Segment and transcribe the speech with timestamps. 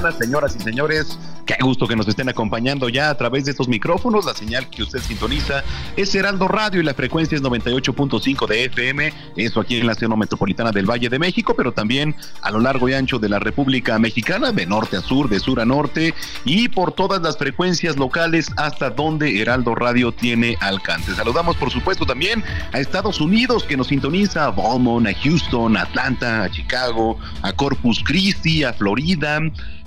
[0.00, 4.24] Señoras y señores, qué gusto que nos estén acompañando ya a través de estos micrófonos.
[4.24, 5.62] La señal que usted sintoniza
[5.94, 10.16] es Heraldo Radio y la frecuencia es 98.5 de FM, eso aquí en la zona
[10.16, 13.98] metropolitana del Valle de México, pero también a lo largo y ancho de la República
[13.98, 16.14] Mexicana, de norte a sur, de sur a norte
[16.46, 21.14] y por todas las frecuencias locales hasta donde Heraldo Radio tiene alcance.
[21.14, 22.42] Saludamos por supuesto también
[22.72, 27.52] a Estados Unidos que nos sintoniza, a Beaumont, a Houston, a Atlanta, a Chicago, a
[27.52, 29.40] Corpus Christi, a Florida.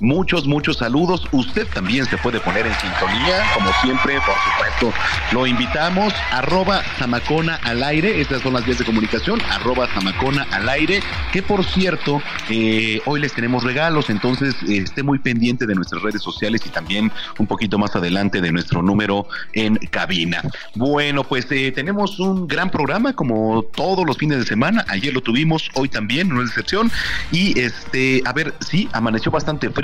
[0.04, 1.26] Muchos, muchos saludos.
[1.32, 4.94] Usted también se puede poner en sintonía, como siempre, por supuesto,
[5.32, 6.14] lo invitamos.
[6.30, 11.00] Arroba Zamacona al aire, estas son las vías de comunicación, arroba Zamacona al aire,
[11.32, 16.02] que por cierto, eh, hoy les tenemos regalos, entonces eh, esté muy pendiente de nuestras
[16.02, 17.10] redes sociales y también
[17.40, 20.42] un poquito más adelante de nuestro número en cabina.
[20.76, 24.84] Bueno, pues eh, tenemos un gran programa como todos los fines de semana.
[24.90, 26.92] Ayer lo tuvimos, hoy también, no es excepción.
[27.32, 29.83] Y este, a ver, sí, amaneció bastante frío,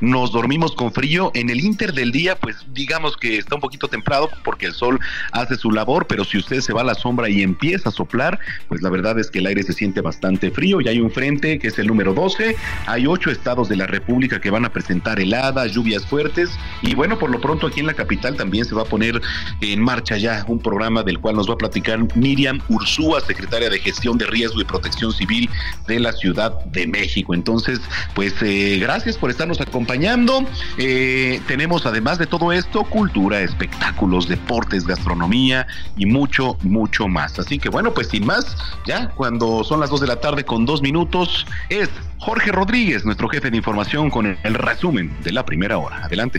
[0.00, 1.30] nos dormimos con frío.
[1.34, 4.98] En el inter del día, pues digamos que está un poquito templado porque el sol
[5.32, 8.38] hace su labor, pero si usted se va a la sombra y empieza a soplar,
[8.68, 10.80] pues la verdad es que el aire se siente bastante frío.
[10.80, 12.56] Y hay un frente que es el número 12.
[12.86, 16.50] Hay ocho estados de la República que van a presentar heladas, lluvias fuertes.
[16.82, 19.20] Y bueno, por lo pronto aquí en la capital también se va a poner
[19.60, 23.78] en marcha ya un programa del cual nos va a platicar Miriam Ursúa, secretaria de
[23.78, 25.50] Gestión de Riesgo y Protección Civil
[25.86, 27.34] de la Ciudad de México.
[27.34, 27.80] Entonces,
[28.14, 30.44] pues eh, gracias por estarnos acompañando.
[30.78, 37.38] Eh, tenemos además de todo esto cultura, espectáculos, deportes, gastronomía y mucho, mucho más.
[37.38, 38.56] Así que bueno, pues sin más,
[38.86, 43.28] ya cuando son las dos de la tarde con dos minutos, es Jorge Rodríguez, nuestro
[43.28, 46.04] jefe de información, con el, el resumen de la primera hora.
[46.04, 46.38] Adelante.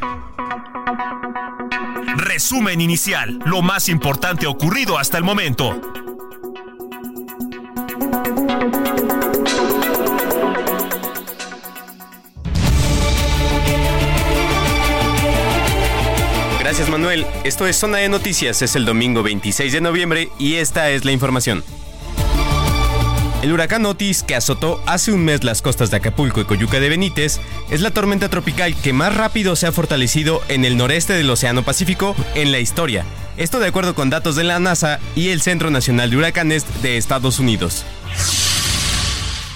[2.17, 5.79] Resumen inicial, lo más importante ocurrido hasta el momento.
[16.75, 20.89] Gracias Manuel, esto es Zona de Noticias, es el domingo 26 de noviembre y esta
[20.89, 21.63] es la información.
[23.41, 26.89] El huracán Otis, que azotó hace un mes las costas de Acapulco y Coyuca de
[26.89, 27.39] Benítez,
[27.71, 31.63] es la tormenta tropical que más rápido se ha fortalecido en el noreste del Océano
[31.63, 33.05] Pacífico en la historia.
[33.37, 36.97] Esto de acuerdo con datos de la NASA y el Centro Nacional de Huracanes de
[36.97, 37.85] Estados Unidos.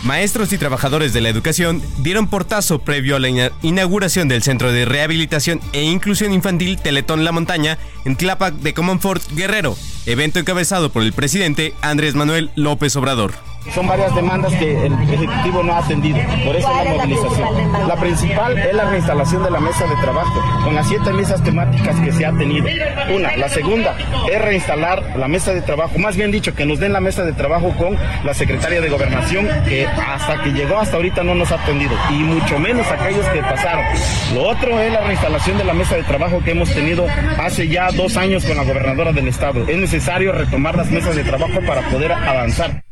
[0.03, 4.71] Maestros y trabajadores de la educación dieron portazo previo a la ina- inauguración del Centro
[4.71, 10.89] de Rehabilitación e Inclusión Infantil Teletón La Montaña en Tlápac de Comonfort Guerrero, evento encabezado
[10.91, 13.48] por el presidente Andrés Manuel López Obrador.
[13.73, 17.87] Son varias demandas que el Ejecutivo no ha atendido, por eso ¿Cuál la movilización.
[17.87, 21.99] La principal es la reinstalación de la mesa de trabajo, con las siete mesas temáticas
[21.99, 22.67] que se ha tenido.
[23.13, 23.35] Una.
[23.37, 23.95] La segunda
[24.31, 27.33] es reinstalar la mesa de trabajo, más bien dicho, que nos den la mesa de
[27.33, 31.55] trabajo con la secretaria de Gobernación, que hasta que llegó hasta ahorita no nos ha
[31.55, 33.85] atendido, y mucho menos aquellos que pasaron.
[34.33, 37.05] Lo otro es la reinstalación de la mesa de trabajo que hemos tenido
[37.37, 39.67] hace ya dos años con la gobernadora del estado.
[39.67, 42.88] Es necesario retomar las mesas de trabajo para poder avanzar.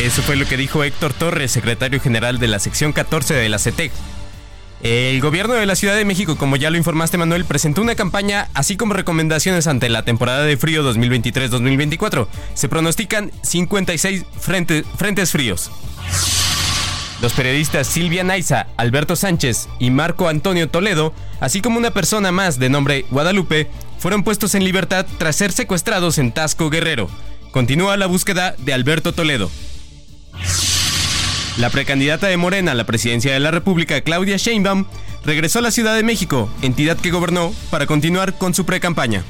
[0.00, 3.58] Eso fue lo que dijo Héctor Torres, secretario general de la sección 14 de la
[3.58, 3.92] CETEC.
[4.82, 8.48] El gobierno de la Ciudad de México, como ya lo informaste Manuel, presentó una campaña
[8.52, 12.28] así como recomendaciones ante la temporada de frío 2023-2024.
[12.54, 15.70] Se pronostican 56 frente- frentes fríos.
[17.22, 22.58] Los periodistas Silvia Naiza, Alberto Sánchez y Marco Antonio Toledo, así como una persona más
[22.58, 27.08] de nombre Guadalupe, fueron puestos en libertad tras ser secuestrados en Tasco Guerrero.
[27.50, 29.50] Continúa la búsqueda de Alberto Toledo.
[31.58, 34.84] La precandidata de Morena a la presidencia de la República, Claudia Sheinbaum,
[35.24, 39.24] regresó a la Ciudad de México, entidad que gobernó, para continuar con su precampaña.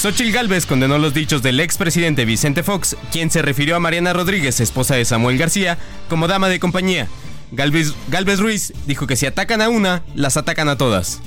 [0.00, 4.58] Xochitl Galvez condenó los dichos del expresidente Vicente Fox, quien se refirió a Mariana Rodríguez,
[4.60, 5.78] esposa de Samuel García,
[6.08, 7.06] como dama de compañía.
[7.52, 11.20] Galvez Ruiz dijo que si atacan a una, las atacan a todas.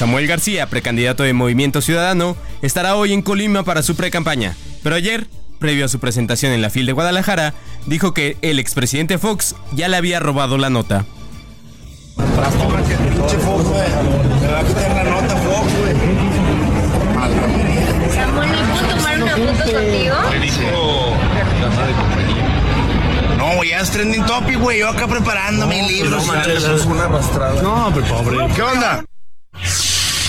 [0.00, 5.26] Samuel García, precandidato de Movimiento Ciudadano, estará hoy en Colima para su precampaña, pero ayer,
[5.58, 7.52] previo a su presentación en la FIL de Guadalajara,
[7.84, 11.04] dijo que el expresidente Fox ya le había robado la nota.
[23.36, 24.78] No, ya es trending topic, güey.
[24.78, 26.26] Yo acá preparando mis libros.
[26.26, 26.32] No,
[27.62, 28.54] No, pero pobre.
[28.54, 29.04] ¿Qué onda?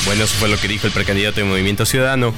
[0.05, 2.33] Bueno, eso fue lo que dijo el precandidato de Movimiento Ciudadano.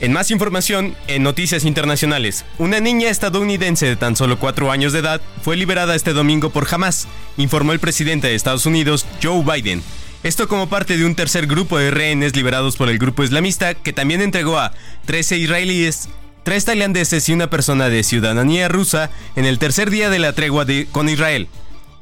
[0.00, 4.98] En más información, en noticias internacionales, una niña estadounidense de tan solo 4 años de
[4.98, 7.06] edad fue liberada este domingo por Hamas,
[7.36, 9.82] informó el presidente de Estados Unidos, Joe Biden.
[10.24, 13.92] Esto como parte de un tercer grupo de rehenes liberados por el grupo islamista que
[13.92, 14.72] también entregó a
[15.04, 16.08] 13 israelíes,
[16.42, 20.66] 3 tailandeses y una persona de ciudadanía rusa en el tercer día de la tregua
[20.90, 21.48] con Israel.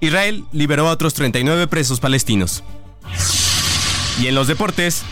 [0.00, 2.64] Israel liberó a otros 39 presos palestinos.
[4.20, 5.02] Y en los deportes,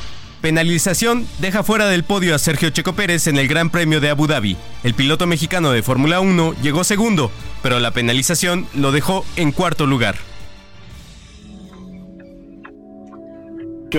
[0.40, 4.26] penalización deja fuera del podio a Sergio Checo Pérez en el Gran Premio de Abu
[4.26, 4.56] Dhabi.
[4.84, 7.30] El piloto mexicano de Fórmula 1 llegó segundo,
[7.62, 10.16] pero la penalización lo dejó en cuarto lugar.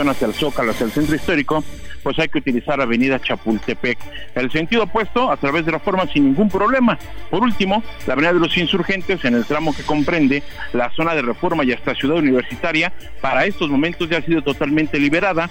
[0.09, 1.63] hacia el Zócalo, hacia el centro histórico,
[2.03, 3.97] pues hay que utilizar Avenida Chapultepec.
[4.35, 6.97] El sentido opuesto, a través de la forma, sin ningún problema.
[7.29, 10.43] Por último, la Avenida de los Insurgentes, en el tramo que comprende
[10.73, 14.99] la zona de reforma y hasta Ciudad Universitaria, para estos momentos ya ha sido totalmente
[14.99, 15.49] liberada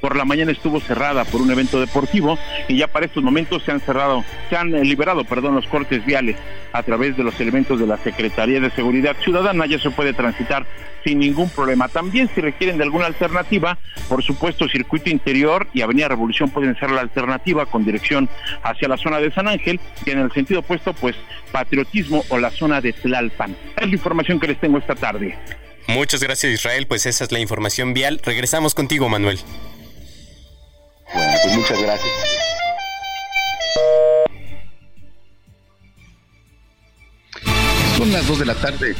[0.00, 3.72] por la mañana estuvo cerrada por un evento deportivo y ya para estos momentos se
[3.72, 6.36] han cerrado, se han eh, liberado, perdón, los cortes viales
[6.72, 10.66] a través de los elementos de la Secretaría de Seguridad Ciudadana, ya se puede transitar
[11.04, 11.88] sin ningún problema.
[11.88, 13.78] También si requieren de alguna alternativa,
[14.08, 18.28] por supuesto, circuito interior y Avenida Revolución pueden ser la alternativa con dirección
[18.62, 21.16] hacia la zona de San Ángel y en el sentido opuesto, pues
[21.52, 23.56] patriotismo o la zona de Tlalpan.
[23.76, 25.36] Es la información que les tengo esta tarde.
[25.86, 28.20] Muchas gracias Israel, pues esa es la información vial.
[28.22, 29.38] Regresamos contigo, Manuel.
[31.14, 32.12] Bueno, pues muchas gracias.
[37.96, 38.94] Son las 2 de la tarde.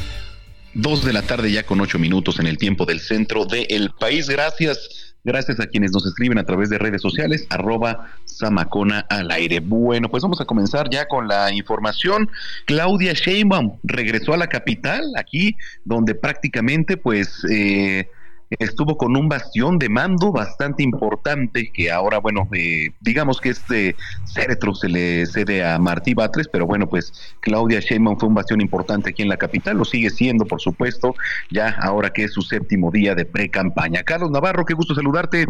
[0.74, 4.28] 2 de la tarde ya con 8 minutos en el tiempo del centro del país.
[4.28, 5.08] Gracias.
[5.24, 9.60] Gracias a quienes nos escriben a través de redes sociales, arroba Samacona al aire.
[9.60, 12.30] Bueno, pues vamos a comenzar ya con la información.
[12.66, 18.08] Claudia Sheinbaum regresó a la capital, aquí donde prácticamente pues eh,
[18.50, 23.96] estuvo con un bastión de mando bastante importante que ahora, bueno, eh, digamos que este
[24.24, 28.60] cetro se le cede a Martí Batres, pero bueno, pues Claudia Sheinbaum fue un bastión
[28.60, 31.14] importante aquí en la capital, lo sigue siendo, por supuesto,
[31.50, 34.02] ya ahora que es su séptimo día de pre-campaña.
[34.02, 35.46] Carlos Navarro, qué gusto saludarte.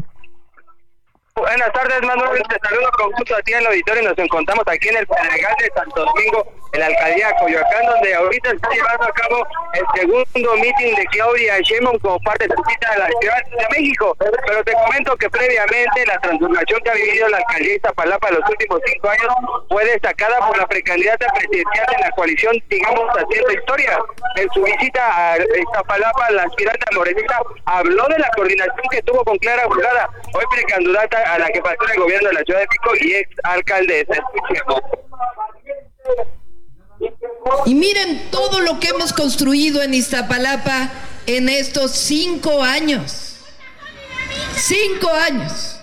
[1.38, 2.42] Buenas tardes, Manuel.
[2.48, 4.02] Te saludo con gusto a ti en el auditorio.
[4.02, 8.14] Nos encontramos aquí en el Pedregal de Santo Domingo, en la alcaldía de Coyoacán, donde
[8.14, 12.62] ahorita está llevando a cabo el segundo meeting de Claudia Sheinbaum como parte de su
[12.68, 14.16] cita de la Ciudad de México.
[14.18, 18.34] Pero te comento que previamente la transformación que ha vivido la alcaldía de Iztapalapa en
[18.34, 19.34] los últimos cinco años
[19.68, 23.98] fue destacada por la precandidata presidencial de la coalición, digamos, haciendo historia.
[24.36, 29.38] En su visita a Iztapalapa, la aspirante morenita habló de la coordinación que tuvo con
[29.38, 32.90] Clara Burgada, hoy precandidata a la que pasó el gobierno de la Ciudad de Pico
[33.00, 34.14] y ex alcaldesa.
[37.66, 40.90] Y miren todo lo que hemos construido en Iztapalapa
[41.26, 43.36] en estos cinco años.
[44.56, 45.80] Cinco años.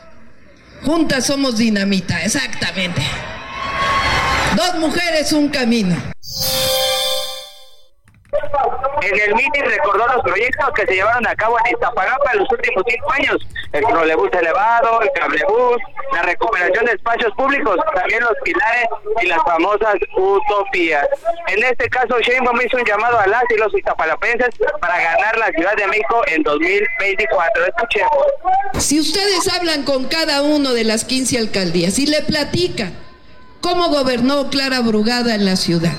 [0.83, 3.01] Juntas somos dinamita, exactamente.
[4.55, 5.95] Dos mujeres, un camino.
[9.01, 12.51] En el meeting recordó los proyectos que se llevaron a cabo en Iztapalapa en los
[12.51, 13.37] últimos cinco años.
[13.73, 15.77] El trolebús elevado, el cablebús,
[16.13, 18.87] la recuperación de espacios públicos, también los pilares
[19.21, 21.07] y las famosas utopías.
[21.47, 24.49] En este caso, Sheinbaum hizo un llamado a las y los iztapalapenses
[24.79, 27.65] para ganar la Ciudad de México en 2024.
[27.65, 28.25] Escuchemos.
[28.79, 32.97] Si ustedes hablan con cada uno de las 15 alcaldías y le platican
[33.61, 35.97] cómo gobernó Clara Brugada en la ciudad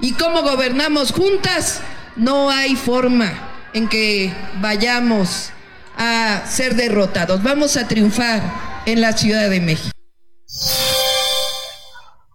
[0.00, 1.80] y cómo gobernamos juntas,
[2.16, 3.32] no hay forma
[3.72, 5.50] en que vayamos
[5.96, 7.42] a ser derrotados.
[7.42, 8.42] Vamos a triunfar
[8.86, 9.97] en la Ciudad de México.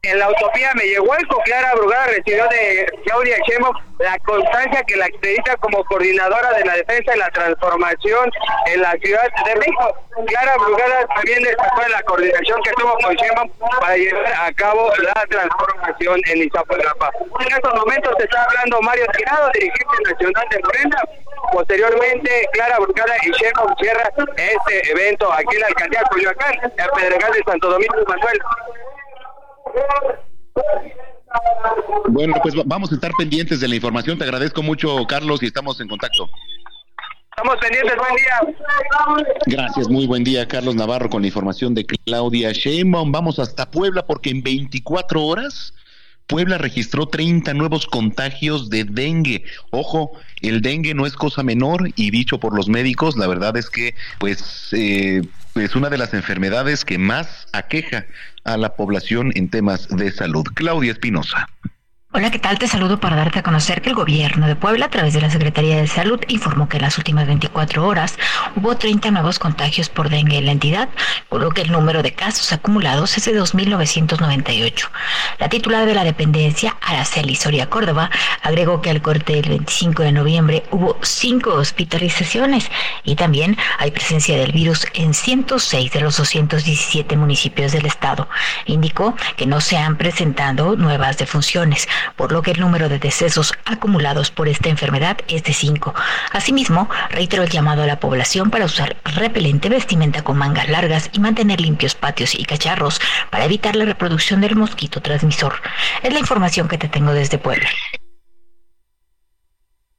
[0.03, 4.97] En la utopía me llegó el Clara Brugada recibió de Claudia Sheinbaum la constancia que
[4.97, 8.29] la acredita como coordinadora de la defensa y la transformación
[8.65, 9.97] en la Ciudad de México.
[10.27, 14.91] Clara Brugada también destacó en la coordinación que tuvo con Sheinbaum para llevar a cabo
[14.97, 17.11] la transformación en Iztapalapa.
[17.39, 20.97] En estos momentos se está hablando Mario Tirado, dirigente nacional de Morena.
[21.53, 26.89] Posteriormente, Clara Brugada y Sheinbaum cierra este evento aquí en la alcaldía de Coyoacán, en
[26.93, 28.39] Pedregal de Santo Domingo Manuel.
[32.09, 34.17] Bueno, pues vamos a estar pendientes de la información.
[34.17, 36.29] Te agradezco mucho, Carlos, y estamos en contacto.
[37.35, 38.39] Estamos pendientes, buen día.
[39.47, 43.11] Gracias, muy buen día, Carlos Navarro, con la información de Claudia Sheinbaum.
[43.11, 45.73] Vamos hasta Puebla porque en 24 horas
[46.27, 49.43] Puebla registró 30 nuevos contagios de dengue.
[49.71, 50.11] Ojo,
[50.41, 53.95] el dengue no es cosa menor y dicho por los médicos, la verdad es que
[54.19, 55.21] pues eh,
[55.55, 58.05] es una de las enfermedades que más aqueja
[58.43, 60.43] a la población en temas de salud.
[60.53, 61.49] Claudia Espinosa.
[62.15, 62.59] Hola, ¿qué tal?
[62.59, 65.31] Te saludo para darte a conocer que el gobierno de Puebla, a través de la
[65.31, 68.19] Secretaría de Salud, informó que en las últimas 24 horas
[68.55, 70.89] hubo 30 nuevos contagios por dengue en la entidad,
[71.27, 74.89] por lo que el número de casos acumulados es de 2.998.
[75.39, 78.11] La titular de la dependencia, Araceli Soria Córdoba,
[78.43, 82.69] agregó que al corte del 25 de noviembre hubo 5 hospitalizaciones
[83.03, 88.29] y también hay presencia del virus en 106 de los 217 municipios del estado.
[88.67, 93.53] Indicó que no se han presentado nuevas defunciones por lo que el número de decesos
[93.65, 95.93] acumulados por esta enfermedad es de 5.
[96.31, 101.19] Asimismo, reiteró el llamado a la población para usar repelente vestimenta con mangas largas y
[101.19, 105.55] mantener limpios patios y cacharros para evitar la reproducción del mosquito transmisor.
[106.01, 107.69] Es la información que te tengo desde Puebla.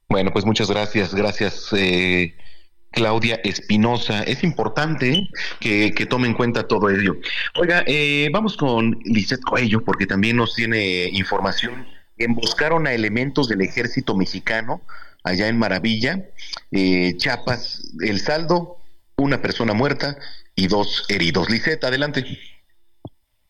[0.09, 1.69] Bueno, pues muchas gracias, gracias.
[1.73, 2.35] Eh,
[2.95, 4.23] Claudia Espinosa.
[4.23, 7.17] Es importante que, tome en cuenta todo ello.
[7.55, 11.85] Oiga, eh, vamos con Lizeth Coello, porque también nos tiene información.
[12.17, 14.81] Emboscaron a elementos del ejército mexicano
[15.23, 16.29] allá en Maravilla,
[16.71, 17.91] eh, Chiapas.
[18.01, 18.77] El saldo,
[19.17, 20.17] una persona muerta
[20.55, 21.49] y dos heridos.
[21.49, 22.25] Lizeth, adelante.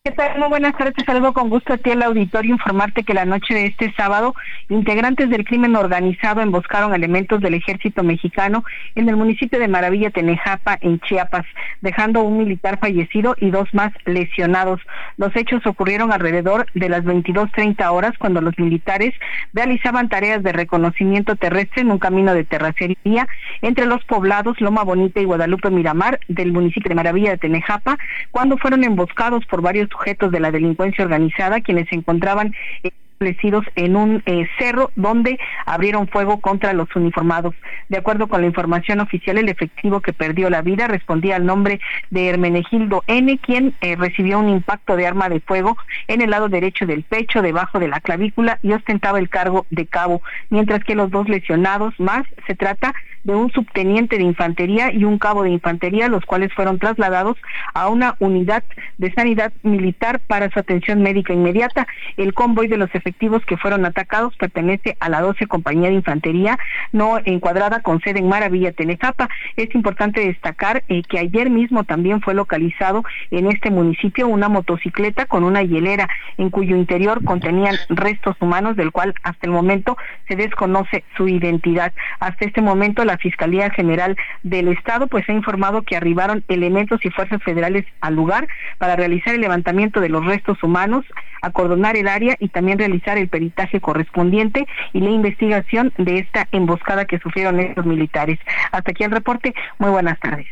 [0.06, 0.38] ¿Qué tal?
[0.38, 0.94] Muy buenas tardes.
[1.04, 2.52] Saludo con gusto a ti el auditorio.
[2.52, 4.36] Informarte que la noche de este sábado,
[4.68, 8.62] integrantes del crimen organizado emboscaron elementos del ejército mexicano
[8.94, 11.44] en el municipio de Maravilla, Tenejapa, en Chiapas,
[11.80, 14.80] dejando un militar fallecido y dos más lesionados.
[15.16, 19.12] Los hechos ocurrieron alrededor de las 22.30 horas cuando los militares
[19.54, 23.26] realizaban tareas de reconocimiento terrestre en un camino de terracería
[23.60, 27.98] entre los poblados Loma Bonita y Guadalupe Miramar del municipio de Maravilla de Tenejapa,
[28.30, 33.96] cuando fueron emboscados por varios sujetos de la delincuencia organizada quienes se encontraban establecidos en
[33.96, 37.54] un eh, cerro donde abrieron fuego contra los uniformados.
[37.88, 41.80] De acuerdo con la información oficial, el efectivo que perdió la vida respondía al nombre
[42.10, 46.48] de Hermenegildo N, quien eh, recibió un impacto de arma de fuego en el lado
[46.48, 50.94] derecho del pecho, debajo de la clavícula y ostentaba el cargo de cabo, mientras que
[50.94, 52.94] los dos lesionados más se trata
[53.26, 57.36] de un subteniente de infantería y un cabo de infantería, los cuales fueron trasladados
[57.74, 58.62] a una unidad
[58.98, 61.88] de sanidad militar para su atención médica inmediata.
[62.16, 66.56] El convoy de los efectivos que fueron atacados pertenece a la 12 Compañía de Infantería,
[66.92, 69.28] no encuadrada con sede en Maravilla, Tenejapa.
[69.56, 73.02] Es importante destacar eh, que ayer mismo también fue localizado
[73.32, 78.92] en este municipio una motocicleta con una hielera en cuyo interior contenían restos humanos, del
[78.92, 79.96] cual hasta el momento
[80.28, 81.92] se desconoce su identidad.
[82.20, 87.10] Hasta este momento la Fiscalía General del Estado pues ha informado que arribaron elementos y
[87.10, 91.04] fuerzas federales al lugar para realizar el levantamiento de los restos humanos,
[91.42, 97.04] acordonar el área y también realizar el peritaje correspondiente y la investigación de esta emboscada
[97.04, 98.38] que sufrieron estos militares.
[98.72, 99.54] Hasta aquí el reporte.
[99.78, 100.46] Muy buenas tardes.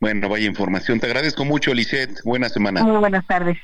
[0.00, 1.00] Bueno, vaya información.
[1.00, 2.20] Te agradezco mucho, Lisette.
[2.24, 2.82] Buena semana.
[2.82, 3.56] Muy buenas tardes.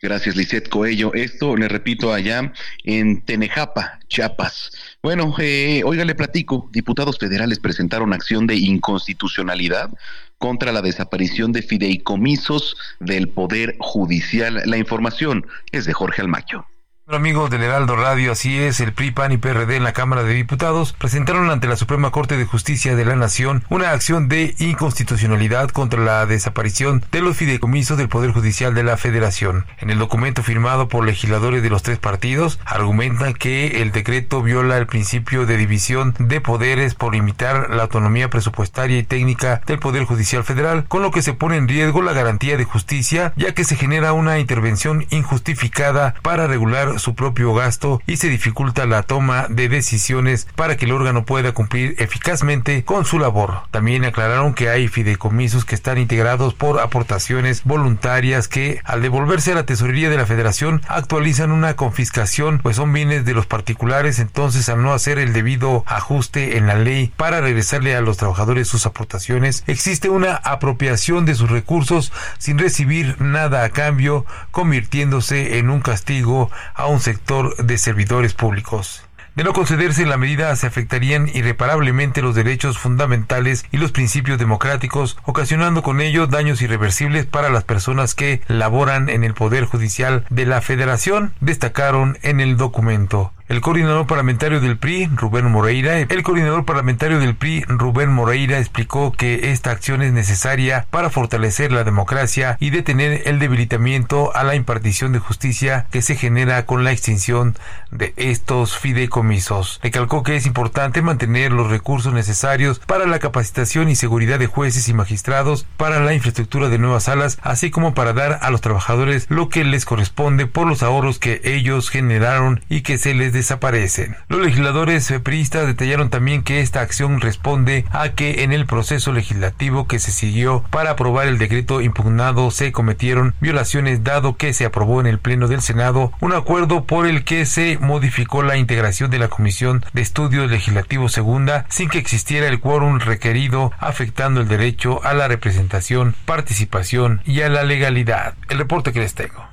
[0.00, 1.12] Gracias, Lisette Coello.
[1.14, 2.52] Esto, le repito, allá
[2.84, 4.97] en Tenejapa, Chiapas.
[5.08, 6.68] Bueno, eh, oiga, le platico.
[6.70, 9.88] Diputados federales presentaron acción de inconstitucionalidad
[10.36, 14.60] contra la desaparición de fideicomisos del Poder Judicial.
[14.66, 16.66] La información es de Jorge Almaquio.
[17.10, 20.34] Amigos del Heraldo Radio, así es, el PRI, PAN y PRD en la Cámara de
[20.34, 25.70] Diputados presentaron ante la Suprema Corte de Justicia de la Nación una acción de inconstitucionalidad
[25.70, 29.64] contra la desaparición de los fideicomisos del Poder Judicial de la Federación.
[29.78, 34.76] En el documento firmado por legisladores de los tres partidos, argumentan que el decreto viola
[34.76, 40.04] el principio de división de poderes por limitar la autonomía presupuestaria y técnica del Poder
[40.04, 43.64] Judicial Federal, con lo que se pone en riesgo la garantía de justicia, ya que
[43.64, 49.46] se genera una intervención injustificada para regular su propio gasto y se dificulta la toma
[49.48, 53.62] de decisiones para que el órgano pueda cumplir eficazmente con su labor.
[53.70, 59.54] También aclararon que hay fideicomisos que están integrados por aportaciones voluntarias que al devolverse a
[59.54, 64.68] la tesorería de la federación actualizan una confiscación pues son bienes de los particulares entonces
[64.68, 68.86] al no hacer el debido ajuste en la ley para regresarle a los trabajadores sus
[68.86, 75.80] aportaciones existe una apropiación de sus recursos sin recibir nada a cambio convirtiéndose en un
[75.80, 79.02] castigo a un sector de servidores públicos.
[79.38, 85.16] De no concederse la medida se afectarían irreparablemente los derechos fundamentales y los principios democráticos,
[85.24, 90.44] ocasionando con ello daños irreversibles para las personas que laboran en el Poder Judicial de
[90.44, 93.32] la Federación, destacaron en el documento.
[93.48, 99.10] El coordinador parlamentario del PRI, Rubén Moreira, el coordinador parlamentario del PRI, Rubén Moreira, explicó
[99.12, 104.54] que esta acción es necesaria para fortalecer la democracia y detener el debilitamiento a la
[104.54, 107.56] impartición de justicia que se genera con la extinción
[107.90, 109.80] de estos fideicomisos.
[109.82, 114.90] Recalcó que es importante mantener los recursos necesarios para la capacitación y seguridad de jueces
[114.90, 119.24] y magistrados, para la infraestructura de nuevas salas, así como para dar a los trabajadores
[119.30, 124.16] lo que les corresponde por los ahorros que ellos generaron y que se les desaparecen.
[124.28, 129.86] Los legisladores priistas detallaron también que esta acción responde a que en el proceso legislativo
[129.86, 135.00] que se siguió para aprobar el decreto impugnado se cometieron violaciones dado que se aprobó
[135.00, 139.18] en el Pleno del Senado un acuerdo por el que se modificó la integración de
[139.18, 145.00] la Comisión de Estudios Legislativos Segunda sin que existiera el quórum requerido afectando el derecho
[145.04, 148.34] a la representación, participación y a la legalidad.
[148.48, 149.47] El reporte que les tengo.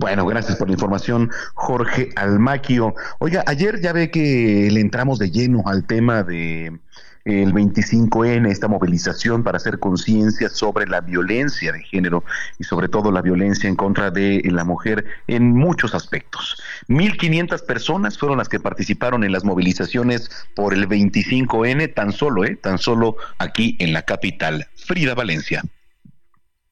[0.00, 2.94] Bueno, gracias por la información, Jorge Almaquio.
[3.18, 6.78] Oiga, ayer ya ve que le entramos de lleno al tema de
[7.24, 12.22] el 25N, esta movilización para hacer conciencia sobre la violencia de género
[12.60, 16.62] y sobre todo la violencia en contra de la mujer en muchos aspectos.
[16.86, 22.54] 1.500 personas fueron las que participaron en las movilizaciones por el 25N, tan solo, ¿eh?
[22.54, 24.68] Tan solo aquí en la capital.
[24.76, 25.64] Frida Valencia.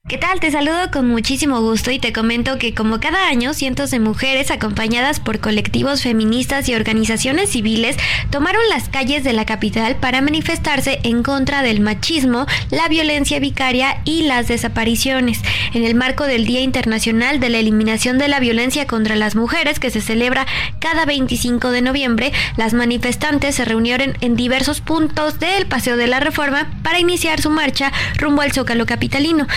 [0.09, 0.39] ¿Qué tal?
[0.39, 4.53] Te saludo con muchísimo gusto y te comento que como cada año cientos de mujeres
[4.53, 7.97] acompañadas por colectivos feministas y organizaciones civiles
[8.31, 14.01] tomaron las calles de la capital para manifestarse en contra del machismo, la violencia vicaria
[14.05, 15.41] y las desapariciones.
[15.75, 19.81] En el marco del Día Internacional de la Eliminación de la Violencia contra las Mujeres
[19.81, 20.47] que se celebra
[20.79, 26.21] cada 25 de noviembre, las manifestantes se reunieron en diversos puntos del Paseo de la
[26.21, 29.49] Reforma para iniciar su marcha rumbo al Zócalo Capitalino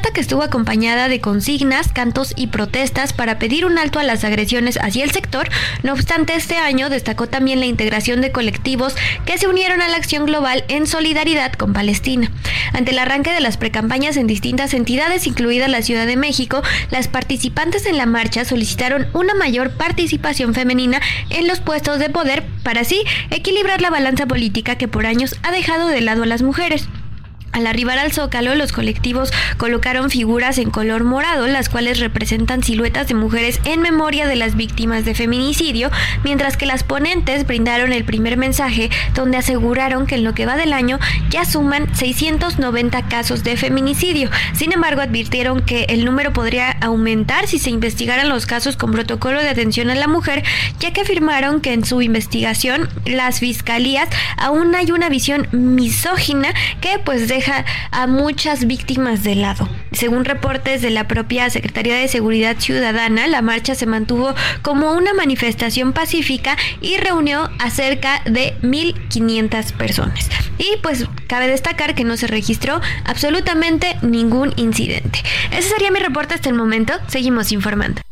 [0.00, 4.78] que estuvo acompañada de consignas, cantos y protestas para pedir un alto a las agresiones
[4.80, 5.48] hacia el sector.
[5.82, 8.94] No obstante, este año destacó también la integración de colectivos
[9.26, 12.30] que se unieron a la acción global en solidaridad con Palestina.
[12.72, 17.08] Ante el arranque de las precampañas en distintas entidades, incluida la Ciudad de México, las
[17.08, 22.80] participantes en la marcha solicitaron una mayor participación femenina en los puestos de poder para
[22.80, 26.88] así equilibrar la balanza política que por años ha dejado de lado a las mujeres.
[27.52, 33.08] Al arribar al zócalo, los colectivos colocaron figuras en color morado, las cuales representan siluetas
[33.08, 35.90] de mujeres en memoria de las víctimas de feminicidio,
[36.24, 40.56] mientras que las ponentes brindaron el primer mensaje donde aseguraron que en lo que va
[40.56, 44.30] del año ya suman 690 casos de feminicidio.
[44.54, 49.42] Sin embargo, advirtieron que el número podría aumentar si se investigaran los casos con protocolo
[49.42, 50.42] de atención a la mujer,
[50.80, 56.48] ya que afirmaron que en su investigación las fiscalías aún hay una visión misógina
[56.80, 57.41] que pues deja
[57.90, 59.68] a muchas víctimas de lado.
[59.92, 65.14] Según reportes de la propia Secretaría de Seguridad Ciudadana, la marcha se mantuvo como una
[65.14, 70.28] manifestación pacífica y reunió a cerca de 1.500 personas.
[70.58, 75.20] Y pues cabe destacar que no se registró absolutamente ningún incidente.
[75.50, 76.94] Ese sería mi reporte hasta el momento.
[77.08, 78.02] Seguimos informando.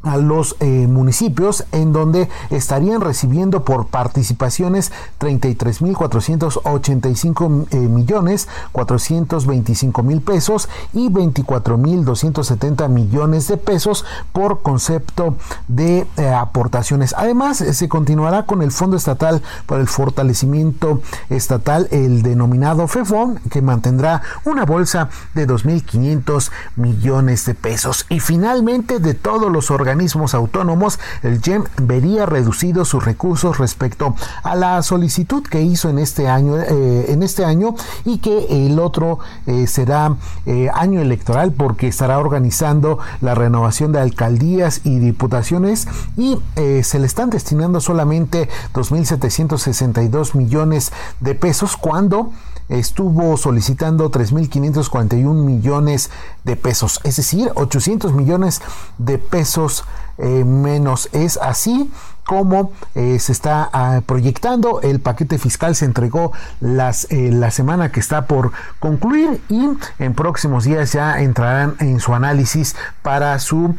[0.03, 10.21] a los eh, municipios en donde estarían recibiendo por participaciones 33.485 eh, millones 425 mil
[10.21, 15.35] pesos y 24.270 millones de pesos por concepto
[15.67, 17.13] de eh, aportaciones.
[17.17, 23.61] Además, se continuará con el Fondo Estatal para el Fortalecimiento Estatal, el denominado FEFON, que
[23.61, 28.05] mantendrá una bolsa de 2.500 millones de pesos.
[28.09, 34.15] Y finalmente, de todos los organismos organismos autónomos, el GEM vería reducidos sus recursos respecto
[34.43, 37.73] a la solicitud que hizo en este año, eh, en este año
[38.05, 43.99] y que el otro eh, será eh, año electoral porque estará organizando la renovación de
[43.99, 46.37] alcaldías y diputaciones y
[46.83, 52.31] se le están destinando solamente 2.762 millones de pesos cuando
[52.69, 56.11] estuvo solicitando 3.541 millones
[56.43, 58.61] de pesos, es decir, 800 millones
[58.97, 59.83] de pesos
[60.17, 61.09] eh, menos.
[61.13, 61.91] Es así
[62.25, 64.81] como eh, se está ah, proyectando.
[64.81, 70.13] El paquete fiscal se entregó las, eh, la semana que está por concluir y en
[70.13, 73.75] próximos días ya entrarán en su análisis para su,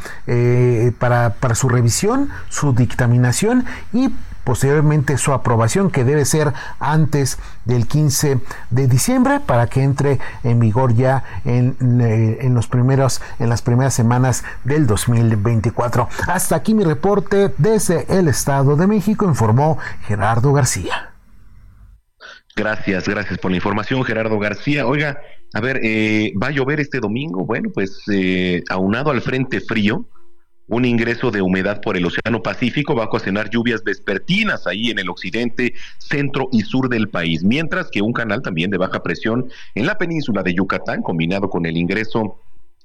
[0.98, 4.10] para, para su revisión, su dictaminación y
[4.44, 10.60] posteriormente su aprobación que debe ser antes del 15 de diciembre para que entre en
[10.60, 16.08] vigor ya en, eh, en, los primeros en las primeras semanas del 2024.
[16.26, 21.10] Hasta aquí mi reporte desde el Estado de México informó Gerardo García.
[22.56, 24.86] Gracias, gracias por la información, Gerardo García.
[24.86, 25.20] Oiga,
[25.52, 27.44] a ver, eh, ¿va a llover este domingo?
[27.44, 30.04] Bueno, pues eh, aunado al frente frío,
[30.70, 35.00] un ingreso de humedad por el Océano Pacífico va a ocasionar lluvias vespertinas ahí en
[35.00, 39.50] el occidente, centro y sur del país, mientras que un canal también de baja presión
[39.74, 42.40] en la península de Yucatán, combinado con el ingreso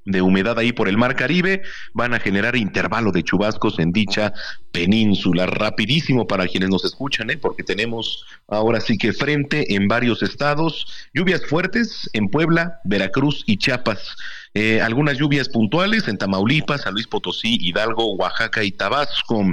[0.05, 1.63] de humedad ahí por el Mar Caribe
[1.93, 4.33] van a generar intervalo de chubascos en dicha
[4.71, 5.47] península.
[5.47, 7.37] Rapidísimo para quienes nos escuchan, ¿eh?
[7.37, 13.57] porque tenemos ahora sí que frente en varios estados, lluvias fuertes en Puebla, Veracruz y
[13.57, 14.15] Chiapas.
[14.53, 19.43] Eh, algunas lluvias puntuales en Tamaulipas, San Luis Potosí, Hidalgo, Oaxaca y Tabasco.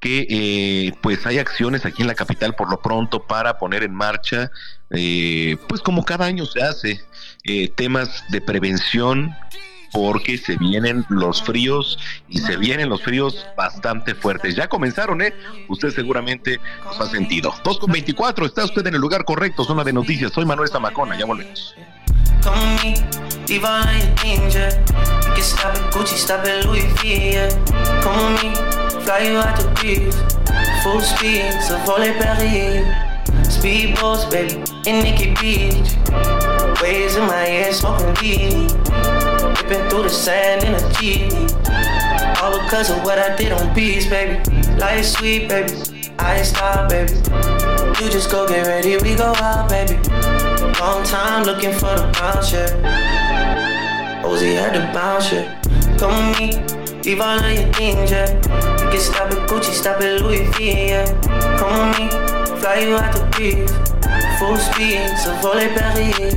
[0.00, 3.94] que eh, pues hay acciones aquí en la capital por lo pronto para poner en
[3.94, 4.50] marcha,
[4.90, 7.00] eh, pues como cada año se hace,
[7.44, 9.34] eh, temas de prevención
[9.92, 14.54] porque se vienen los fríos y se vienen los fríos bastante fuertes.
[14.54, 15.32] Ya comenzaron, ¿eh?
[15.68, 17.54] Usted seguramente los ha sentido.
[17.64, 20.32] 2 con 24, está usted en el lugar correcto, zona de noticias.
[20.32, 21.74] Soy Manuel Zamacona, ya volvemos.
[29.06, 30.16] Fly you out to peace.
[30.82, 32.86] Full speed, so volley Paris.
[33.46, 34.54] Speedboats, baby,
[34.88, 35.90] in Nikki Beach.
[36.82, 38.70] Waves in my ear, smoking weed.
[39.56, 41.32] Ripping through the sand in a Jeep.
[42.42, 44.42] All because of what I did on beats, baby.
[44.76, 45.72] Life sweet, baby.
[46.18, 47.14] I ain't stop, baby.
[47.98, 50.55] You just go get ready, we go out, baby.
[50.78, 54.22] Long time looking for the bounce, yeah.
[54.24, 55.60] Ozzy had the bounce, yeah.
[55.98, 58.34] Come with me Leave all of your things, yeah.
[58.34, 61.06] You can stop at Gucci, stop at Louis V, yeah.
[61.56, 63.70] Come with me, fly you out to peace.
[64.40, 66.34] Full speed, so volley Paris.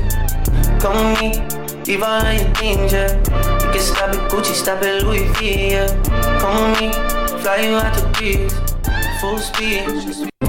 [0.80, 3.17] Come with me, leave all of your things, yeah.
[3.65, 5.88] You can stop at Gucci, stop at Louis V, yeah.
[6.39, 8.54] Come with me, fly you out to peace.
[9.21, 10.48] Full speed.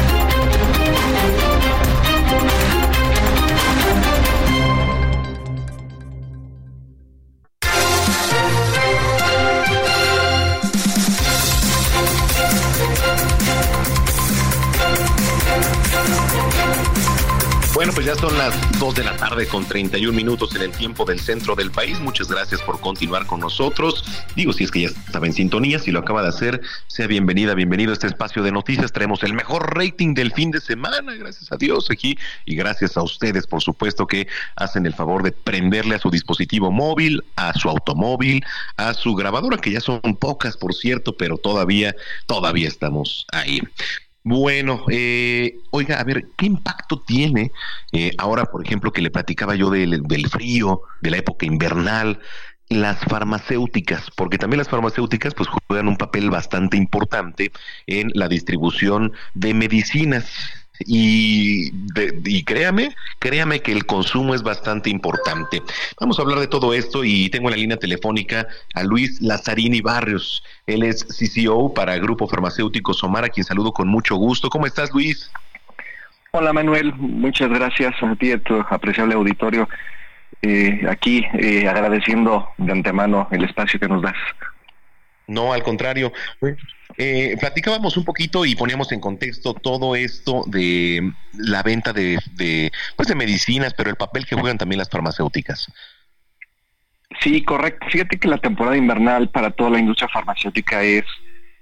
[17.81, 21.03] Bueno, pues ya son las 2 de la tarde con 31 minutos en el tiempo
[21.03, 21.99] del centro del país.
[21.99, 24.05] Muchas gracias por continuar con nosotros.
[24.35, 27.55] Digo, si es que ya estaba en sintonía, si lo acaba de hacer, sea bienvenida,
[27.55, 28.91] bienvenido a este espacio de noticias.
[28.91, 33.01] Traemos el mejor rating del fin de semana, gracias a Dios aquí y gracias a
[33.01, 37.67] ustedes, por supuesto, que hacen el favor de prenderle a su dispositivo móvil, a su
[37.67, 38.45] automóvil,
[38.77, 41.95] a su grabadora, que ya son pocas, por cierto, pero todavía,
[42.27, 43.59] todavía estamos ahí.
[44.23, 47.51] Bueno, eh, oiga, a ver, ¿qué impacto tiene
[47.91, 52.19] eh, ahora, por ejemplo, que le platicaba yo del, del frío, de la época invernal,
[52.69, 57.51] las farmacéuticas, porque también las farmacéuticas pues juegan un papel bastante importante
[57.87, 60.25] en la distribución de medicinas
[60.85, 61.71] y,
[62.25, 65.61] y créame, créame que el consumo es bastante importante.
[65.99, 69.81] Vamos a hablar de todo esto y tengo en la línea telefónica a Luis Lazarini
[69.81, 70.43] Barrios.
[70.67, 74.49] Él es CCO para Grupo Farmacéutico Somar, a quien saludo con mucho gusto.
[74.49, 75.31] ¿Cómo estás, Luis?
[76.31, 76.93] Hola, Manuel.
[76.95, 79.67] Muchas gracias a ti y a tu apreciable auditorio.
[80.41, 84.15] Eh, aquí eh, agradeciendo de antemano el espacio que nos das.
[85.27, 86.11] No, al contrario.
[86.97, 92.19] Eh, platicábamos un poquito y poníamos en contexto todo esto de la venta de,
[92.95, 95.71] pues de medicinas, pero el papel que juegan también las farmacéuticas.
[97.19, 97.87] Sí, correcto.
[97.89, 101.03] Fíjate que la temporada invernal para toda la industria farmacéutica es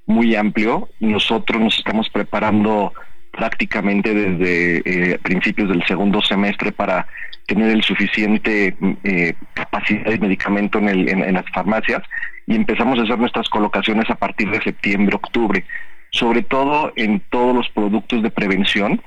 [0.05, 0.89] muy amplio.
[0.99, 2.93] Nosotros nos estamos preparando
[3.31, 7.07] prácticamente desde eh, principios del segundo semestre para
[7.45, 12.03] tener el suficiente eh, capacidad de medicamento en, el, en, las farmacias
[12.49, 15.63] y empezamos a hacer nuestras colocaciones a partir de septiembre, octubre,
[16.09, 18.99] sobre todo en todos los productos de prevención.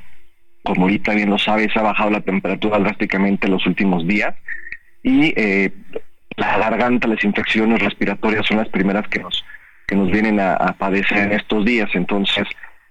[0.63, 4.37] Como ahorita bien lo sabes, ha bajado la temperatura drásticamente en los últimos días
[5.03, 5.73] y eh,
[6.37, 9.45] la garganta, las infecciones respiratorias son las primeras que nos
[9.89, 11.91] que nos vienen a, padecer en estos días.
[11.95, 12.47] Entonces,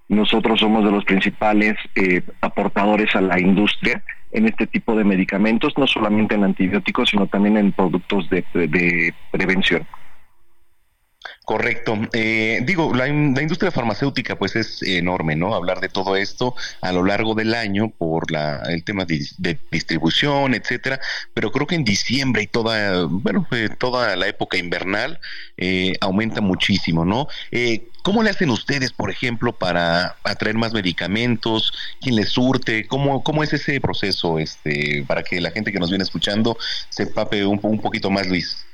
[0.09, 5.77] nosotros somos de los principales eh, aportadores a la industria en este tipo de medicamentos,
[5.77, 9.87] no solamente en antibióticos, sino también en productos de, de prevención.
[11.51, 11.99] Correcto.
[12.13, 15.53] Eh, digo, la, industria farmacéutica pues es enorme, ¿no?
[15.53, 20.53] Hablar de todo esto a lo largo del año por la, el tema de, distribución,
[20.53, 21.01] etcétera.
[21.33, 25.19] Pero creo que en diciembre y toda, bueno, eh, toda la época invernal
[25.57, 27.27] eh, aumenta muchísimo, ¿no?
[28.01, 31.73] ¿Cómo le hacen ustedes, por ejemplo, para atraer más medicamentos?
[31.99, 32.87] ¿Quién les surte?
[32.87, 37.07] ¿Cómo, cómo es ese proceso, este, para que la gente que nos viene escuchando se
[37.07, 38.65] pape un, un poquito más, Luis?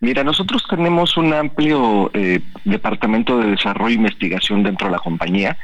[0.00, 5.56] Mira, nosotros tenemos un amplio eh, departamento de desarrollo e investigación dentro de la compañía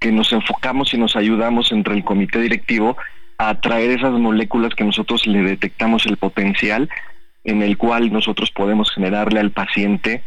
[0.00, 2.96] que nos enfocamos y nos ayudamos entre el comité directivo
[3.38, 6.88] a traer esas moléculas que nosotros le detectamos el potencial
[7.44, 10.24] en el cual nosotros podemos generarle al paciente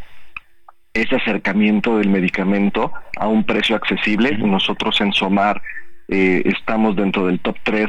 [0.94, 4.36] ese acercamiento del medicamento a un precio accesible.
[4.38, 5.60] Nosotros en Somar
[6.08, 7.88] eh, estamos dentro del top 3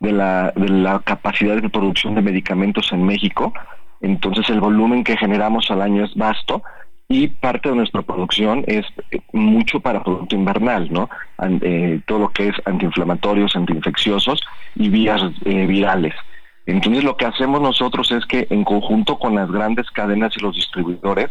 [0.00, 3.52] de la, de la capacidad de producción de medicamentos en México
[4.02, 6.62] entonces el volumen que generamos al año es vasto
[7.08, 11.08] y parte de nuestra producción es eh, mucho para producto invernal, ¿no?
[11.60, 14.40] Eh, todo lo que es antiinflamatorios, antiinfecciosos
[14.74, 16.14] y vías eh, virales.
[16.66, 20.54] Entonces lo que hacemos nosotros es que en conjunto con las grandes cadenas y los
[20.54, 21.28] distribuidores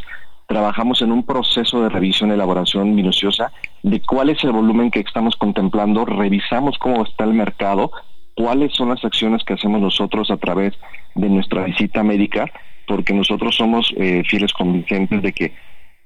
[0.48, 3.52] trabajamos en un proceso de revisión elaboración minuciosa
[3.84, 7.92] de cuál es el volumen que estamos contemplando, revisamos cómo está el mercado,
[8.36, 10.74] cuáles son las acciones que hacemos nosotros a través
[11.16, 12.46] de nuestra visita médica,
[12.88, 15.54] porque nosotros somos eh, fieles convincentes de que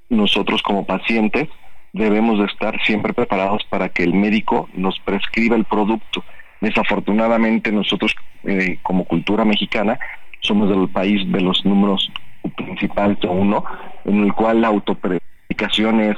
[0.10, 1.48] nosotros como pacientes
[1.94, 6.24] debemos de estar siempre preparados para que el médico nos prescriba el producto.
[6.62, 9.98] Desafortunadamente nosotros eh, como cultura mexicana
[10.42, 12.12] somos del país de los números
[12.56, 13.64] principales de uno,
[14.04, 16.18] en el cual la autopredicación es,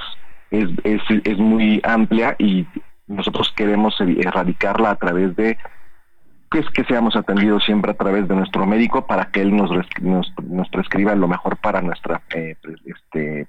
[0.52, 0.70] es,
[1.24, 2.66] es muy amplia y
[3.08, 5.58] nosotros queremos erradicarla a través de
[6.52, 9.70] que es que seamos atendidos siempre a través de nuestro médico para que él nos,
[10.02, 12.56] nos, prescriba lo mejor para nuestra eh,
[12.86, 13.48] este,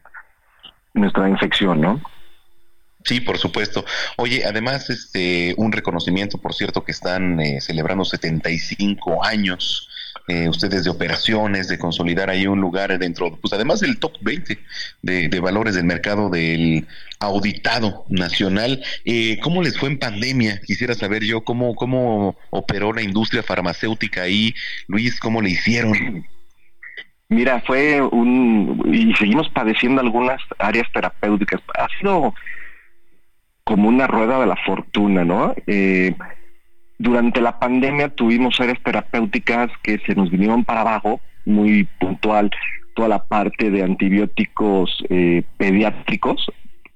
[0.94, 2.00] nuestra infección, ¿no?
[3.04, 3.84] Sí, por supuesto.
[4.16, 9.88] Oye, además, este, un reconocimiento, por cierto, que están eh, celebrando 75 años
[10.26, 14.58] eh, ustedes de operaciones, de consolidar ahí un lugar dentro, pues además del top 20
[15.02, 16.86] de, valores del mercado del
[17.20, 18.82] auditado nacional.
[19.04, 20.60] Eh, ¿Cómo les fue en pandemia?
[20.66, 24.54] Quisiera saber yo cómo, cómo operó la industria farmacéutica ahí.
[24.86, 26.24] Luis, ¿cómo le hicieron?
[27.28, 28.82] Mira, fue un...
[28.92, 31.60] y seguimos padeciendo algunas áreas terapéuticas.
[31.78, 32.34] Ha sido
[33.64, 35.54] como una rueda de la fortuna, ¿no?
[35.66, 36.14] Eh,
[36.98, 42.50] durante la pandemia tuvimos áreas terapéuticas que se nos vinieron para abajo, muy puntual,
[42.94, 46.50] toda la parte de antibióticos eh, pediátricos,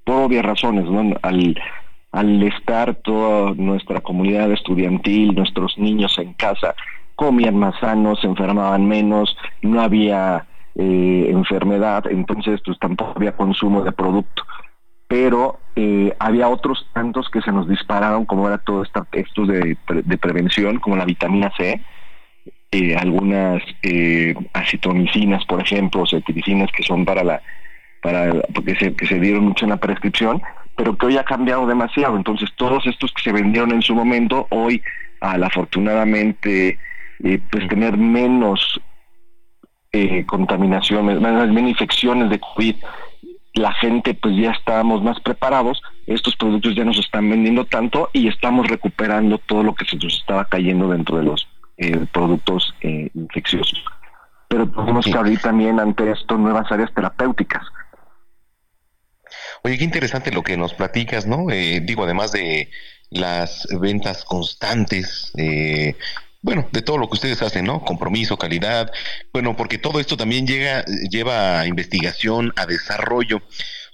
[0.04, 1.16] por obvias razones, ¿no?
[1.22, 6.74] Al, estar toda nuestra comunidad estudiantil, nuestros niños en casa,
[7.14, 13.82] comían más sanos, se enfermaban menos, no había eh, enfermedad, entonces pues tampoco había consumo
[13.82, 14.42] de producto
[15.12, 19.76] pero eh, había otros tantos que se nos dispararon, como era todo esta, estos de,
[20.18, 21.82] prevención, como la vitamina C,
[22.70, 24.34] eh, algunas eh,
[25.46, 27.42] por ejemplo, cetiricinas que son para la,
[28.00, 30.40] para porque se, que se dieron mucho en la prescripción,
[30.78, 32.16] pero que hoy ha cambiado demasiado.
[32.16, 34.82] Entonces, todos estos que se vendieron en su momento, hoy,
[35.20, 36.78] al afortunadamente,
[37.22, 38.80] eh, pues tener menos
[39.92, 42.76] eh, contaminación, menos infecciones de COVID
[43.54, 48.28] la gente pues ya estábamos más preparados, estos productos ya nos están vendiendo tanto y
[48.28, 53.10] estamos recuperando todo lo que se nos estaba cayendo dentro de los eh, productos eh,
[53.14, 53.82] infecciosos.
[54.48, 57.62] Pero tenemos que abrir también ante esto nuevas áreas terapéuticas.
[59.64, 61.50] Oye, qué interesante lo que nos platicas, ¿no?
[61.50, 62.70] Eh, digo, además de
[63.10, 65.96] las ventas constantes, eh,
[66.42, 67.84] bueno, de todo lo que ustedes hacen, ¿no?
[67.84, 68.90] Compromiso, calidad,
[69.32, 73.40] bueno, porque todo esto también llega, lleva a investigación, a desarrollo.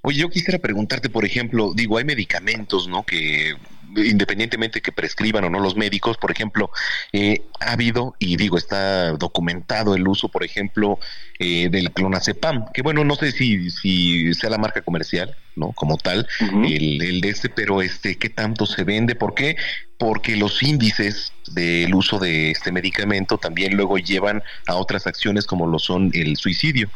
[0.02, 3.04] Oye, yo quisiera preguntarte, por ejemplo, digo, hay medicamentos, ¿no?
[3.04, 3.54] Que
[3.96, 6.70] independientemente que prescriban o no los médicos, por ejemplo,
[7.12, 10.98] eh, ha habido, y digo, está documentado el uso, por ejemplo,
[11.38, 15.72] eh, del clonazepam, que bueno, no sé si, si sea la marca comercial, ¿no?
[15.72, 19.14] Como tal, el, el, de este, pero este, ¿qué tanto se vende?
[19.14, 19.56] ¿Por qué?
[19.98, 25.66] Porque los índices del uso de este medicamento también luego llevan a otras acciones como
[25.66, 26.88] lo son el suicidio.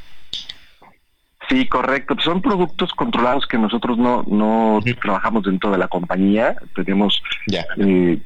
[1.52, 2.16] Sí, correcto.
[2.20, 6.56] Son productos controlados que nosotros no, no trabajamos dentro de la compañía.
[6.74, 7.22] Tenemos
[7.76, 8.22] eh,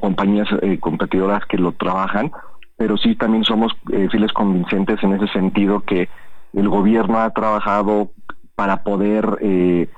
[0.00, 2.32] compañías eh, competidoras que lo trabajan,
[2.76, 6.08] pero sí también somos eh, fieles convincentes en ese sentido que
[6.52, 8.10] el gobierno ha trabajado
[8.56, 9.88] para poder eh,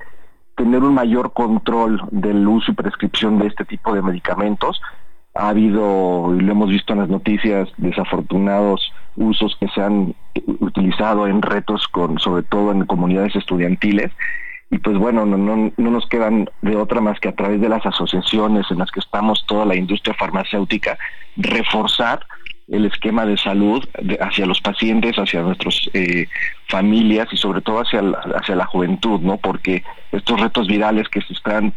[0.55, 4.79] tener un mayor control del uso y prescripción de este tipo de medicamentos
[5.33, 10.15] ha habido, y lo hemos visto en las noticias, desafortunados usos que se han
[10.59, 14.11] utilizado en retos, con, sobre todo en comunidades estudiantiles.
[14.69, 17.67] Y pues bueno, no, no, no nos quedan de otra más que a través de
[17.67, 20.97] las asociaciones en las que estamos toda la industria farmacéutica,
[21.35, 22.25] reforzar
[22.69, 23.83] el esquema de salud
[24.21, 26.27] hacia los pacientes, hacia nuestras eh,
[26.69, 27.99] familias y sobre todo hacia,
[28.33, 29.35] hacia la juventud, ¿no?
[29.37, 31.73] Porque estos retos virales que se están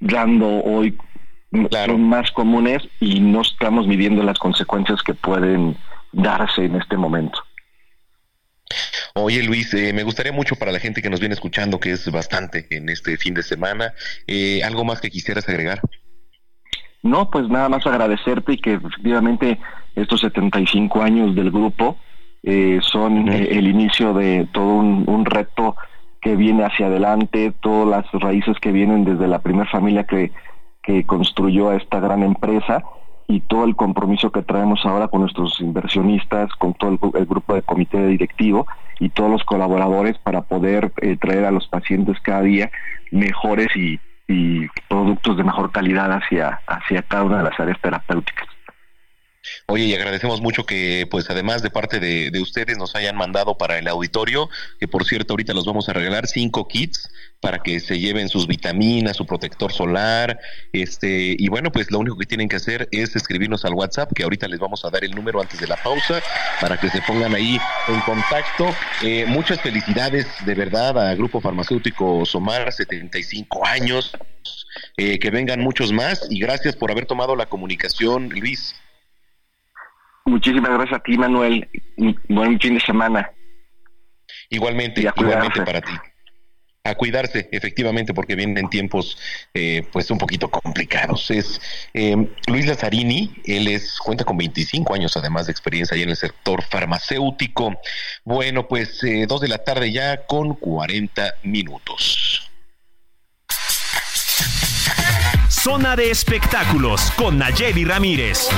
[0.00, 0.96] dando hoy
[1.86, 5.76] son más comunes y no estamos midiendo las consecuencias que pueden
[6.12, 7.40] darse en este momento.
[9.14, 12.10] Oye Luis, eh, me gustaría mucho para la gente que nos viene escuchando, que es
[12.10, 13.92] bastante en este fin de semana,
[14.26, 15.80] eh, ¿algo más que quisieras agregar?
[17.02, 19.58] No, pues nada más agradecerte y que efectivamente
[19.94, 21.98] estos 75 años del grupo
[22.42, 25.76] eh, son el inicio de todo un, un, reto
[26.20, 30.32] que viene hacia adelante, todas las raíces que vienen desde la primera familia que
[30.84, 32.84] que construyó a esta gran empresa
[33.26, 37.62] y todo el compromiso que traemos ahora con nuestros inversionistas, con todo el, grupo de
[37.62, 38.66] comité directivo
[39.00, 42.70] y todos los colaboradores para poder eh, traer a los pacientes cada día
[43.10, 43.98] mejores y,
[44.88, 48.53] productos de mejor calidad hacia, hacia cada una de las áreas terapéuticas.
[49.66, 53.56] Oye, y agradecemos mucho que, pues, además de parte de, de, ustedes, nos hayan mandado
[53.56, 57.08] para el auditorio, que por cierto, ahorita los vamos a regalar cinco kits
[57.40, 60.38] para que se lleven sus vitaminas, su protector solar,
[60.72, 64.22] este, y bueno, pues lo único que tienen que hacer es escribirnos al WhatsApp, que
[64.22, 66.22] ahorita les vamos a dar el número antes de la pausa,
[66.60, 68.74] para que se pongan ahí en contacto.
[69.02, 74.12] Eh, muchas felicidades, de verdad, a Grupo Farmacéutico Somar, 75 años,
[74.96, 78.74] eh, que vengan muchos más, y gracias por haber tomado la comunicación, Luis.
[80.26, 81.68] Muchísimas gracias a ti, Manuel.
[82.28, 83.30] Buen fin de semana.
[84.48, 85.92] Igualmente, igualmente para ti.
[86.86, 89.16] A cuidarse, efectivamente, porque vienen tiempos
[89.54, 91.30] eh, pues un poquito complicados.
[91.30, 91.60] Es
[91.94, 92.14] eh,
[92.46, 96.62] Luis Lazzarini, él es, cuenta con 25 años además de experiencia ahí en el sector
[96.62, 97.74] farmacéutico.
[98.24, 102.50] Bueno, pues eh, dos de la tarde ya con 40 minutos.
[105.48, 108.50] Zona de espectáculos con Nayeli Ramírez.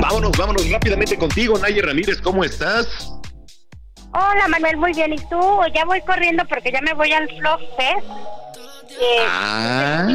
[0.00, 3.12] Vámonos, vámonos rápidamente contigo, Nayeli Ramírez, ¿cómo estás?
[4.14, 5.14] Hola Manuel, muy bien.
[5.14, 5.40] ¿Y tú?
[5.74, 8.06] Ya voy corriendo porque ya me voy al Flow Fest.
[9.26, 10.06] ah.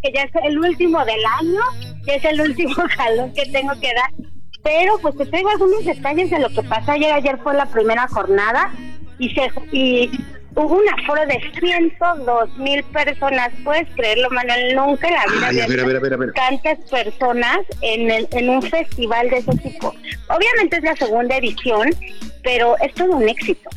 [0.00, 1.60] que ya es el último del año,
[2.04, 4.28] que es el último jalón que tengo que dar.
[4.62, 7.12] Pero pues te traigo algunos detalles de lo que pasó ayer.
[7.12, 8.70] Ayer fue la primera jornada
[9.18, 10.10] y se y
[10.58, 13.50] hubo un aforo de 102 mil personas.
[13.64, 14.74] ¿Puedes creerlo, Manuel?
[14.76, 16.32] Nunca en la vida Ay, a ver, a ver, a ver, a ver.
[16.32, 19.94] tantas personas en, el- en un festival de ese tipo.
[20.28, 21.90] Obviamente es la segunda edición,
[22.42, 23.68] pero es todo un éxito.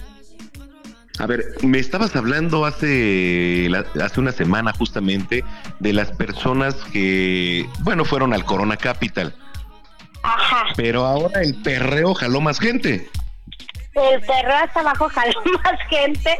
[1.20, 3.70] A ver, me estabas hablando hace,
[4.02, 5.44] hace una semana justamente
[5.80, 9.36] de las personas que, bueno, fueron al Corona Capital,
[10.24, 10.68] Ajá.
[10.76, 13.08] pero ahora el perreo jaló más gente.
[13.94, 15.34] El perro hasta abajo jaló
[15.64, 16.38] más gente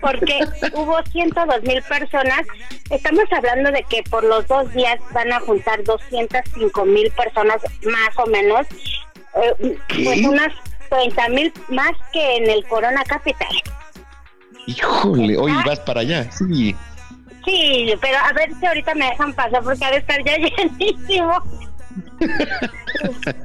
[0.00, 0.40] porque
[0.74, 2.42] hubo 102 mil personas.
[2.90, 8.18] Estamos hablando de que por los dos días van a juntar 205 mil personas más
[8.18, 8.66] o menos.
[9.34, 10.52] Eh, pues unas
[10.90, 13.48] 30 mil más que en el Corona Capital.
[14.66, 16.76] Híjole, hoy vas para allá, sí.
[17.44, 20.36] Sí, pero a ver si ahorita me dejan pasar porque ha de estar ya
[20.78, 21.42] llenísimo.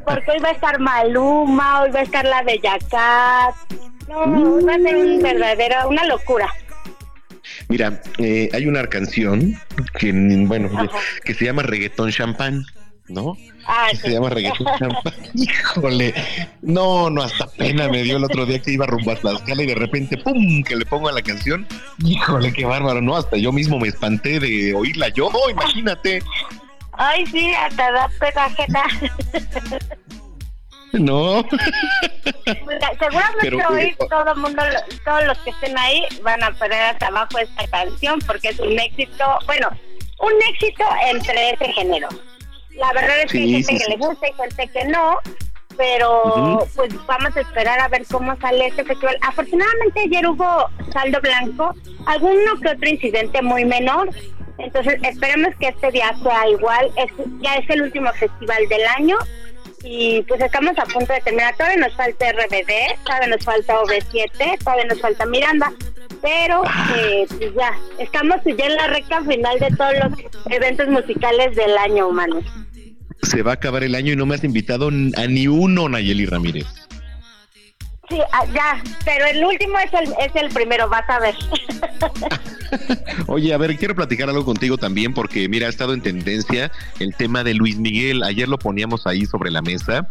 [0.05, 3.55] Porque hoy va a estar Maluma, hoy va a estar la Bella Cat.
[4.07, 6.47] No, va a ser un verdadero, una locura.
[7.69, 9.55] Mira, eh, hay una canción
[9.99, 10.69] que, bueno,
[11.23, 12.65] que se llama Reggaetón Champán,
[13.07, 13.35] ¿no?
[13.65, 15.13] Ah, Que se llama Reggaetón Champán.
[15.33, 16.13] Híjole,
[16.61, 19.67] no, no, hasta pena me dio el otro día que iba rumbo a Tlaxcala y
[19.67, 21.67] de repente, ¡pum!, que le pongo a la canción.
[22.05, 23.17] Híjole, qué bárbaro, ¿no?
[23.17, 26.21] Hasta yo mismo me espanté de oírla yo, imagínate.
[26.97, 28.83] Ay, sí, hasta da pedajeta.
[30.93, 31.43] No.
[32.99, 34.63] Seguramente Pero, hoy todo el mundo,
[35.05, 38.79] todos los que estén ahí van a poner hasta abajo esta canción porque es un
[38.79, 39.69] éxito, bueno,
[40.19, 42.07] un éxito entre ese género.
[42.71, 43.89] La verdad es que hay Sí, gente sí, que sí.
[43.91, 45.19] le gusta y gente que no,
[45.77, 49.17] pero pues vamos a esperar a ver cómo sale este festival.
[49.21, 51.73] Afortunadamente ayer hubo saldo blanco,
[52.05, 54.09] alguno que otro incidente muy menor,
[54.57, 57.11] entonces esperemos que este día sea igual, es,
[57.41, 59.17] ya es el último festival del año
[59.83, 61.55] y pues estamos a punto de terminar.
[61.55, 65.71] Todavía nos falta RBD, todavía nos falta OV7, todavía nos falta Miranda,
[66.21, 66.63] pero
[66.95, 71.77] eh, pues ya, estamos ya en la recta final de todos los eventos musicales del
[71.77, 72.41] año, humano.
[73.23, 76.25] Se va a acabar el año y no me has invitado a ni uno, Nayeli
[76.25, 76.65] Ramírez.
[78.09, 81.35] Sí, ah, ya, pero el último es el, es el primero, vas a ver.
[83.27, 87.13] Oye, a ver, quiero platicar algo contigo también porque, mira, ha estado en tendencia el
[87.15, 88.23] tema de Luis Miguel.
[88.23, 90.07] Ayer lo poníamos ahí sobre la mesa.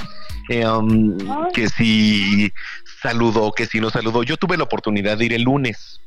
[0.51, 1.17] eh, um,
[1.55, 2.53] que si
[3.01, 4.23] saludó, que si no saludó.
[4.25, 6.01] Yo tuve la oportunidad de ir el lunes.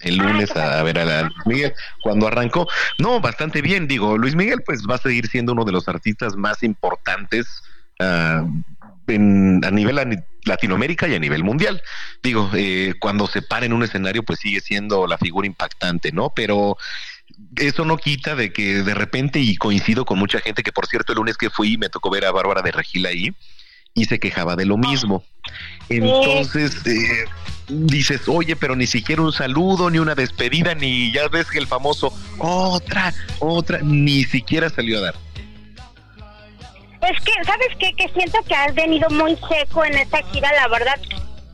[0.00, 2.66] El lunes a, ver a, Luis Miguel cuando arrancó.
[2.98, 3.86] No, bastante bien.
[3.86, 7.46] Digo, Luis Miguel pues va a seguir siendo uno de los artistas más importantes
[8.00, 8.44] ah,
[9.06, 11.82] en- a nivel Latinoamérica y a nivel mundial.
[12.22, 16.32] Digo, eh, cuando se para en un escenario, pues sigue siendo la figura impactante, ¿no?
[16.34, 16.78] Pero
[17.56, 21.12] eso no quita de que de repente, y coincido con mucha gente, que por cierto,
[21.12, 23.34] el lunes que fui me tocó ver a Bárbara de Regil ahí
[23.94, 25.24] y se quejaba de lo mismo.
[25.88, 27.24] Entonces, eh,
[27.68, 31.66] dices, oye, pero ni siquiera un saludo, ni una despedida, ni ya ves que el
[31.66, 35.14] famoso, otra, otra, ni siquiera salió a dar.
[37.02, 37.92] Es que, ¿sabes qué?
[37.96, 41.00] Que siento que has venido muy seco en esta gira, la verdad.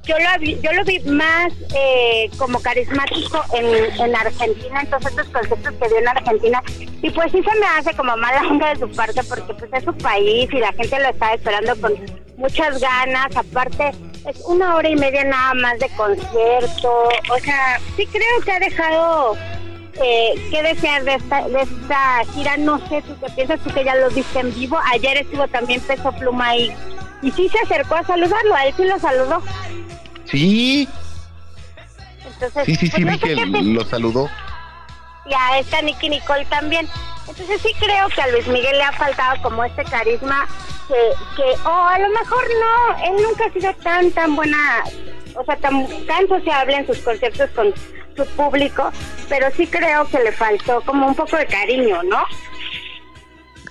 [0.06, 5.06] Yo lo vi, yo lo vi más eh, como carismático en, en Argentina, en todos
[5.06, 6.62] estos conceptos que dio en Argentina.
[7.02, 9.84] Y pues sí se me hace como mala onda de su parte porque pues es
[9.84, 11.94] su país y la gente lo está esperando con
[12.36, 13.36] muchas ganas.
[13.36, 13.90] Aparte,
[14.28, 17.08] es una hora y media nada más de concierto.
[17.30, 19.36] O sea, sí creo que ha dejado
[20.02, 22.56] eh, qué desear de esta, de esta gira.
[22.56, 24.78] No sé, tú qué piensas, tú que ya lo viste en vivo.
[24.92, 26.72] Ayer estuvo también Peso Pluma ahí.
[27.22, 29.42] Y sí se acercó a saludarlo, a él sí lo saludó.
[30.24, 30.88] Sí,
[32.24, 34.30] Entonces, sí, sí, sí, pues, no sé que lo saludó.
[35.26, 36.88] y a esta Nicky Nicole también.
[37.28, 40.46] Entonces sí creo que a Luis Miguel le ha faltado como este carisma
[40.88, 40.94] que,
[41.36, 44.84] que o a lo mejor no, él nunca ha sido tan, tan buena,
[45.34, 47.74] o sea, tan, tan sociable en sus conciertos con
[48.16, 48.92] su público,
[49.28, 52.24] pero sí creo que le faltó como un poco de cariño, ¿no?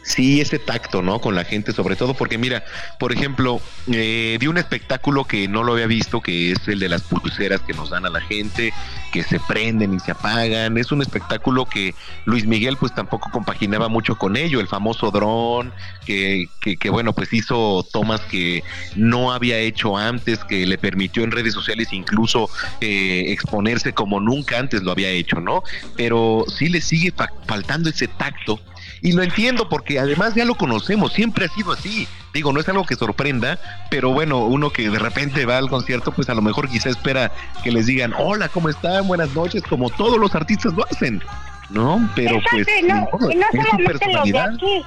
[0.05, 1.19] Sí, ese tacto, ¿no?
[1.19, 2.63] Con la gente, sobre todo porque mira,
[2.99, 3.59] por ejemplo,
[3.91, 7.61] eh, de un espectáculo que no lo había visto, que es el de las pulseras
[7.61, 8.71] que nos dan a la gente,
[9.11, 10.77] que se prenden y se apagan.
[10.77, 11.95] Es un espectáculo que
[12.25, 15.73] Luis Miguel pues tampoco compaginaba mucho con ello, el famoso dron,
[16.05, 18.63] que, que, que bueno, pues hizo tomas que
[18.95, 22.47] no había hecho antes, que le permitió en redes sociales incluso
[22.79, 25.63] eh, exponerse como nunca antes lo había hecho, ¿no?
[25.97, 27.11] Pero sí le sigue
[27.47, 28.59] faltando ese tacto
[29.05, 32.07] y lo entiendo porque además ya lo conocemos, siempre ha sido así.
[32.33, 33.59] Digo, no es algo que sorprenda,
[33.91, 37.31] pero bueno, uno que de repente va al concierto, pues a lo mejor quizá espera
[37.63, 39.07] que les digan, hola, ¿cómo están?
[39.07, 41.21] Buenas noches, como todos los artistas lo hacen,
[41.69, 42.09] ¿no?
[42.15, 42.65] Pero pues...
[42.83, 44.85] No, y no solamente los de aquí.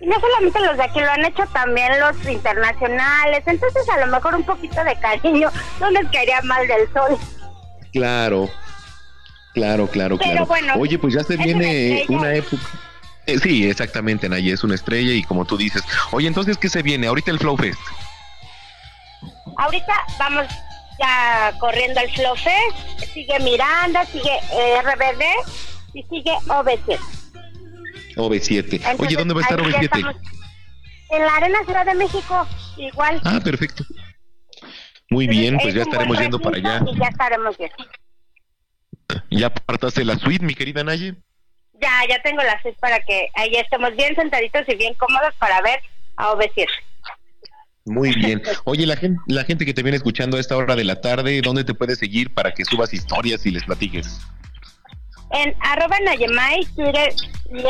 [0.00, 4.34] no solamente los de aquí, lo han hecho también los internacionales, entonces a lo mejor
[4.34, 7.16] un poquito de cariño no les caería mal del sol.
[7.92, 8.50] Claro,
[9.54, 10.46] Claro, claro, claro.
[10.78, 12.62] Oye, pues ya se viene una, época.
[13.26, 15.82] Eh, sí, exactamente, Naye, es una estrella y como tú dices.
[16.12, 17.08] Oye, entonces, ¿qué se viene?
[17.08, 17.80] Ahorita el Flow Fest.
[19.56, 20.46] Ahorita vamos
[20.98, 25.22] ya corriendo el Flow Fest, sigue Miranda, sigue eh, RBD
[25.94, 26.98] y sigue OV7.
[28.16, 28.96] OV7.
[28.98, 30.16] Oye, ¿dónde va a estar OV7?
[31.10, 32.46] En la Arena Ciudad de México,
[32.76, 33.20] igual.
[33.24, 33.84] Ah, perfecto.
[35.10, 36.84] Muy bien, pues ya estaremos yendo para allá.
[36.86, 37.74] Y ya estaremos yendo.
[39.30, 41.14] ¿Ya apartaste la suite, mi querida Naye?
[41.80, 45.60] Ya, ya tengo la suite para que ahí estemos bien sentaditos y bien cómodos para
[45.62, 45.80] ver
[46.16, 46.66] a OV7.
[47.86, 48.42] Muy bien.
[48.64, 51.40] Oye, la gente, la gente que te viene escuchando a esta hora de la tarde,
[51.42, 54.20] ¿dónde te puede seguir para que subas historias y les platiques?
[55.32, 57.12] En arroba Nayemay, Twitter
[57.50, 57.62] y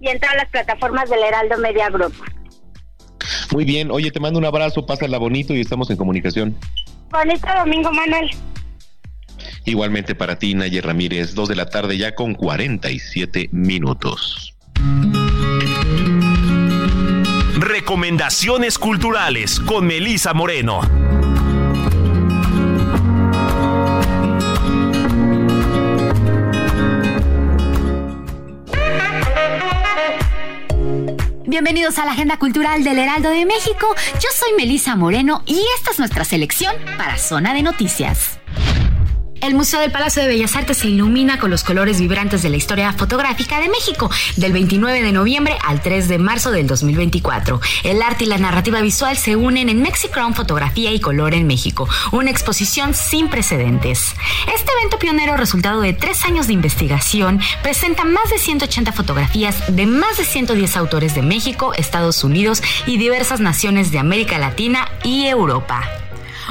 [0.00, 2.14] y en todas las plataformas del Heraldo Media Group.
[3.52, 3.90] Muy bien.
[3.90, 6.56] Oye, te mando un abrazo, pásala bonito y estamos en comunicación.
[7.10, 8.30] Bonito domingo, Manuel.
[9.64, 14.54] Igualmente para ti, Nayer Ramírez, 2 de la tarde ya con 47 minutos.
[17.58, 20.80] Recomendaciones culturales con Melisa Moreno.
[31.46, 33.86] Bienvenidos a la Agenda Cultural del Heraldo de México.
[34.14, 38.40] Yo soy Melisa Moreno y esta es nuestra selección para Zona de Noticias.
[39.44, 42.56] El Museo del Palacio de Bellas Artes se ilumina con los colores vibrantes de la
[42.56, 47.60] historia fotográfica de México, del 29 de noviembre al 3 de marzo del 2024.
[47.82, 51.86] El arte y la narrativa visual se unen en Mexicron Fotografía y Color en México,
[52.10, 54.14] una exposición sin precedentes.
[54.56, 59.84] Este evento pionero, resultado de tres años de investigación, presenta más de 180 fotografías de
[59.84, 65.26] más de 110 autores de México, Estados Unidos y diversas naciones de América Latina y
[65.26, 65.86] Europa.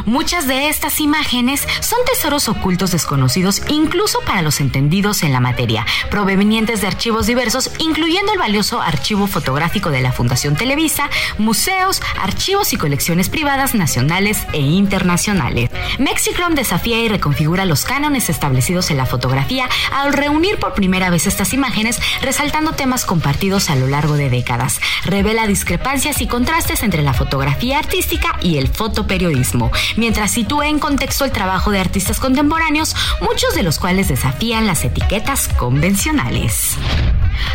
[0.05, 5.85] Muchas de estas imágenes son tesoros ocultos desconocidos incluso para los entendidos en la materia,
[6.09, 12.73] provenientes de archivos diversos, incluyendo el valioso archivo fotográfico de la Fundación Televisa, museos, archivos
[12.73, 15.69] y colecciones privadas nacionales e internacionales.
[15.99, 21.27] Mexicron desafía y reconfigura los cánones establecidos en la fotografía al reunir por primera vez
[21.27, 24.79] estas imágenes, resaltando temas compartidos a lo largo de décadas.
[25.05, 31.25] Revela discrepancias y contrastes entre la fotografía artística y el fotoperiodismo mientras sitúa en contexto
[31.25, 36.77] el trabajo de artistas contemporáneos, muchos de los cuales desafían las etiquetas convencionales.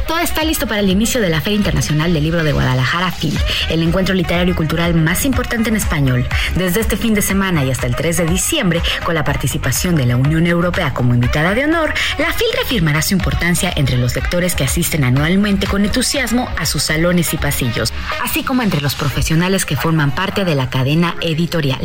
[0.07, 3.39] Todo está listo para el inicio de la Feria Internacional del Libro de Guadalajara, FIL,
[3.69, 6.27] el encuentro literario y cultural más importante en español.
[6.57, 10.07] Desde este fin de semana y hasta el 3 de diciembre, con la participación de
[10.07, 14.55] la Unión Europea como invitada de honor, la FIL reafirmará su importancia entre los lectores
[14.55, 19.65] que asisten anualmente con entusiasmo a sus salones y pasillos, así como entre los profesionales
[19.65, 21.81] que forman parte de la cadena editorial.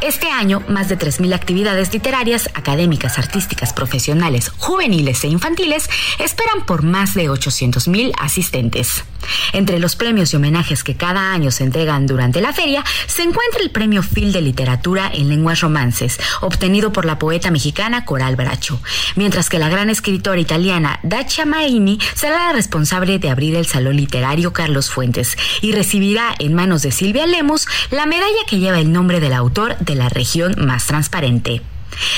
[0.00, 6.82] Este año, más de 3.000 actividades literarias, académicas, artísticas, profesionales, juveniles e infantiles esperan por
[6.82, 9.04] más de 800.000 asistentes.
[9.52, 13.62] Entre los premios y homenajes que cada año se entregan durante la feria, se encuentra
[13.62, 18.80] el Premio Phil de Literatura en Lenguas Romances, obtenido por la poeta mexicana Coral Bracho,
[19.16, 23.96] mientras que la gran escritora italiana Dacia Maini será la responsable de abrir el Salón
[23.96, 28.92] Literario Carlos Fuentes y recibirá en manos de Silvia Lemus la medalla que lleva el
[28.92, 31.62] nombre del autor de la región más transparente.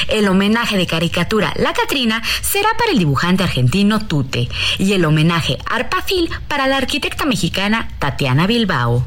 [0.08, 5.58] El homenaje de caricatura La Catrina será para el dibujante argentino Tute y el homenaje
[5.66, 9.06] Arpafil para la arquitecta mexicana Tatiana Bilbao.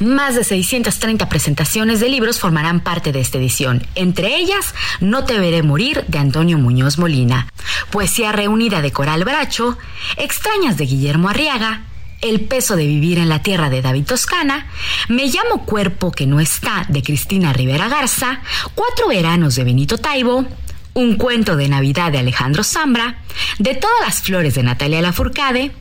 [0.00, 5.38] Más de 630 presentaciones de libros formarán parte de esta edición, entre ellas No te
[5.38, 7.46] veré morir de Antonio Muñoz Molina,
[7.90, 9.78] Poesía reunida de Coral Bracho,
[10.16, 11.82] Extrañas de Guillermo Arriaga,
[12.22, 14.66] el peso de vivir en la tierra de David Toscana,
[15.08, 18.40] Me llamo cuerpo que no está de Cristina Rivera Garza,
[18.74, 20.46] Cuatro veranos de Benito Taibo,
[20.94, 23.18] Un cuento de Navidad de Alejandro Zambra,
[23.58, 25.72] De todas las flores de Natalia Lafourcade,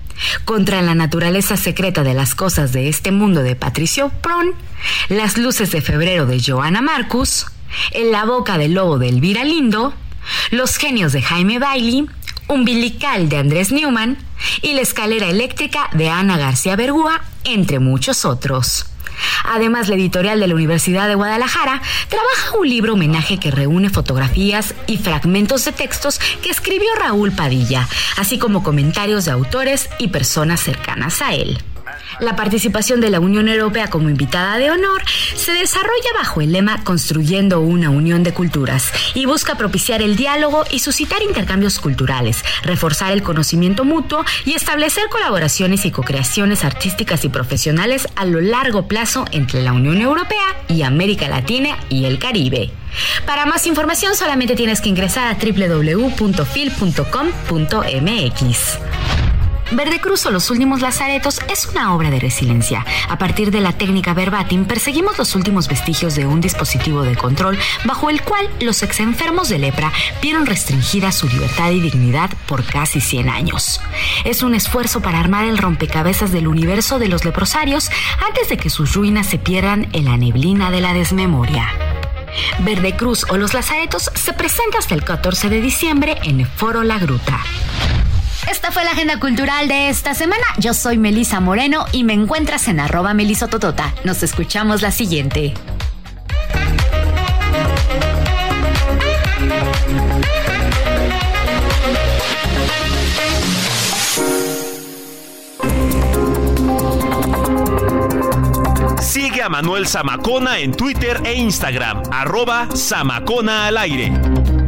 [0.44, 4.54] Contra la naturaleza secreta de las cosas de este mundo de Patricio Pron,
[5.10, 7.46] Las luces de febrero de Joana Marcus,
[7.92, 9.94] En la boca del lobo de Elvira Lindo,
[10.50, 12.08] Los genios de Jaime Bailey,
[12.52, 14.18] Umbilical de Andrés Newman
[14.62, 18.88] y La escalera eléctrica de Ana García Bergúa, entre muchos otros.
[19.46, 24.76] Además, la editorial de la Universidad de Guadalajara trabaja un libro homenaje que reúne fotografías
[24.86, 27.88] y fragmentos de textos que escribió Raúl Padilla,
[28.18, 31.58] así como comentarios de autores y personas cercanas a él.
[32.20, 35.02] La participación de la Unión Europea como invitada de honor
[35.36, 40.66] se desarrolla bajo el lema Construyendo una Unión de Culturas y busca propiciar el diálogo
[40.70, 47.30] y suscitar intercambios culturales, reforzar el conocimiento mutuo y establecer colaboraciones y co-creaciones artísticas y
[47.30, 52.72] profesionales a lo largo plazo entre la Unión Europea y América Latina y el Caribe.
[53.26, 56.42] Para más información solamente tienes que ingresar a www.fil.com.mx.
[59.72, 62.86] Verde Cruz o Los Últimos Lazaretos es una obra de resiliencia.
[63.08, 67.58] A partir de la técnica verbatim, perseguimos los últimos vestigios de un dispositivo de control
[67.86, 73.00] bajo el cual los exenfermos de lepra vieron restringida su libertad y dignidad por casi
[73.00, 73.80] 100 años.
[74.26, 77.90] Es un esfuerzo para armar el rompecabezas del universo de los leprosarios
[78.28, 81.70] antes de que sus ruinas se pierdan en la neblina de la desmemoria.
[82.60, 87.00] Verde Cruz o Los Lazaretos se presenta hasta el 14 de diciembre en Foro La
[87.00, 87.40] Gruta.
[88.50, 90.44] Esta fue la agenda cultural de esta semana.
[90.58, 93.94] Yo soy Melisa Moreno y me encuentras en arroba melisototota.
[94.04, 95.54] Nos escuchamos la siguiente.
[109.00, 114.61] Sigue a Manuel Zamacona en Twitter e Instagram, arroba Zamacona al aire.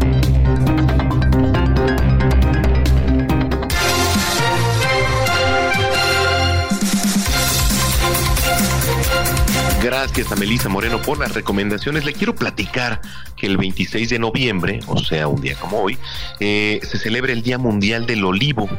[9.83, 12.05] Gracias a Melissa Moreno por las recomendaciones.
[12.05, 13.01] Le quiero platicar
[13.35, 15.97] que el 26 de noviembre, o sea, un día como hoy,
[16.39, 18.69] eh, se celebra el Día Mundial del Olivo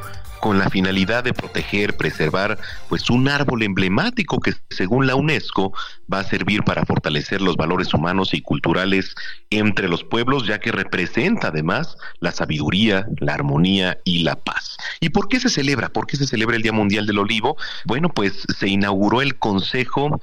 [0.45, 2.59] con la finalidad de proteger, preservar,
[2.91, 5.73] pues un árbol emblemático que según la UNESCO
[6.13, 9.15] va a servir para fortalecer los valores humanos y culturales
[9.49, 14.77] entre los pueblos, ya que representa además la sabiduría, la armonía y la paz.
[15.01, 15.89] ¿Y por qué se celebra?
[15.89, 17.57] ¿Por qué se celebra el Día Mundial del Olivo?
[17.87, 20.21] Bueno, pues se inauguró el Consejo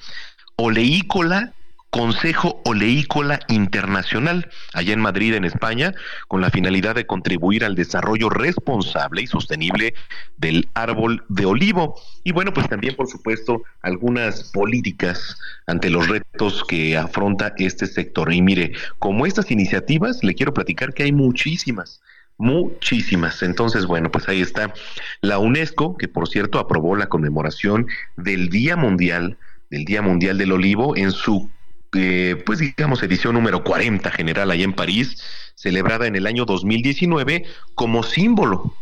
[0.56, 1.54] Oleícola
[1.92, 5.94] Consejo Oleícola Internacional, allá en Madrid, en España,
[6.30, 9.94] con la finalidad de contribuir al desarrollo responsable y sostenible
[10.38, 12.00] del árbol de olivo.
[12.24, 15.38] Y bueno, pues también, por supuesto, algunas políticas
[15.68, 18.32] ante los retos que afronta este sector.
[18.32, 22.02] Y mire, como estas iniciativas, le quiero platicar que hay muchísimas
[22.38, 23.44] muchísimas.
[23.44, 24.74] Entonces, bueno, pues ahí está
[25.22, 27.86] la UNESCO, que por cierto aprobó la conmemoración
[28.18, 29.38] del Día Mundial
[29.72, 31.50] del Día Mundial del Olivo en su,
[31.96, 35.24] eh, pues digamos, edición número 40 general allá en París,
[35.56, 38.76] celebrada en el año 2019 como símbolo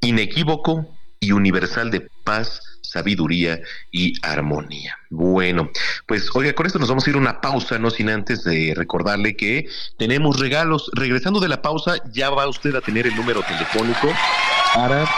[0.00, 3.60] inequívoco y universal de paz, sabiduría
[3.92, 4.98] y armonía.
[5.10, 5.70] Bueno,
[6.06, 8.74] pues oiga, con esto nos vamos a ir a una pausa, no sin antes de
[8.76, 10.90] recordarle que tenemos regalos.
[10.92, 14.08] Regresando de la pausa, ya va usted a tener el número telefónico
[14.74, 15.08] para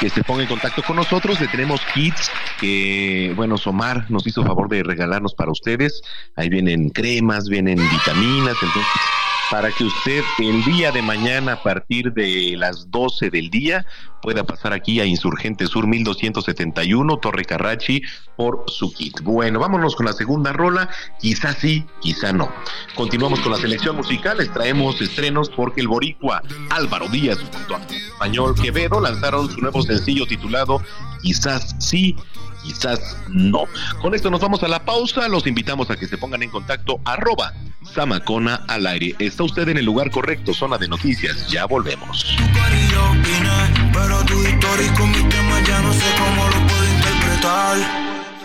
[0.00, 1.40] que se ponga en contacto con nosotros.
[1.40, 2.30] Le tenemos kits
[2.60, 6.02] que, bueno, Somar nos hizo favor de regalarnos para ustedes.
[6.36, 9.00] Ahí vienen cremas, vienen vitaminas, entonces
[9.50, 13.86] para que usted el día de mañana a partir de las 12 del día
[14.22, 18.02] pueda pasar aquí a Insurgente Sur 1271, Torre Carrachi,
[18.36, 19.20] por su kit.
[19.20, 20.88] Bueno, vámonos con la segunda rola,
[21.20, 22.50] quizás sí, quizá no.
[22.94, 27.80] Continuamos con la selección musical, les traemos estrenos porque el boricua Álvaro Díaz junto a
[27.80, 30.80] español Quevedo lanzaron su nuevo sencillo titulado
[31.24, 32.16] Quizás sí,
[32.64, 33.64] quizás no.
[34.00, 37.00] Con esto nos vamos a la pausa, los invitamos a que se pongan en contacto
[37.04, 37.52] arroba
[37.94, 39.14] Samacona al aire.
[39.18, 42.36] Está usted en el lugar correcto, zona de noticias, ya volvemos.
[43.92, 47.76] Pero tu historia con mi tema ya no sé cómo lo puedo interpretar.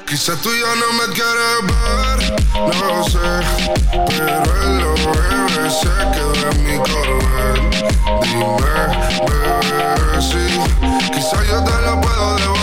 [0.05, 2.19] Quizás tú ya no me quieres ver,
[2.65, 3.29] no sé,
[4.07, 4.43] pero
[4.79, 7.69] lo bebé se quedó en mi corazón.
[8.23, 8.57] Dime,
[9.27, 10.43] bebé, sí,
[11.13, 12.58] quizás yo te lo puedo devolver,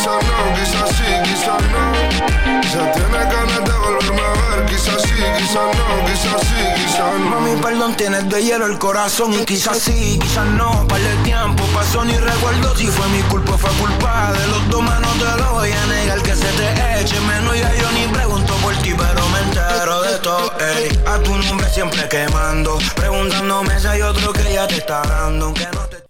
[0.00, 2.60] quizás no, quizás sí, quizás no.
[2.62, 7.30] Quizás tienes ganas de volverme a ver, quizás sí, quizás no, quizás sí, quizás no.
[7.30, 9.34] Mami, perdón, tienes de hielo el corazón.
[9.34, 10.86] Y quizás sí, quizás no.
[10.88, 14.70] Para el tiempo pasó ni recuerdo si fue mi culpa o fue culpa de los
[14.70, 15.12] dos manos.
[15.18, 17.54] Te lo voy a negar que se te eche menos.
[17.58, 20.52] Ya yo ni pregunto por ti, pero me entero de todo.
[20.60, 21.02] Ey.
[21.06, 22.78] A tu nombre siempre quemando.
[22.96, 25.46] Preguntándome si hay otro que ya te está dando.
[25.46, 26.09] Aunque no te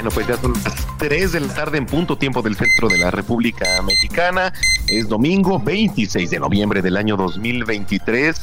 [0.00, 2.96] Bueno, pues ya son las 3 de la tarde en punto tiempo del centro de
[2.96, 4.50] la República Mexicana.
[4.88, 8.40] Es domingo 26 de noviembre del año 2023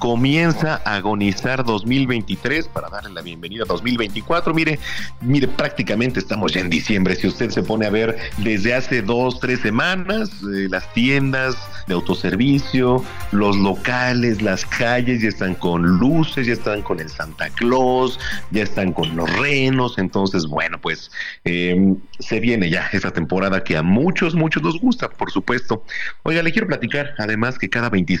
[0.00, 4.52] comienza a agonizar 2023 para darle la bienvenida a 2024.
[4.54, 4.80] Mire,
[5.20, 7.14] mire, prácticamente estamos ya en diciembre.
[7.14, 11.54] Si usted se pone a ver desde hace dos, tres semanas, eh, las tiendas
[11.86, 17.50] de autoservicio, los locales, las calles ya están con luces, ya están con el Santa
[17.50, 18.18] Claus,
[18.50, 19.98] ya están con los renos.
[19.98, 21.10] Entonces, bueno, pues
[21.44, 25.84] eh, se viene ya esa temporada que a muchos, muchos nos gusta, por supuesto.
[26.22, 28.20] Oiga, le quiero platicar además que cada 26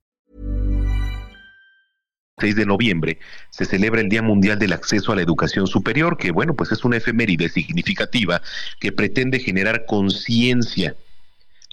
[2.41, 3.19] 6 de noviembre
[3.49, 6.83] se celebra el Día Mundial del Acceso a la Educación Superior, que bueno, pues es
[6.83, 8.41] una efeméride significativa
[8.79, 10.95] que pretende generar conciencia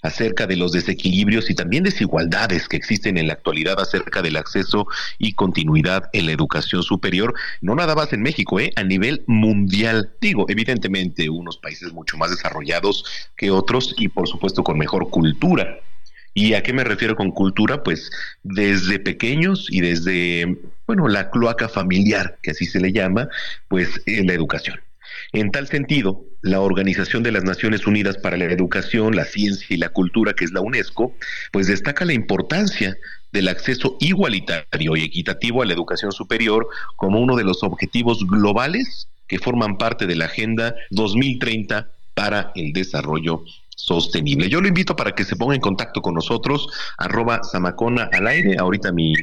[0.01, 4.87] acerca de los desequilibrios y también desigualdades que existen en la actualidad acerca del acceso
[5.17, 8.71] y continuidad en la educación superior, no nada más en México, ¿eh?
[8.75, 10.13] a nivel mundial.
[10.21, 13.03] Digo, evidentemente unos países mucho más desarrollados
[13.35, 15.79] que otros y por supuesto con mejor cultura.
[16.33, 17.83] ¿Y a qué me refiero con cultura?
[17.83, 18.11] Pues
[18.43, 20.57] desde pequeños y desde,
[20.87, 23.29] bueno, la cloaca familiar, que así se le llama,
[23.67, 24.79] pues en la educación.
[25.31, 29.77] En tal sentido, la Organización de las Naciones Unidas para la Educación, la Ciencia y
[29.77, 31.13] la Cultura, que es la UNESCO,
[31.51, 32.97] pues destaca la importancia
[33.31, 39.07] del acceso igualitario y equitativo a la educación superior como uno de los objetivos globales
[39.27, 43.43] que forman parte de la Agenda 2030 para el Desarrollo
[43.79, 44.49] sostenible.
[44.49, 46.67] Yo lo invito para que se ponga en contacto con nosotros,
[46.97, 48.57] arroba Samacona al aire.
[48.59, 49.13] Ahorita mi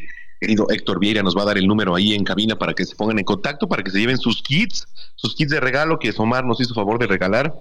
[0.41, 2.97] querido Héctor Vieira nos va a dar el número ahí en cabina para que se
[2.97, 6.45] pongan en contacto, para que se lleven sus kits, sus kits de regalo que Somar
[6.45, 7.55] nos hizo favor de regalar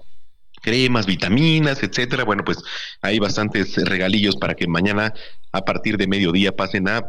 [0.61, 2.23] cremas, vitaminas, etcétera.
[2.23, 2.59] Bueno, pues
[3.01, 5.13] hay bastantes regalillos para que mañana
[5.51, 7.01] a partir de mediodía pasen a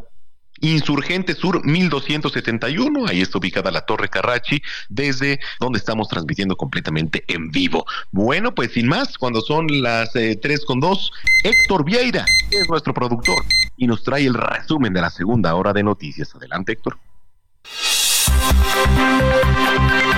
[0.61, 7.51] Insurgente Sur 1271, ahí está ubicada la Torre Carrachi, desde donde estamos transmitiendo completamente en
[7.51, 7.85] vivo.
[8.13, 11.13] Bueno, pues sin más, cuando son las eh, tres con dos,
[11.45, 13.45] Héctor Vieira es nuestro productor
[13.77, 16.35] y nos trae el resumen de la segunda hora de noticias.
[16.35, 16.99] Adelante, Héctor.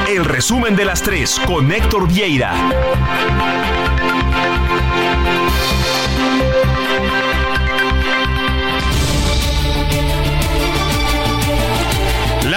[0.08, 2.54] El resumen de las tres con Héctor Vieira.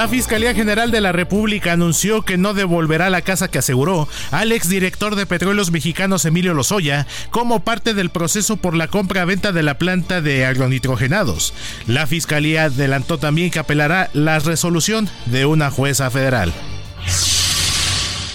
[0.02, 4.52] La Fiscalía General de la República anunció que no devolverá la casa que aseguró al
[4.52, 9.78] exdirector de Petróleos Mexicanos Emilio Lozoya como parte del proceso por la compra-venta de la
[9.78, 11.54] planta de agronitrogenados.
[11.86, 16.52] La Fiscalía adelantó también que apelará la resolución de una jueza federal.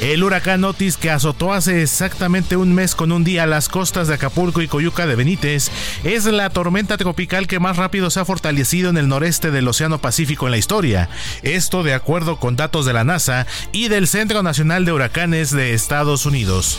[0.00, 4.14] El huracán Otis que azotó hace exactamente un mes con un día las costas de
[4.14, 5.70] Acapulco y Coyuca de Benítez
[6.04, 9.98] es la tormenta tropical que más rápido se ha fortalecido en el noreste del Océano
[9.98, 11.08] Pacífico en la historia.
[11.42, 15.72] Esto de acuerdo con datos de la NASA y del Centro Nacional de Huracanes de
[15.72, 16.78] Estados Unidos.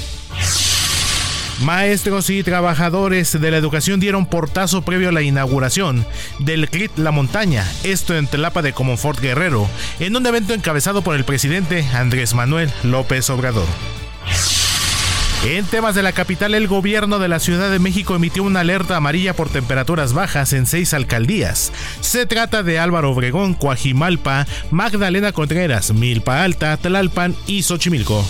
[1.62, 6.06] Maestros y trabajadores de la educación dieron portazo previo a la inauguración
[6.40, 9.68] del CRIT La Montaña, esto en Telapa de Comonfort Guerrero,
[10.00, 13.68] en un evento encabezado por el presidente Andrés Manuel López Obrador.
[15.46, 18.98] En temas de la capital, el gobierno de la Ciudad de México emitió una alerta
[18.98, 21.72] amarilla por temperaturas bajas en seis alcaldías.
[22.02, 28.26] Se trata de Álvaro Obregón, Coajimalpa, Magdalena Contreras, Milpa Alta, Tlalpan y Xochimilco.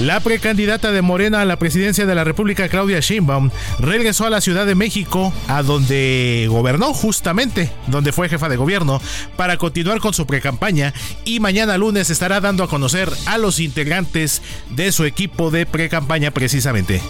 [0.00, 4.40] La precandidata de Morena a la presidencia de la República, Claudia Sheinbaum, regresó a la
[4.40, 9.02] Ciudad de México, a donde gobernó justamente, donde fue jefa de gobierno,
[9.36, 10.94] para continuar con su precampaña
[11.24, 14.40] y mañana lunes estará dando a conocer a los integrantes
[14.70, 17.02] de su equipo de precampaña precisamente.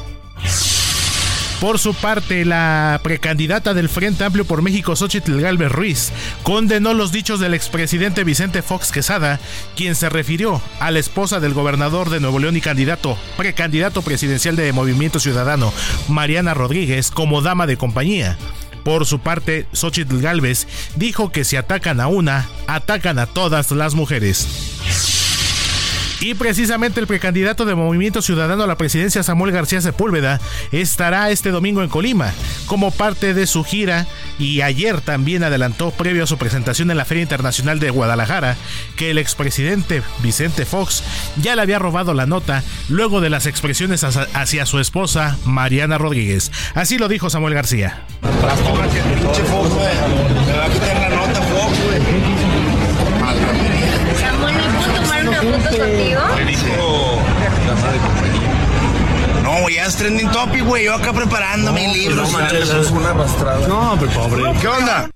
[1.61, 6.13] Por su parte, la precandidata del Frente Amplio por México, Xochitl Galvez Ruiz,
[6.45, 9.41] condenó los dichos del expresidente Vicente Fox Quesada,
[9.75, 14.55] quien se refirió a la esposa del gobernador de Nuevo León y candidato, precandidato presidencial
[14.55, 15.73] de Movimiento Ciudadano,
[16.09, 18.39] Mariana Rodríguez, como dama de compañía.
[18.85, 23.97] Por su parte, Xochitl Galvez dijo que si atacan a una, atacan a todas las
[23.97, 25.18] mujeres.
[26.21, 30.41] Y precisamente el precandidato de Movimiento Ciudadano a la presidencia, Samuel García Sepúlveda,
[30.73, 32.33] estará este domingo en Colima
[32.67, 34.07] como parte de su gira
[34.39, 38.57] y ayer también adelantó, previo a su presentación en la Feria Internacional de Guadalajara,
[38.97, 41.03] que el expresidente Vicente Fox
[41.41, 46.51] ya le había robado la nota luego de las expresiones hacia su esposa Mariana Rodríguez.
[46.75, 48.05] Así lo dijo Samuel García.
[59.69, 60.85] No, ya es trending topic, güey.
[60.87, 62.23] Yo acá preparando mi libro.
[62.23, 64.53] No, No, hombre, pobre.
[64.61, 65.11] ¿Qué onda?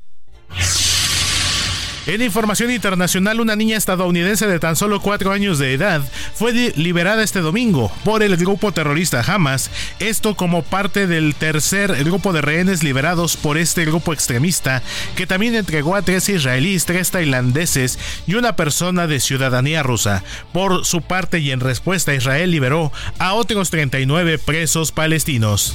[2.05, 6.03] En información internacional, una niña estadounidense de tan solo cuatro años de edad
[6.34, 12.32] fue liberada este domingo por el grupo terrorista Hamas, esto como parte del tercer grupo
[12.32, 14.82] de rehenes liberados por este grupo extremista,
[15.14, 20.24] que también entregó a tres israelíes, tres tailandeses y una persona de ciudadanía rusa.
[20.53, 22.90] Por su parte y en respuesta, Israel liberó
[23.20, 25.74] a otros 39 presos palestinos.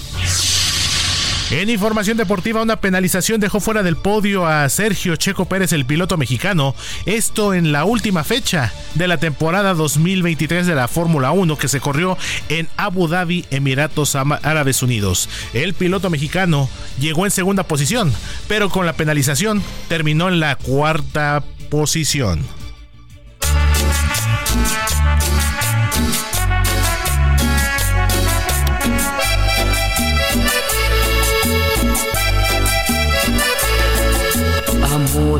[1.50, 6.18] En información deportiva, una penalización dejó fuera del podio a Sergio Checo Pérez, el piloto
[6.18, 6.76] mexicano.
[7.06, 11.80] Esto en la última fecha de la temporada 2023 de la Fórmula 1 que se
[11.80, 12.18] corrió
[12.50, 15.30] en Abu Dhabi, Emiratos Árabes Unidos.
[15.54, 16.70] El piloto mexicano
[17.00, 18.14] llegó en segunda posición,
[18.50, 22.46] pero con la penalización terminó en la cuarta posición.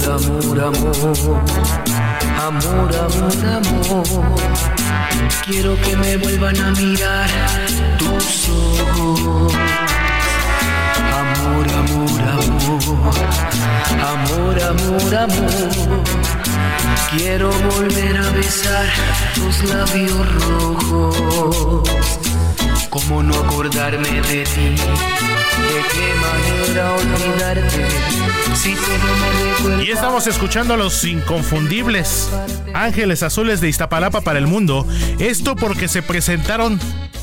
[0.06, 1.42] Amor, amor,
[2.38, 4.36] amor, amor, amor.
[5.44, 7.30] Quiero que me vuelvan a mirar
[7.98, 9.54] tus ojos.
[11.14, 12.82] Amor, amor, amor,
[14.14, 16.04] amor, amor, amor.
[17.12, 18.86] Quiero volver a besar
[19.34, 21.90] tus labios rojos.
[22.90, 24.76] ¿Cómo no acordarme de ti?
[25.58, 27.57] ¿De qué manera olvidarte?
[29.84, 32.30] Y estamos escuchando a los inconfundibles
[32.74, 34.88] Ángeles Azules de Iztapalapa para el mundo.
[35.20, 36.80] Esto porque se presentaron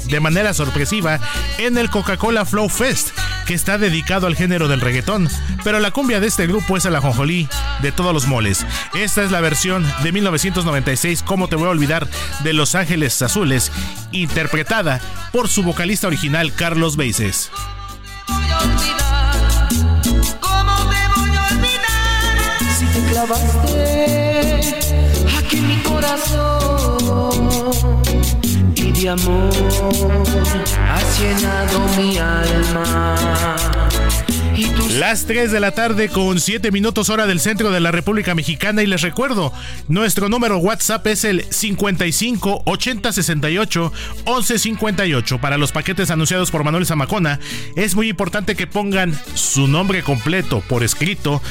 [0.09, 1.19] de manera sorpresiva
[1.59, 3.09] en el Coca-Cola Flow Fest,
[3.47, 5.29] que está dedicado al género del reggaetón.
[5.65, 7.49] Pero la cumbia de este grupo es el ajonjolí
[7.83, 8.65] de todos los moles.
[8.95, 12.07] Esta es la versión de 1996, ¿Cómo te voy a olvidar?
[12.45, 13.73] de Los Ángeles Azules,
[14.13, 15.01] interpretada
[15.33, 17.51] por su vocalista original Carlos Beises.
[23.27, 24.61] Clavaste
[25.39, 27.51] aquí mi corazón?
[28.77, 29.51] Y de amor
[30.91, 33.15] has llenado mi alma.
[34.99, 38.81] Las 3 de la tarde con 7 minutos hora del centro de la República Mexicana
[38.83, 39.53] y les recuerdo,
[39.89, 43.93] nuestro número WhatsApp es el 55 80 68
[44.25, 45.41] 11 58.
[45.41, 47.41] Para los paquetes anunciados por Manuel Zamacona,
[47.75, 51.43] es muy importante que pongan su nombre completo por escrito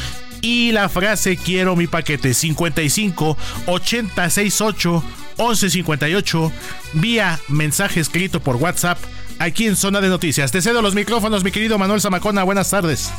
[0.44, 3.36] y la frase quiero mi paquete 55
[3.66, 5.04] 80 68
[5.38, 6.52] 11 58
[6.94, 9.00] vía mensaje escrito por WhatsApp
[9.40, 10.52] aquí en Zona de Noticias.
[10.52, 12.44] Te cedo los micrófonos, mi querido Manuel Zamacona.
[12.44, 13.12] Buenas tardes.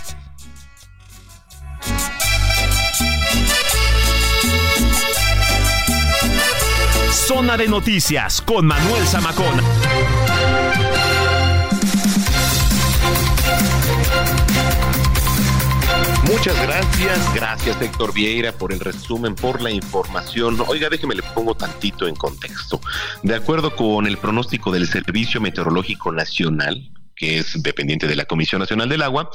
[7.11, 9.63] Zona de Noticias con Manuel Zamacona.
[16.37, 20.59] Muchas gracias, gracias Héctor Vieira por el resumen, por la información.
[20.67, 22.81] Oiga, déjeme le pongo tantito en contexto.
[23.23, 28.61] De acuerdo con el pronóstico del Servicio Meteorológico Nacional, que es dependiente de la Comisión
[28.61, 29.31] Nacional del Agua,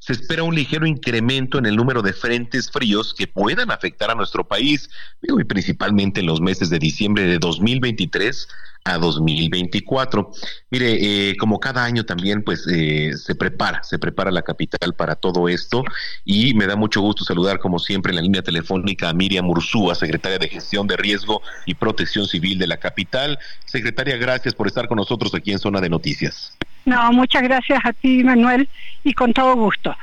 [0.00, 4.16] se espera un ligero incremento en el número de frentes fríos que puedan afectar a
[4.16, 4.90] nuestro país,
[5.22, 8.48] y principalmente en los meses de diciembre de 2023
[8.84, 10.32] a 2024.
[10.70, 15.14] Mire, eh, como cada año también, pues eh, se prepara, se prepara la capital para
[15.14, 15.84] todo esto
[16.24, 19.94] y me da mucho gusto saludar, como siempre, en la línea telefónica a Miriam Ursúa,
[19.94, 23.38] secretaria de Gestión de Riesgo y Protección Civil de la capital.
[23.66, 26.56] Secretaria, gracias por estar con nosotros aquí en Zona de Noticias.
[26.84, 28.68] No, muchas gracias a ti, Manuel,
[29.04, 29.94] y con todo gusto.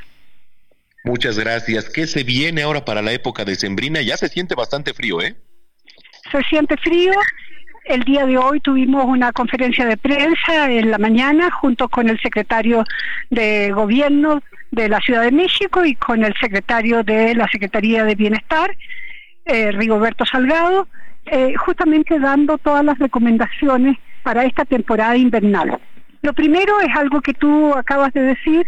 [1.04, 1.88] Muchas gracias.
[1.88, 4.02] ¿Qué se viene ahora para la época de Sembrina?
[4.02, 5.34] Ya se siente bastante frío, ¿eh?
[6.30, 7.12] Se siente frío
[7.90, 12.20] el día de hoy tuvimos una conferencia de prensa en la mañana junto con el
[12.20, 12.84] secretario
[13.30, 18.14] de Gobierno de la Ciudad de México y con el secretario de la Secretaría de
[18.14, 18.76] Bienestar,
[19.44, 20.86] eh, Rigoberto Salgado,
[21.26, 25.80] eh, justamente dando todas las recomendaciones para esta temporada invernal.
[26.22, 28.66] Lo primero es algo que tú acabas de decir,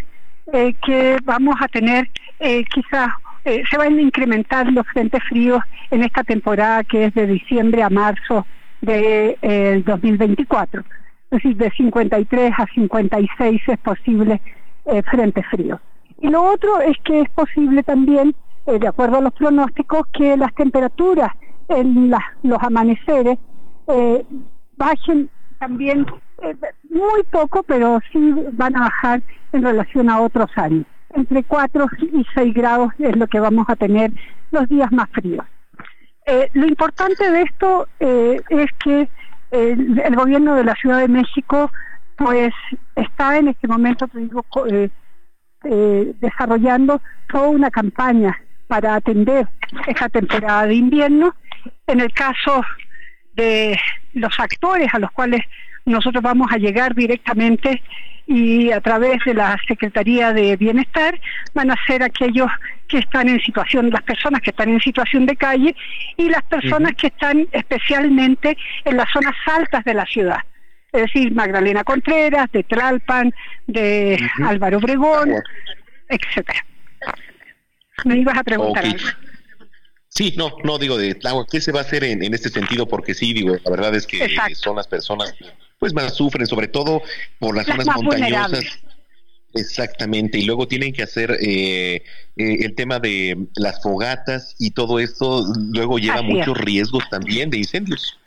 [0.52, 2.08] eh, que vamos a tener
[2.40, 3.08] eh, quizás
[3.44, 7.90] se van a incrementar los frentes fríos en esta temporada que es de diciembre a
[7.90, 8.46] marzo
[8.80, 10.80] de, 2024.
[10.80, 10.84] Eh,
[11.32, 14.40] es decir, de 53 a 56 es posible
[14.84, 15.80] eh, frente frío.
[16.20, 18.34] Y lo otro es que es posible también,
[18.66, 21.32] eh, de acuerdo a los pronósticos, que las temperaturas
[21.68, 22.10] en
[22.42, 23.38] los amaneceres
[23.88, 24.24] eh,
[24.76, 26.04] bajen también
[26.92, 29.22] muy poco, pero sí van a bajar
[29.52, 30.84] en relación a otros años.
[31.14, 34.12] Entre 4 y 6 grados es lo que vamos a tener
[34.50, 35.44] los días más fríos.
[36.26, 39.08] Eh, lo importante de esto eh, es que
[39.50, 41.70] el, gobierno de la Ciudad de México
[42.16, 42.52] pues
[42.94, 48.38] está en este momento digo, eh, desarrollando toda una campaña
[48.68, 49.48] para atender
[49.86, 51.34] esta temporada de invierno.
[51.86, 52.62] En el caso
[53.34, 53.78] de
[54.14, 55.42] los actores a los cuales
[55.84, 57.82] nosotros vamos a llegar directamente
[58.26, 61.20] y a través de la Secretaría de Bienestar
[61.54, 62.48] van a ser aquellos
[62.86, 65.74] que están en situación, las personas que están en situación de calle
[66.16, 70.40] y las personas que están especialmente en las zonas altas de la ciudad.
[70.92, 73.32] Es decir, Magdalena Contreras, de Tralpan,
[73.66, 75.34] de Álvaro Obregón,
[76.08, 76.64] etcétera.
[78.04, 78.98] Me ibas a preguntar algo.
[80.14, 81.18] Sí, no, no digo de
[81.50, 82.86] ¿qué se va a hacer en, este sentido?
[82.86, 85.34] Porque sí, digo, la verdad es que son las personas
[85.78, 87.02] pues más sufren, sobre todo
[87.38, 88.62] por las, zonas montañosas.
[89.54, 92.04] Exactamente, y luego tienen que hacer eh,
[92.36, 97.58] eh, el tema de las fogatas y todo esto, luego lleva muchos riesgos también de
[97.58, 98.18] incendios.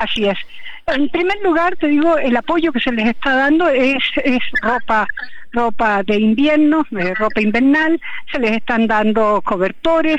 [0.00, 0.38] Así es.
[0.86, 4.02] En primer lugar, te digo, el apoyo que se les está dando es,
[4.62, 5.06] ropa
[5.52, 8.00] ropa de invierno, eh, ropa invernal,
[8.32, 10.18] se les están dando cobertores,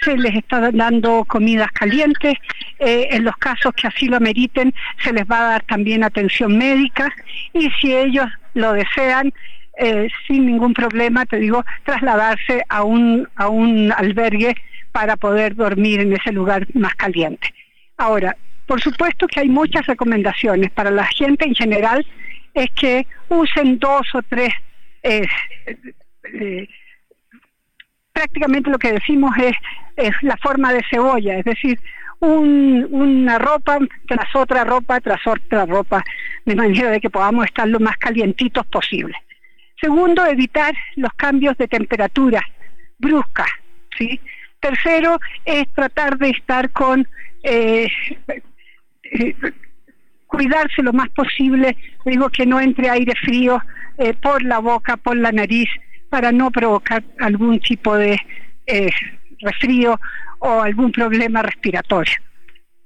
[0.00, 2.34] se les está dando comidas calientes,
[2.80, 4.74] eh, en los casos que así lo ameriten
[5.04, 7.14] se les va a dar también atención médica
[7.52, 9.32] y si ellos lo desean,
[9.78, 14.56] eh, sin ningún problema, te digo, trasladarse a un, a un albergue
[14.92, 17.54] para poder dormir en ese lugar más caliente.
[17.98, 18.34] Ahora,
[18.70, 22.06] por supuesto que hay muchas recomendaciones para la gente en general,
[22.54, 24.54] es que usen dos o tres
[25.02, 25.26] eh,
[28.12, 29.56] prácticamente lo que decimos es,
[29.96, 31.80] es la forma de cebolla, es decir,
[32.20, 36.04] una ropa tras otra ropa tras otra ropa,
[36.44, 39.16] de manera de que podamos estar lo más calientitos posible.
[39.80, 42.40] Segundo, evitar los cambios de temperatura
[42.98, 43.46] brusca.
[43.98, 44.20] ¿sí?
[44.60, 47.08] Tercero, es tratar de estar con...
[47.42, 47.88] Eh,
[49.10, 49.34] eh,
[50.30, 53.60] cuidarse lo más posible, digo que no entre aire frío
[53.98, 55.68] eh, por la boca, por la nariz,
[56.08, 58.18] para no provocar algún tipo de
[58.66, 58.90] eh,
[59.40, 59.98] resfrío
[60.38, 62.14] o algún problema respiratorio.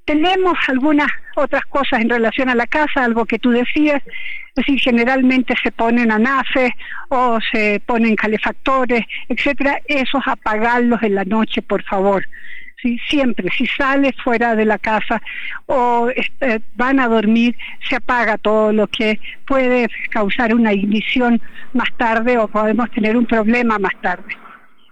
[0.07, 4.79] Tenemos algunas otras cosas en relación a la casa, algo que tú decías, es decir,
[4.81, 6.73] generalmente se ponen anafes
[7.09, 12.27] o se ponen calefactores, etcétera, esos apagarlos en la noche, por favor
[13.09, 15.21] siempre, si sale fuera de la casa
[15.67, 17.57] o este, van a dormir,
[17.89, 21.41] se apaga todo lo que puede causar una ignición
[21.73, 24.37] más tarde o podemos tener un problema más tarde.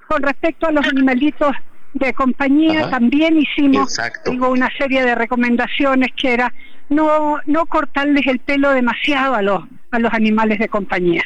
[0.08, 1.54] Con respecto a los animalitos
[1.94, 6.52] de compañía, también hicimos digo, una serie de recomendaciones que era
[6.88, 11.22] no, no cortarles el pelo demasiado a los, a los animales de compañía.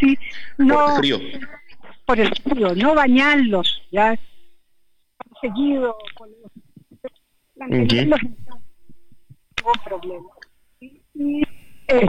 [0.00, 0.18] ¿sí?
[0.58, 1.18] No, por el frío.
[2.06, 4.16] Por el frío, no bañarlos, ya
[5.44, 6.50] seguido con los
[9.84, 10.28] problema.
[10.80, 11.42] Y,
[11.88, 12.06] eh,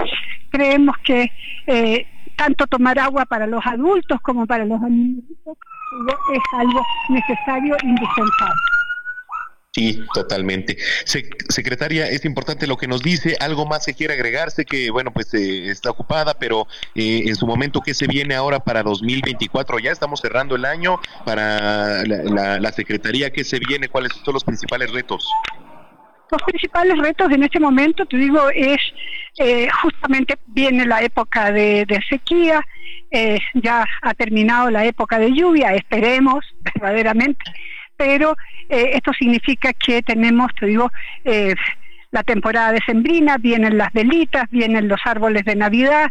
[0.52, 1.30] creemos que
[1.68, 2.06] eh,
[2.38, 5.24] tanto tomar agua para los adultos como para los niños
[6.34, 8.62] es algo necesario e indispensable.
[9.76, 10.78] Sí, totalmente.
[11.04, 13.36] secretaria, es importante lo que nos dice.
[13.42, 16.66] Algo más se quiere agregarse que, bueno, pues eh, está ocupada, pero
[16.96, 19.80] eh, en su momento, ¿qué se viene ahora para 2024?
[19.80, 20.98] Ya estamos cerrando el año.
[21.26, 23.90] Para la, Secretaría, ¿qué se viene?
[23.90, 25.30] ¿Cuáles son los principales retos?
[26.32, 28.80] Los principales retos en este momento, te digo, es
[29.40, 32.62] eh, justamente viene la época de, sequía,
[33.12, 37.44] eh, ya ha terminado la época de lluvia, esperemos verdaderamente,
[37.98, 38.36] pero
[38.70, 40.92] eh, esto significa que tenemos, te digo,
[42.12, 46.10] la temporada de sembrina, vienen las velitas, vienen los árboles de Navidad,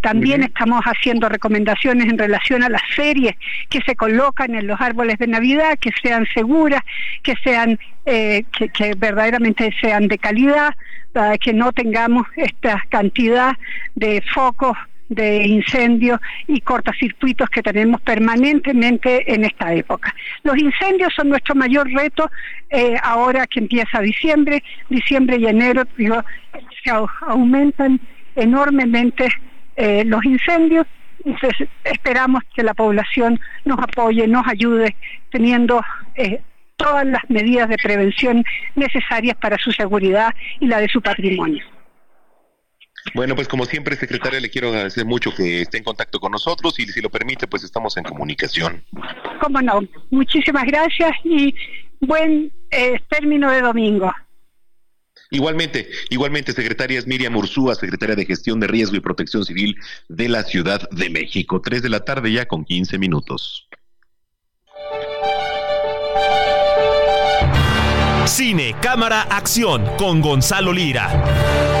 [0.00, 3.34] también estamos haciendo recomendaciones en relación a las series
[3.68, 6.80] que se colocan en los árboles de Navidad, que sean seguras,
[7.22, 10.74] que sean que, que verdaderamente sean de calidad,
[11.14, 13.52] para que no tengamos esta cantidad
[13.94, 14.76] de focos
[15.08, 20.14] de incendios y cortocircuitos que tenemos permanentemente en esta época.
[20.42, 22.30] Los incendios son nuestro mayor reto
[22.70, 26.90] eh, ahora que empieza diciembre, diciembre y enero se
[27.26, 28.00] aumentan
[28.36, 29.28] enormemente
[29.76, 30.86] eh, los incendios.
[31.24, 34.94] Entonces esperamos que la población nos apoye, nos ayude
[35.30, 35.82] teniendo
[36.16, 36.40] eh,
[36.76, 38.44] todas las medidas de prevención
[38.74, 41.64] necesarias para su seguridad y la de su patrimonio.
[43.12, 46.78] Bueno, pues como siempre, secretaria, le quiero agradecer mucho que esté en contacto con nosotros
[46.78, 48.82] y si lo permite, pues estamos en comunicación.
[49.40, 49.80] Cómo no,
[50.10, 51.54] muchísimas gracias y
[52.00, 54.10] buen eh, término de domingo.
[55.30, 59.76] Igualmente, igualmente, secretaria es Miriam Ursúa, secretaria de Gestión de Riesgo y Protección Civil
[60.08, 61.60] de la Ciudad de México.
[61.60, 63.68] Tres de la tarde ya con 15 minutos.
[68.26, 71.73] Cine, cámara, acción con Gonzalo Lira.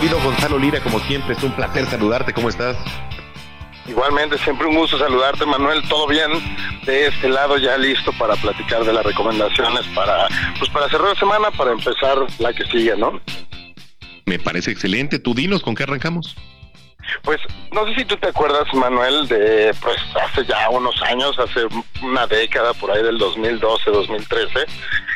[0.00, 2.34] Querido Gonzalo Lira, como siempre, es un placer saludarte.
[2.34, 2.76] ¿Cómo estás?
[3.86, 5.82] Igualmente, siempre un gusto saludarte, Manuel.
[5.88, 6.30] Todo bien
[6.84, 10.28] de este lado, ya listo para platicar de las recomendaciones para,
[10.58, 13.22] pues para cerrar la semana, para empezar la que sigue, ¿no?
[14.26, 15.18] Me parece excelente.
[15.18, 16.36] Tú dinos con qué arrancamos.
[17.22, 17.40] Pues
[17.72, 21.66] no sé si tú te acuerdas, Manuel, de pues hace ya unos años, hace
[22.02, 24.66] una década, por ahí del 2012, 2013,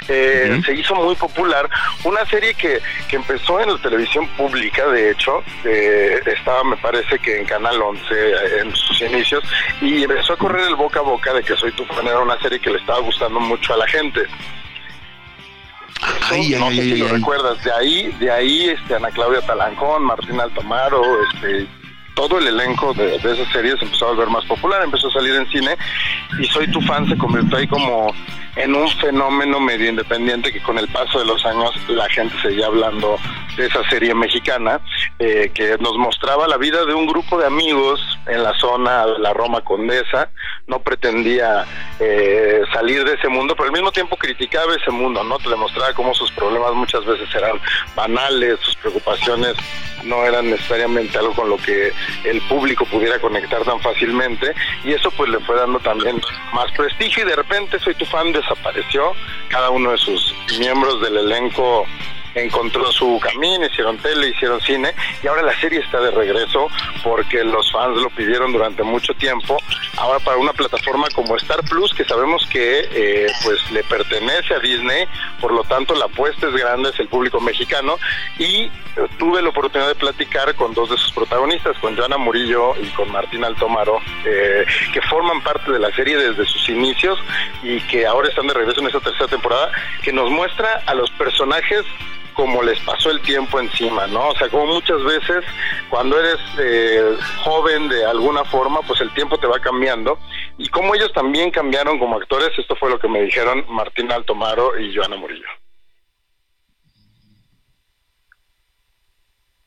[0.08, 1.68] eh, se hizo muy popular
[2.04, 7.18] una serie que, que empezó en la televisión pública, de hecho, eh, estaba me parece
[7.18, 9.44] que en Canal 11 eh, en sus inicios,
[9.80, 12.40] y empezó a correr el boca a boca de que Soy tu fan era una
[12.40, 14.22] serie que le estaba gustando mucho a la gente.
[16.30, 20.40] Ay, no sé si lo recuerdas, de ahí, de ahí este Ana Claudia Talancón, Martín
[20.40, 21.66] Altomaro, este
[22.28, 25.12] todo el elenco de, de esa serie se empezó a volver más popular, empezó a
[25.12, 25.76] salir en cine
[26.38, 28.12] y Soy tu fan se convirtió ahí como
[28.62, 32.66] en un fenómeno medio independiente que con el paso de los años la gente seguía
[32.66, 33.16] hablando
[33.56, 34.80] de esa serie mexicana
[35.18, 39.18] eh, que nos mostraba la vida de un grupo de amigos en la zona de
[39.18, 40.28] la Roma Condesa.
[40.66, 41.64] No pretendía
[41.98, 45.38] eh, salir de ese mundo, pero al mismo tiempo criticaba ese mundo, ¿no?
[45.38, 47.58] Te demostraba cómo sus problemas muchas veces eran
[47.96, 49.56] banales, sus preocupaciones
[50.04, 51.92] no eran necesariamente algo con lo que
[52.24, 54.54] el público pudiera conectar tan fácilmente
[54.84, 56.20] y eso pues le fue dando también
[56.54, 59.12] más prestigio y de repente Soy tu fan desapareció,
[59.48, 61.86] cada uno de sus miembros del elenco
[62.34, 66.68] encontró su camino, hicieron tele, hicieron cine y ahora la serie está de regreso
[67.02, 69.58] porque los fans lo pidieron durante mucho tiempo.
[69.96, 74.60] Ahora para una plataforma como Star Plus que sabemos que eh, pues le pertenece a
[74.60, 75.06] Disney,
[75.40, 77.96] por lo tanto la apuesta es grande, es el público mexicano
[78.38, 78.70] y
[79.18, 83.10] tuve la oportunidad de platicar con dos de sus protagonistas, con Joana Murillo y con
[83.10, 87.18] Martín Altomaro, eh, que forman parte de la serie desde sus inicios
[87.62, 89.70] y que ahora están de regreso en esta tercera temporada,
[90.02, 91.84] que nos muestra a los personajes
[92.34, 94.28] como les pasó el tiempo encima, ¿no?
[94.28, 95.44] O sea, como muchas veces
[95.88, 100.18] cuando eres eh, joven de alguna forma, pues el tiempo te va cambiando.
[100.58, 104.78] Y como ellos también cambiaron como actores, esto fue lo que me dijeron Martín Altomaro
[104.78, 105.48] y Joana Murillo.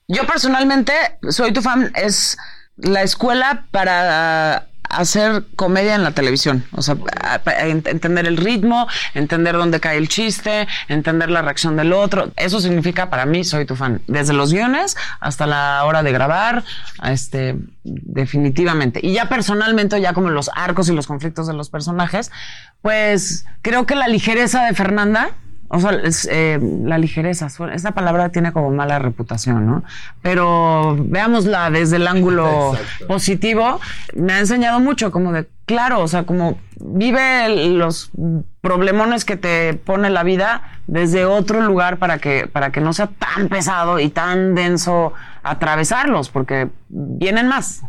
[0.07, 0.93] Yo personalmente
[1.29, 2.37] soy tu fan, es
[2.75, 6.65] la escuela para hacer comedia en la televisión.
[6.71, 6.97] O sea,
[7.45, 12.31] entender el ritmo, entender dónde cae el chiste, entender la reacción del otro.
[12.35, 14.01] Eso significa para mí, soy tu fan.
[14.07, 16.63] Desde los guiones hasta la hora de grabar,
[17.03, 18.99] este, definitivamente.
[19.03, 22.31] Y ya personalmente, ya como los arcos y los conflictos de los personajes,
[22.81, 25.31] pues creo que la ligereza de Fernanda
[25.73, 29.83] o sea, es, eh, la ligereza, esa palabra tiene como mala reputación, ¿no?
[30.21, 33.81] Pero veámosla desde el ángulo positivo,
[34.13, 38.11] me ha enseñado mucho, como de, claro, o sea, como vive los
[38.61, 43.07] problemones que te pone la vida desde otro lugar para que, para que no sea
[43.07, 47.81] tan pesado y tan denso atravesarlos, porque vienen más.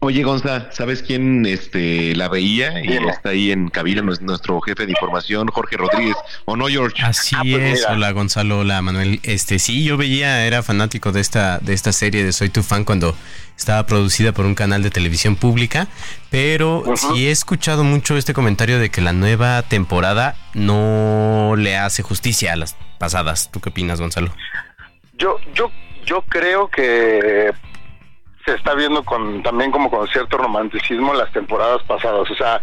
[0.00, 2.82] Oye, Gonza, ¿sabes quién este, la veía?
[2.84, 6.16] Y está ahí en cabina nuestro jefe de información, Jorge Rodríguez.
[6.44, 7.02] ¿O no, George?
[7.02, 7.86] Así Ah, pues es.
[7.88, 8.60] Hola, Gonzalo.
[8.60, 9.20] Hola, Manuel.
[9.22, 12.84] Este, sí, yo veía, era fanático de esta, de esta serie de Soy tu fan
[12.84, 13.14] cuando
[13.56, 15.86] estaba producida por un canal de televisión pública,
[16.30, 22.02] pero sí he escuchado mucho este comentario de que la nueva temporada no le hace
[22.02, 23.50] justicia a las pasadas.
[23.52, 24.34] ¿Tú qué opinas, Gonzalo?
[25.18, 25.70] Yo, yo,
[26.04, 27.52] yo creo que
[28.44, 32.30] se está viendo con también como con cierto romanticismo las temporadas pasadas.
[32.30, 32.60] O sea,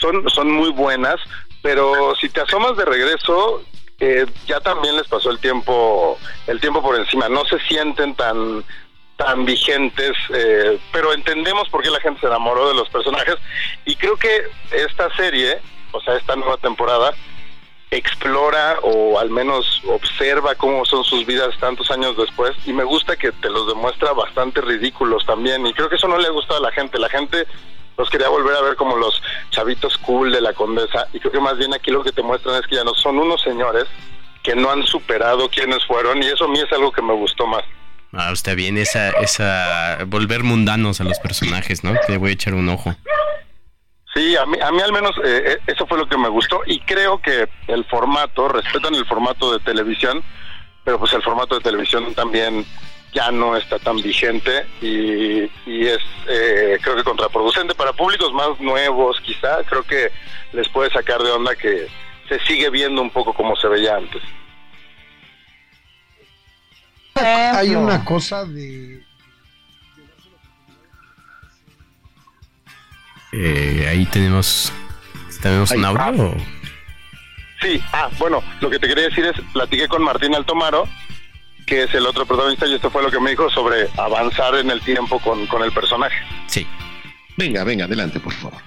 [0.00, 1.16] son, son muy buenas,
[1.62, 3.62] pero si te asomas de regreso,
[4.00, 7.28] eh, ya también les pasó el tiempo, el tiempo por encima.
[7.28, 8.64] No se sienten tan
[9.16, 13.36] tan vigentes, eh, pero entendemos por qué la gente se enamoró de los personajes
[13.84, 15.60] y creo que esta serie,
[15.92, 17.14] o sea, esta nueva temporada,
[17.96, 23.16] explora o al menos observa cómo son sus vidas tantos años después y me gusta
[23.16, 26.60] que te los demuestra bastante ridículos también y creo que eso no le ha gustado
[26.60, 27.46] a la gente, la gente
[27.98, 31.40] los quería volver a ver como los chavitos cool de la condesa y creo que
[31.40, 33.84] más bien aquí lo que te muestran es que ya no son unos señores
[34.42, 37.46] que no han superado quiénes fueron y eso a mí es algo que me gustó
[37.46, 37.62] más.
[38.14, 41.94] Ah, está bien esa, esa, volver mundanos a los personajes, ¿no?
[42.06, 42.94] Te voy a echar un ojo.
[44.14, 46.60] Sí, a mí, a mí al menos eh, eh, eso fue lo que me gustó
[46.66, 50.22] y creo que el formato, respetan el formato de televisión,
[50.84, 52.66] pero pues el formato de televisión también
[53.14, 55.98] ya no está tan vigente y, y es
[56.28, 60.10] eh, creo que contraproducente para públicos más nuevos quizá, creo que
[60.52, 61.88] les puede sacar de onda que
[62.28, 64.22] se sigue viendo un poco como se veía antes.
[67.14, 69.02] Hay una cosa de
[73.32, 74.72] Eh, ahí tenemos,
[75.40, 76.34] tenemos un audio.
[77.60, 80.88] Sí, ah, bueno, lo que te quería decir es, platiqué con Martín Altomaro,
[81.66, 84.70] que es el otro protagonista, y esto fue lo que me dijo sobre avanzar en
[84.70, 86.16] el tiempo con, con el personaje.
[86.48, 86.66] Sí.
[87.36, 88.60] Venga, venga, adelante, por favor.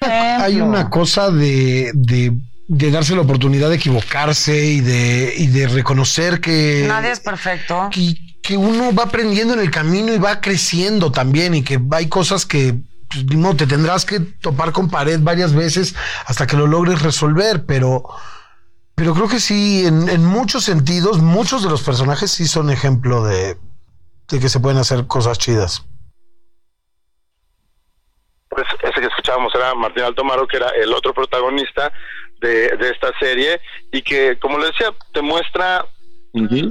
[0.00, 2.32] hay una cosa de, de,
[2.68, 7.88] de darse la oportunidad de equivocarse y de, y de reconocer que, Nadie es perfecto.
[7.92, 12.08] que, que uno va aprendiendo en el camino y va creciendo también y que hay
[12.08, 12.74] cosas que
[13.08, 15.94] pues, ni modo, te tendrás que topar con pared varias veces
[16.26, 18.04] hasta que lo logres resolver, pero,
[18.94, 23.24] pero creo que sí, en, en muchos sentidos, muchos de los personajes sí son ejemplo
[23.24, 23.56] de,
[24.28, 25.86] de que se pueden hacer cosas chidas.
[28.48, 31.92] Pues ese que escuchábamos era Martín Altomaro, que era el otro protagonista
[32.40, 33.60] de, de esta serie,
[33.92, 35.86] y que, como le decía, te muestra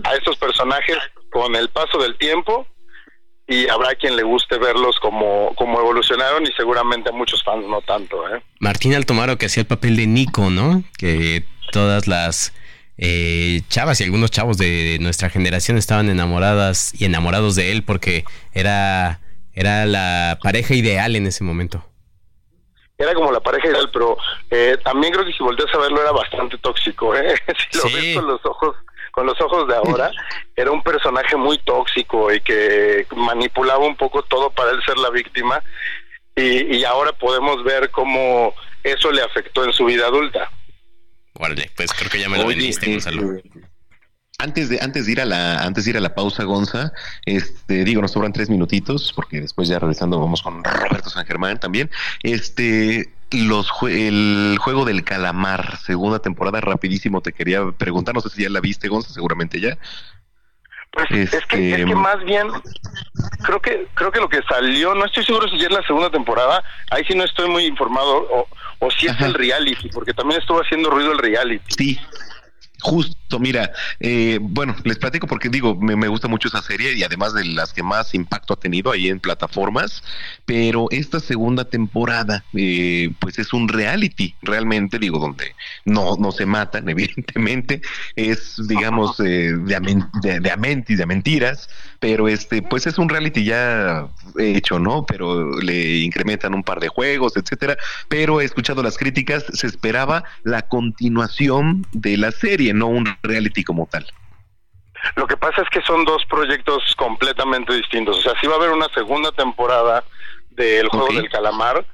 [0.04, 0.98] a estos personajes
[1.32, 2.66] con el paso del tiempo,
[3.48, 7.82] y habrá quien le guste verlos como, como evolucionaron, y seguramente a muchos fans no
[7.82, 8.42] tanto, ¿eh?
[8.60, 10.84] Martín Altomaro que hacía el papel de Nico, ¿no?
[10.98, 12.54] Que todas las
[12.98, 18.26] eh, chavas y algunos chavos de nuestra generación estaban enamoradas y enamorados de él porque
[18.54, 19.22] era,
[19.54, 21.86] era la pareja ideal en ese momento.
[22.98, 24.18] Era como la pareja ideal, pero
[24.50, 27.36] eh, también creo que si volteas a verlo era bastante tóxico, ¿eh?
[27.72, 28.76] Si lo ves con los ojos
[29.18, 30.12] con los ojos de ahora,
[30.56, 35.10] era un personaje muy tóxico y que manipulaba un poco todo para él ser la
[35.10, 35.60] víctima.
[36.36, 38.54] Y, y ahora podemos ver cómo
[38.84, 40.52] eso le afectó en su vida adulta.
[41.34, 43.42] Órale, pues creo que ya me lo Oye, vendiste, Gonzalo.
[44.40, 46.92] Antes de, antes de ir a la, antes de ir a la pausa, Gonza,
[47.26, 51.60] este, digo, nos sobran tres minutitos, porque después ya regresando vamos con Roberto San Germán
[51.60, 51.90] también.
[52.22, 58.30] Este, los jue- el juego del calamar, segunda temporada, rapidísimo, te quería preguntar, no sé
[58.30, 59.76] si ya la viste, Gonza, seguramente ya.
[60.92, 62.48] Pues es que, Este, es que más bien
[63.44, 66.12] creo que creo que lo que salió, no estoy seguro si ya es la segunda
[66.12, 68.48] temporada, ahí sí no estoy muy informado o,
[68.80, 71.66] o si es el reality, porque también estuvo haciendo ruido el reality.
[71.76, 72.00] Sí,
[72.80, 77.34] Justo, mira, eh, bueno, les platico porque digo, me, gusta mucho esa serie y además
[77.34, 80.04] de las que más impacto ha tenido ahí en plataformas,
[80.46, 85.56] pero esta segunda temporada, eh, pues es un reality, realmente, digo, donde
[85.86, 87.82] no, no se matan, evidentemente,
[88.16, 90.58] es, digamos, eh, de, amen- de, de
[90.98, 95.06] de mentiras, pero este, pues es un reality ya hecho, ¿no?
[95.06, 97.78] Pero le incrementan un par de juegos, etcétera,
[98.10, 103.64] pero he escuchado las críticas, se esperaba la continuación de la serie, no un reality
[103.64, 104.06] como tal.
[105.16, 108.18] Lo que pasa es que son dos proyectos completamente distintos.
[108.18, 110.04] O sea, sí va a haber una segunda temporada
[110.52, 111.86] del juego del calamar,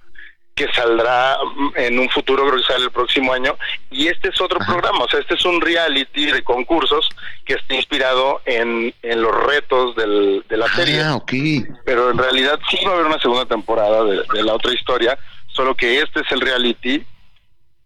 [0.56, 1.38] que saldrá
[1.76, 3.58] en un futuro, creo que sale el próximo año,
[3.90, 7.10] y este es otro programa, o sea, este es un reality de concursos
[7.44, 11.02] que está inspirado en, en los retos del, de la serie.
[11.02, 11.34] Ah, ok.
[11.86, 15.18] Pero en realidad sí va a haber una segunda temporada de, de la otra historia,
[15.48, 17.04] solo que este es el reality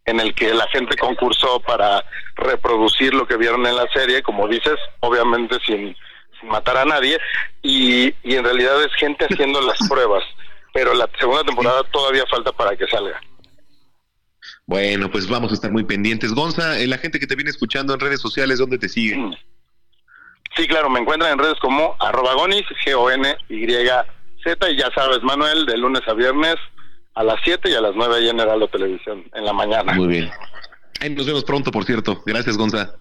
[0.08, 2.04] en el que la gente concursó para
[2.36, 5.96] reproducir lo que vieron en la serie, como dices, obviamente sin,
[6.40, 7.20] sin matar a nadie,
[7.62, 10.24] y, y en realidad es gente haciendo las pruebas
[10.78, 13.20] pero la segunda temporada todavía falta para que salga.
[14.68, 16.34] Bueno, pues vamos a estar muy pendientes.
[16.34, 19.18] Gonza, eh, la gente que te viene escuchando en redes sociales, ¿dónde te sigue?
[20.56, 25.78] Sí, claro, me encuentran en redes como arroba gonis, G-O-N-Y-Z, y ya sabes, Manuel, de
[25.78, 26.58] lunes a viernes
[27.18, 29.94] a las 7 y a las 9 ahí en Heraldo Televisión, en la mañana.
[29.94, 30.30] Muy bien.
[31.02, 32.22] Ahí nos vemos pronto, por cierto.
[32.28, 32.92] Gracias, Gonza.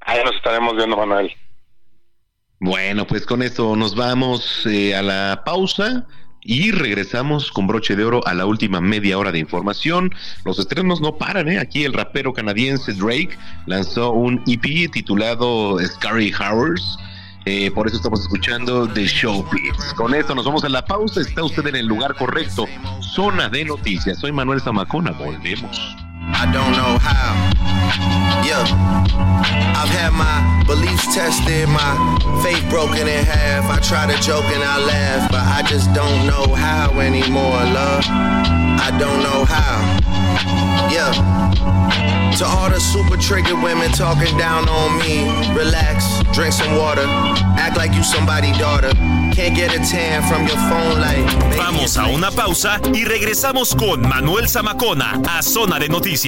[0.00, 1.32] Ahí nos estaremos viendo, Manuel.
[2.60, 6.06] Bueno, pues con esto nos vamos eh, a la pausa.
[6.42, 10.14] Y regresamos con broche de oro a la última media hora de información.
[10.44, 11.58] Los estrenos no paran, ¿eh?
[11.58, 13.36] Aquí el rapero canadiense Drake
[13.66, 16.96] lanzó un EP titulado Scary Hours.
[17.50, 19.94] Eh, por eso estamos escuchando The Showbiz.
[19.96, 21.22] Con esto nos vamos a la pausa.
[21.22, 22.66] Está usted en el lugar correcto.
[23.00, 24.18] Zona de noticias.
[24.18, 25.12] Soy Manuel Zamacona.
[25.12, 25.96] Volvemos.
[26.40, 27.34] I don't know how.
[28.46, 28.62] Yeah.
[29.74, 31.92] I've had my beliefs tested, my
[32.44, 33.68] faith broken in half.
[33.68, 38.04] I try to joke and I laugh, but I just don't know how anymore, love.
[38.06, 39.98] I don't know how.
[40.90, 41.10] Yeah.
[42.38, 45.26] To all the super triggered women talking down on me,
[45.58, 47.04] relax, drink some water,
[47.58, 48.92] act like you somebody daughter.
[49.34, 50.88] Can't get a tan from your phone.
[51.56, 56.27] Vamos a una pausa y regresamos con Manuel Zamacona a Zona de Noticias.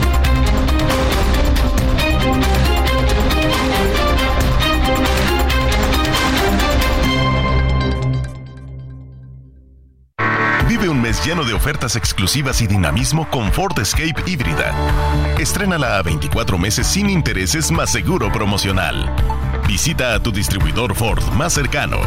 [11.19, 14.73] Lleno de ofertas exclusivas y dinamismo con Ford Escape híbrida.
[15.37, 19.13] Estrénala a 24 meses sin intereses más seguro promocional.
[19.67, 21.97] Visita a tu distribuidor Ford más cercano.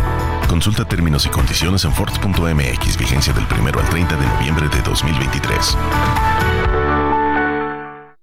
[0.48, 5.76] Consulta términos y condiciones en Ford.mx, vigencia del 1 al 30 de noviembre de 2023.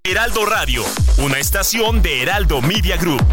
[0.04, 0.84] Heraldo Radio,
[1.20, 3.24] una estación de Heraldo Media Group.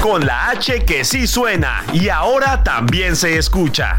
[0.00, 3.98] Con la H que sí suena y ahora también se escucha.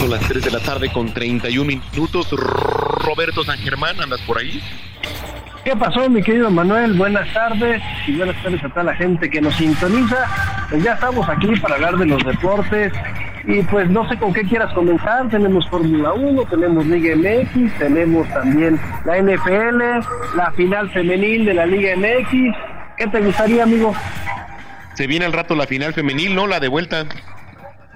[0.00, 2.30] Son las 3 de la tarde con 31 minutos.
[2.30, 4.62] Roberto San Germán, ¿andas por ahí?
[5.62, 6.94] ¿Qué pasó, mi querido Manuel?
[6.94, 10.26] Buenas tardes y buenas tardes a toda la gente que nos sintoniza.
[10.70, 12.94] Pues ya estamos aquí para hablar de los deportes
[13.44, 15.28] y pues no sé con qué quieras comenzar.
[15.28, 21.66] Tenemos Fórmula 1, tenemos Liga MX, tenemos también la NFL, la final femenil de la
[21.66, 22.56] Liga MX.
[22.96, 23.94] ¿Qué te gustaría, amigo?
[24.94, 26.46] Se viene al rato la final femenil, ¿no?
[26.46, 27.04] La de vuelta.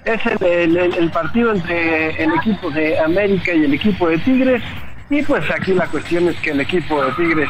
[0.05, 4.63] Es el, partido entre el equipo de América y el equipo de Tigres.
[5.09, 7.49] Y pues aquí la cuestión es que el equipo de Tigres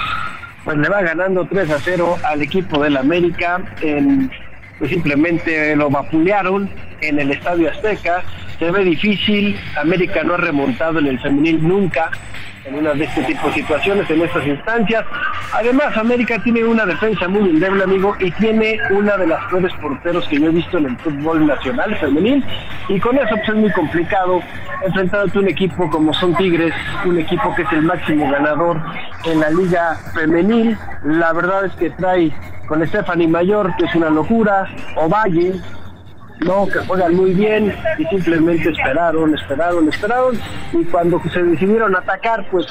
[0.64, 3.60] pues le va ganando 3 a 0 al equipo del América.
[3.80, 4.30] En,
[4.78, 6.70] pues simplemente lo vapulearon
[7.00, 8.22] en el Estadio Azteca.
[8.58, 9.58] Se ve difícil.
[9.76, 12.10] América no ha remontado en el femenil nunca
[12.64, 15.04] en una de este tipo de situaciones, en estas instancias.
[15.52, 20.26] Además, América tiene una defensa muy endeble, amigo, y tiene una de las peores porteros
[20.28, 22.44] que yo he visto en el fútbol nacional femenil.
[22.88, 24.40] Y con eso pues, es muy complicado
[24.84, 26.74] enfrentarte a un equipo como son Tigres,
[27.04, 28.80] un equipo que es el máximo ganador
[29.24, 30.76] en la liga femenil.
[31.04, 32.32] La verdad es que trae
[32.66, 34.66] con Stephanie Mayor, que es una locura,
[34.96, 35.60] Ovalle,
[36.40, 40.38] no, que juegan muy bien y simplemente esperaron, esperaron, esperaron
[40.72, 42.66] y cuando se decidieron atacar, pues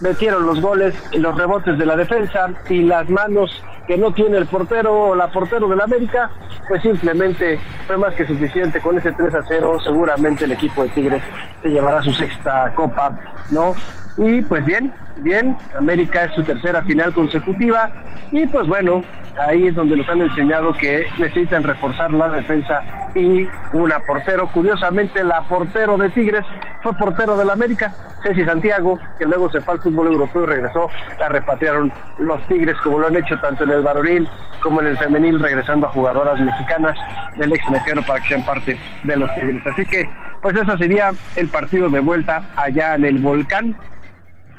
[0.00, 3.50] metieron los goles, los rebotes de la defensa y las manos
[3.86, 6.30] que no tiene el portero o la portero del América,
[6.68, 10.90] pues simplemente fue más que suficiente con ese 3 a 0, seguramente el equipo de
[10.90, 11.22] Tigres
[11.62, 13.18] se llevará su sexta copa,
[13.50, 13.74] ¿no?
[14.16, 17.90] Y pues bien, bien, América es su tercera final consecutiva
[18.30, 19.02] y pues bueno,
[19.38, 22.82] ahí es donde nos han enseñado que necesitan reforzar la defensa
[23.14, 24.48] y una portero.
[24.48, 26.44] Curiosamente, la portero de Tigres
[26.82, 30.88] fue portero del América, Ceci Santiago, que luego se fue al fútbol europeo y regresó.
[31.18, 34.28] La repatriaron los Tigres, como lo han hecho tanto en el varonil
[34.62, 36.96] como en el femenil, regresando a jugadoras mexicanas
[37.36, 39.66] del ex mexicano para que sean parte de los Tigres.
[39.66, 40.08] Así que,
[40.42, 43.76] pues eso sería el partido de vuelta allá en el volcán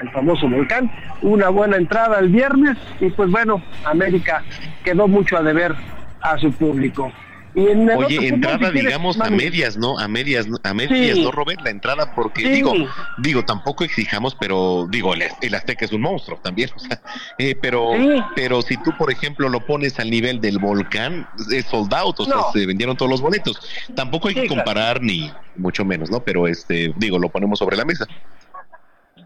[0.04, 0.92] el famoso volcán,
[1.22, 4.44] una buena entrada el viernes y pues bueno, América
[4.84, 5.74] quedó mucho a deber
[6.22, 7.12] a su público.
[7.56, 10.00] Oye, entrada, digamos, a medias, ¿no?
[10.00, 11.62] A medias, a medias, ¿no, Robert?
[11.62, 12.74] La entrada, porque digo,
[13.18, 17.02] digo, tampoco exijamos, pero digo, el, Azteca es un monstruo también, o sea,
[17.38, 17.92] eh, pero,
[18.36, 22.26] pero si tú, por ejemplo, lo pones al nivel del volcán, es sold out, o
[22.26, 23.60] sea, se vendieron todos los boletos.
[23.96, 26.24] Tampoco hay que comparar, ni mucho menos, ¿no?
[26.24, 28.08] Pero este, digo, lo ponemos sobre la mesa.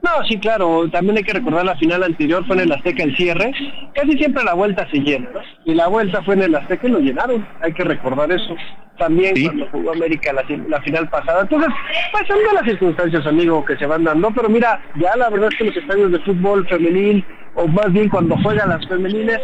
[0.07, 0.89] No, sí, claro.
[0.89, 3.51] También hay que recordar la final anterior fue en el Azteca el cierre.
[3.93, 5.27] Casi siempre la vuelta se llena.
[5.65, 7.45] Y la vuelta fue en el Azteca y lo llenaron.
[7.61, 8.55] Hay que recordar eso.
[8.97, 11.41] También cuando jugó América la, final pasada.
[11.41, 11.69] Entonces,
[12.11, 14.31] pues son de las circunstancias, amigo, que se van dando.
[14.31, 17.25] Pero mira, ya la verdad es que los estadios de fútbol femenil,
[17.55, 19.39] o más bien cuando juegan las femeniles,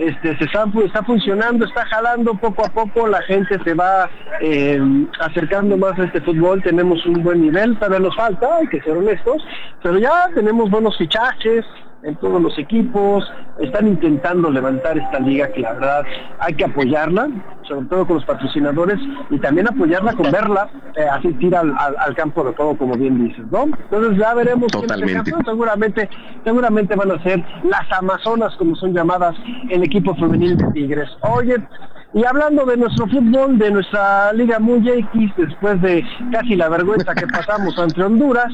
[0.00, 0.66] este, se está,
[1.04, 4.08] funcionando, está jalando poco a poco, la gente se va
[4.40, 4.80] eh,
[5.20, 8.96] acercando más a este fútbol, tenemos un buen nivel, todavía nos falta, hay que ser
[8.96, 9.42] honestos,
[9.82, 11.66] pero ya tenemos buenos fichajes,
[12.02, 16.04] en todos los equipos, están intentando levantar esta liga que la verdad
[16.38, 17.28] hay que apoyarla,
[17.68, 18.98] sobre todo con los patrocinadores,
[19.30, 23.44] y también apoyarla con verla eh, asistir al, al, campo de todo, como bien dices,
[23.50, 23.64] ¿no?
[23.64, 25.30] Entonces ya veremos Totalmente.
[25.44, 26.08] seguramente,
[26.44, 29.36] seguramente van a ser las Amazonas, como son llamadas,
[29.68, 31.08] el equipo femenil de Tigres.
[31.20, 31.56] Oye,
[32.12, 37.14] y hablando de nuestro fútbol, de nuestra Liga Muy X, después de casi la vergüenza
[37.14, 38.52] que pasamos ante Honduras,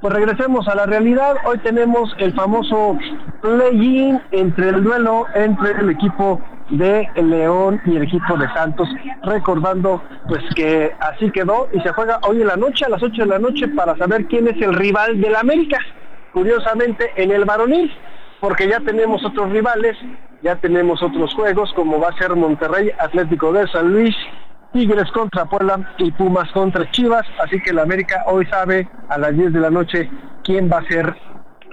[0.00, 1.36] pues regresemos a la realidad.
[1.44, 2.96] Hoy tenemos el famoso
[3.42, 8.88] play-in entre el duelo entre el equipo de León y el equipo de Santos,
[9.22, 13.22] recordando pues que así quedó y se juega hoy en la noche, a las 8
[13.22, 15.78] de la noche, para saber quién es el rival del América.
[16.32, 17.90] Curiosamente, en el varonil,
[18.40, 19.96] porque ya tenemos otros rivales,
[20.42, 24.14] ya tenemos otros juegos, como va a ser Monterrey Atlético de San Luis
[24.72, 29.36] Tigres contra Puebla y Pumas contra Chivas, así que el América hoy sabe a las
[29.36, 30.10] 10 de la noche
[30.44, 31.14] quién va a ser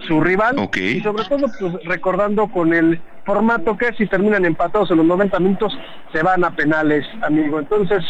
[0.07, 0.69] su rival.
[0.75, 5.39] Y sobre todo pues, recordando con el formato que si terminan empatados en los 90
[5.39, 5.77] minutos
[6.13, 7.59] se van a penales, amigo.
[7.59, 8.03] Entonces,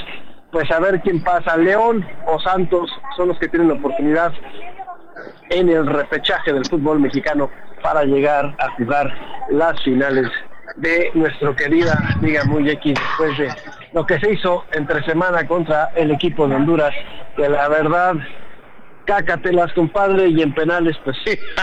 [0.52, 4.34] pues a ver quién pasa, León o Santos son los que tienen la oportunidad
[5.50, 7.50] en el repechaje del fútbol mexicano
[7.82, 9.14] para llegar a jugar
[9.50, 10.30] las finales
[10.78, 13.50] de nuestro querida Liga Muy X después de
[13.96, 16.94] lo que se hizo entre semana contra el equipo de Honduras,
[17.38, 18.16] que la verdad,
[19.06, 21.16] cácatelas, compadre, y en penales, pues,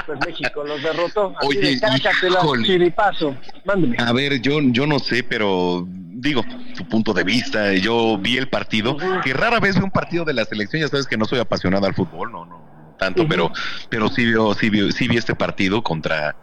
[0.07, 1.35] pues México los derrotó.
[1.43, 3.37] Oye, cácatelas, chiripazo.
[3.67, 3.99] Mándeme.
[4.01, 6.43] A ver, yo, yo no sé, pero digo,
[6.73, 10.33] su punto de vista, yo vi el partido, que rara vez veo un partido de
[10.33, 12.63] la selección, ya sabes que no soy apasionado al fútbol, no, no
[13.03, 13.51] tanto, pero,
[13.89, 16.37] pero sí vio, sí vio, sí vi este partido contra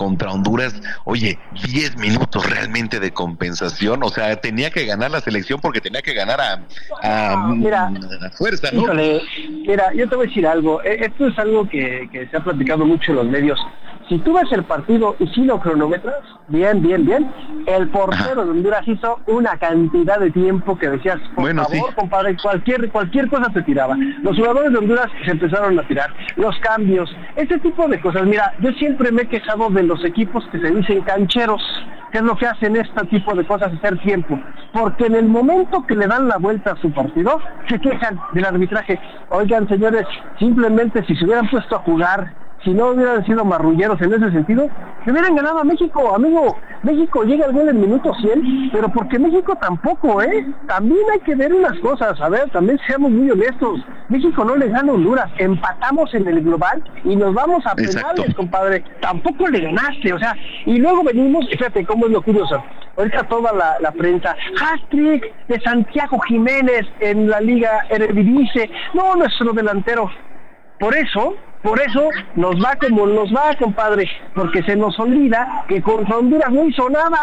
[0.00, 5.60] contra Honduras, oye, 10 minutos realmente de compensación, o sea, tenía que ganar la selección
[5.60, 6.62] porque tenía que ganar a,
[7.02, 8.94] a, fuerza, ¿no?
[8.94, 12.40] mira, yo te voy a decir algo, e, esto es algo que, que se ha
[12.40, 13.60] platicado mucho en los medios,
[14.10, 16.16] si tú ves el partido y si lo cronometras,
[16.48, 17.32] bien, bien, bien,
[17.66, 22.90] el portero de Honduras hizo una cantidad de tiempo que decías, por favor, compadre, cualquier,
[22.90, 23.96] cualquier cosa se tiraba.
[24.22, 28.24] Los jugadores de Honduras se empezaron a tirar, los cambios, ese tipo de cosas.
[28.24, 31.62] Mira, yo siempre me he quejado de los equipos que se dicen cancheros,
[32.10, 34.36] que es lo que hacen este tipo de cosas, hacer tiempo.
[34.72, 38.44] Porque en el momento que le dan la vuelta a su partido, se quejan del
[38.44, 38.98] arbitraje.
[39.28, 40.04] Oigan, señores,
[40.40, 44.68] simplemente si se hubieran puesto a jugar si no hubieran sido marrulleros en ese sentido,
[45.04, 46.56] se hubieran ganado a México, amigo.
[46.82, 50.46] México llega al gol en minuto 100, pero porque México tampoco, ¿eh?
[50.66, 53.80] También hay que ver unas cosas, a ver, también seamos muy honestos.
[54.08, 58.34] México no le gana a Honduras, empatamos en el global y nos vamos a penales,
[58.34, 58.84] compadre.
[59.00, 60.34] Tampoco le ganaste, o sea,
[60.66, 62.62] y luego venimos, fíjate cómo es lo curioso.
[62.96, 69.52] Ahorita toda la, la prensa, hat-trick de Santiago Jiménez en la Liga Eredivisie, no nuestro
[69.52, 70.10] delantero.
[70.78, 75.82] Por eso, por eso nos va como nos va, compadre, porque se nos olvida que
[75.82, 77.18] contra Honduras no hizo nada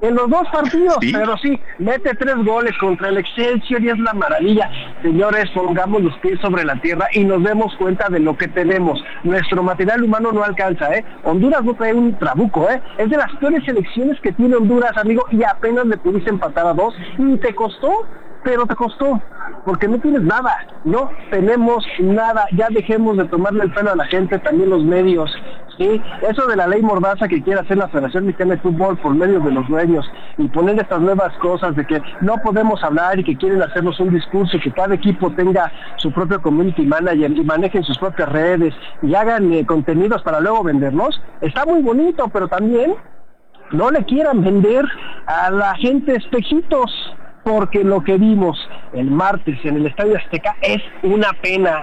[0.00, 4.12] en los dos partidos, pero sí, mete tres goles contra el Excelsior y es la
[4.12, 4.70] maravilla.
[5.02, 9.02] Señores, pongamos los pies sobre la tierra y nos demos cuenta de lo que tenemos.
[9.24, 11.04] Nuestro material humano no alcanza, ¿eh?
[11.24, 12.80] Honduras no trae un trabuco, ¿eh?
[12.96, 16.74] Es de las peores selecciones que tiene Honduras, amigo, y apenas le pudiste empatar a
[16.74, 18.06] dos y te costó
[18.44, 19.20] pero te costó,
[19.64, 24.06] porque no tienes nada, no tenemos nada, ya dejemos de tomarle el pelo a la
[24.06, 25.30] gente, también los medios,
[25.78, 29.38] eso de la ley mordaza que quiere hacer la Federación Mexicana de Fútbol por medio
[29.40, 33.36] de los dueños y poner estas nuevas cosas de que no podemos hablar y que
[33.36, 37.84] quieren hacernos un discurso y que cada equipo tenga su propio community manager y manejen
[37.84, 42.96] sus propias redes y hagan eh, contenidos para luego venderlos, está muy bonito, pero también
[43.70, 44.84] no le quieran vender
[45.26, 46.90] a la gente espejitos
[47.48, 48.58] porque lo que vimos
[48.92, 51.82] el martes en el Estadio Azteca es una pena.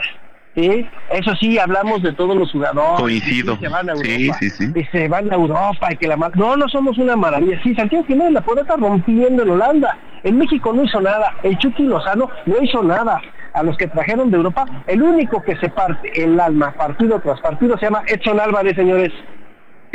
[0.55, 0.87] ¿sí?
[1.11, 3.01] Eso sí, hablamos de todos los jugadores.
[3.01, 3.57] Coincido.
[3.59, 4.71] Se van a Europa, Sí, sí, sí.
[4.75, 7.59] y se van a Europa y que la No, no somos una maravilla.
[7.63, 9.97] Sí, Santiago Jiménez la puede estar rompiendo en Holanda.
[10.23, 11.33] En México no hizo nada.
[11.43, 13.21] El Chucky Lozano no hizo nada.
[13.53, 17.39] A los que trajeron de Europa, el único que se parte el alma partido tras
[17.39, 19.13] partido se llama Edson Álvarez, señores.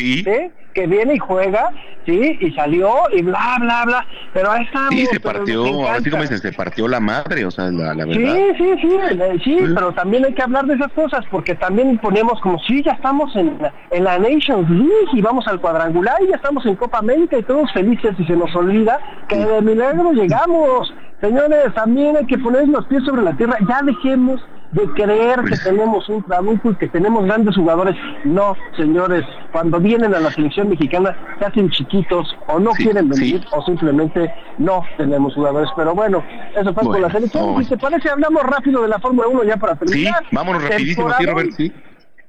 [0.01, 0.51] ¿Sí?
[0.75, 1.71] Que viene y juega,
[2.07, 4.07] sí, y salió y bla, bla, bla.
[4.33, 4.91] Pero ahí estamos.
[4.95, 6.11] Sí, se partió, ahora sí encanta.
[6.11, 8.35] como dicen, se partió la madre, o sea, la, la verdad.
[8.37, 8.99] Sí, sí, sí,
[9.45, 12.93] sí, pero también hay que hablar de esas cosas, porque también ponemos como, sí, ya
[12.93, 16.77] estamos en, la- en la Nations League y vamos al cuadrangular y ya estamos en
[16.77, 20.95] Copa América y todos felices y se nos olvida que de milagro llegamos.
[21.21, 24.41] Señores, también hay que poner los pies sobre la tierra, ya dejemos
[24.73, 27.97] de creer que tenemos un trabuco y que tenemos grandes jugadores.
[28.25, 33.45] No, señores, cuando vienen a la selección mexicana se hacen chiquitos o no quieren venir
[33.51, 35.69] o simplemente no tenemos jugadores.
[35.77, 36.23] Pero bueno,
[36.55, 37.55] eso fue con Bueno, la selección.
[37.55, 37.61] no.
[37.63, 40.25] Si te parece, hablamos rápido de la Fórmula 1 ya para Sí, terminar.
[40.31, 41.73] vámonos rapidísimo, sí, Robert, sí.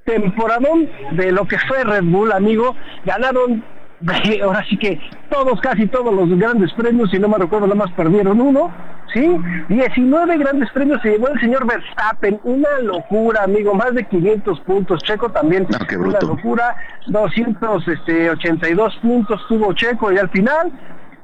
[0.04, 2.74] temporadón de lo que fue Red Bull, amigo.
[3.04, 3.62] Ganaron,
[4.44, 4.98] ahora sí que
[5.30, 8.70] todos, casi todos los grandes premios, si no me recuerdo, nada más perdieron uno.
[9.12, 9.38] ¿Sí?
[9.68, 12.40] 19 grandes premios se llevó el señor Verstappen.
[12.44, 13.74] Una locura, amigo.
[13.74, 15.02] Más de 500 puntos.
[15.02, 15.66] Checo también.
[15.88, 16.26] qué una bruto.
[16.28, 16.74] locura.
[17.06, 20.72] 282 puntos tuvo Checo y al final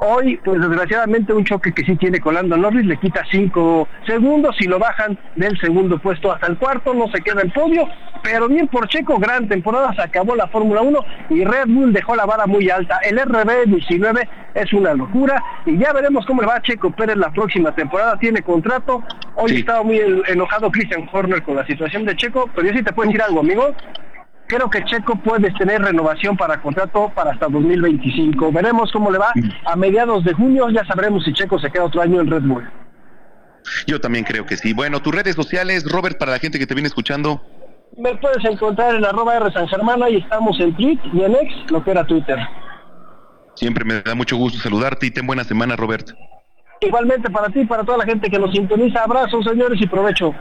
[0.01, 4.55] Hoy, pues desgraciadamente, un choque que sí tiene con Lando Norris le quita cinco segundos
[4.61, 7.85] y lo bajan del segundo puesto hasta el cuarto, no se queda el podio,
[8.23, 10.99] pero bien por Checo, gran temporada, se acabó la Fórmula 1
[11.31, 13.01] y Red Bull dejó la vara muy alta.
[13.03, 17.33] El RB19 es una locura y ya veremos cómo le va a Checo Pérez la
[17.33, 19.03] próxima temporada, tiene contrato.
[19.35, 22.85] Hoy estaba muy en- enojado Christian Horner con la situación de Checo, pero yo sí
[22.85, 23.75] te puedo decir algo, amigo
[24.49, 28.51] creo que Checo puede tener renovación para contrato para hasta 2025.
[28.51, 29.33] Veremos cómo le va.
[29.65, 32.69] A mediados de junio ya sabremos si Checo se queda otro año en Red Bull.
[33.87, 34.73] Yo también creo que sí.
[34.73, 37.43] Bueno, tus redes sociales, Robert, para la gente que te viene escuchando.
[37.97, 41.71] Me puedes encontrar en arroba R San Germán, ahí estamos en Tweet y en X,
[41.71, 42.39] lo que era Twitter.
[43.55, 46.11] Siempre me da mucho gusto saludarte y ten buena semana, Robert.
[46.81, 49.03] Igualmente para ti y para toda la gente que nos sintoniza.
[49.03, 50.33] Abrazos, señores, y provecho.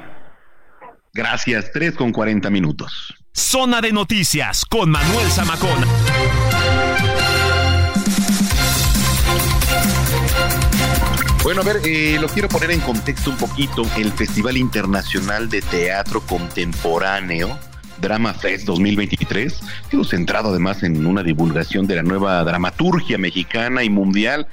[1.13, 3.16] Gracias, 3 con 40 minutos.
[3.37, 5.85] Zona de noticias con Manuel Zamacona.
[11.43, 13.83] Bueno, a ver, eh, lo quiero poner en contexto un poquito.
[13.95, 17.59] El Festival Internacional de Teatro Contemporáneo,
[18.01, 19.61] Drama Fest 2023,
[19.91, 24.47] sido centrado además en una divulgación de la nueva dramaturgia mexicana y mundial,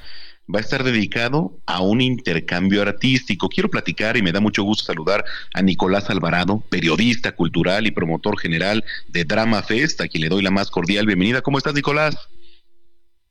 [0.53, 3.49] va a estar dedicado a un intercambio artístico.
[3.49, 8.39] Quiero platicar y me da mucho gusto saludar a Nicolás Alvarado, periodista cultural y promotor
[8.39, 11.41] general de Drama Fest, a quien le doy la más cordial bienvenida.
[11.41, 12.29] ¿Cómo estás, Nicolás?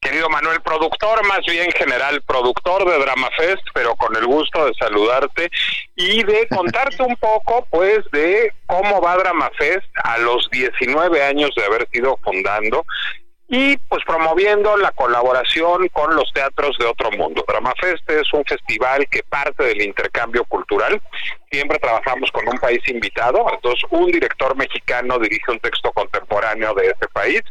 [0.00, 4.74] Querido Manuel, productor, más bien general, productor de Drama Fest, pero con el gusto de
[4.74, 5.48] saludarte
[5.96, 11.50] y de contarte un poco, pues, de cómo va Drama Fest a los 19 años
[11.56, 12.84] de haber sido fundando
[13.48, 17.44] y pues promoviendo la colaboración con los teatros de otro mundo.
[17.46, 21.00] Drama Fest es un festival que parte del intercambio cultural.
[21.50, 26.86] Siempre trabajamos con un país invitado, entonces un director mexicano dirige un texto contemporáneo de
[26.86, 27.42] ese país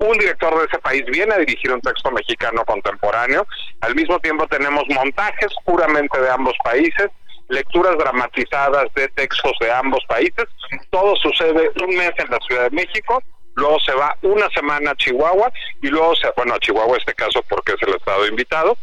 [0.00, 3.46] un director de ese país viene a dirigir un texto mexicano contemporáneo.
[3.82, 7.08] Al mismo tiempo tenemos montajes puramente de ambos países,
[7.48, 10.46] lecturas dramatizadas de textos de ambos países.
[10.88, 13.22] Todo sucede un mes en la Ciudad de México,
[13.54, 15.52] luego se va una semana a Chihuahua
[15.82, 18.76] y luego se, bueno, a Chihuahua en este caso porque es el estado invitado.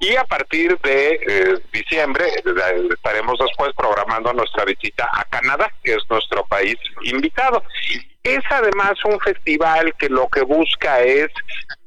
[0.00, 5.94] Y a partir de eh, diciembre eh, estaremos después programando nuestra visita a Canadá, que
[5.94, 7.62] es nuestro país invitado.
[8.22, 11.28] Es además un festival que lo que busca es,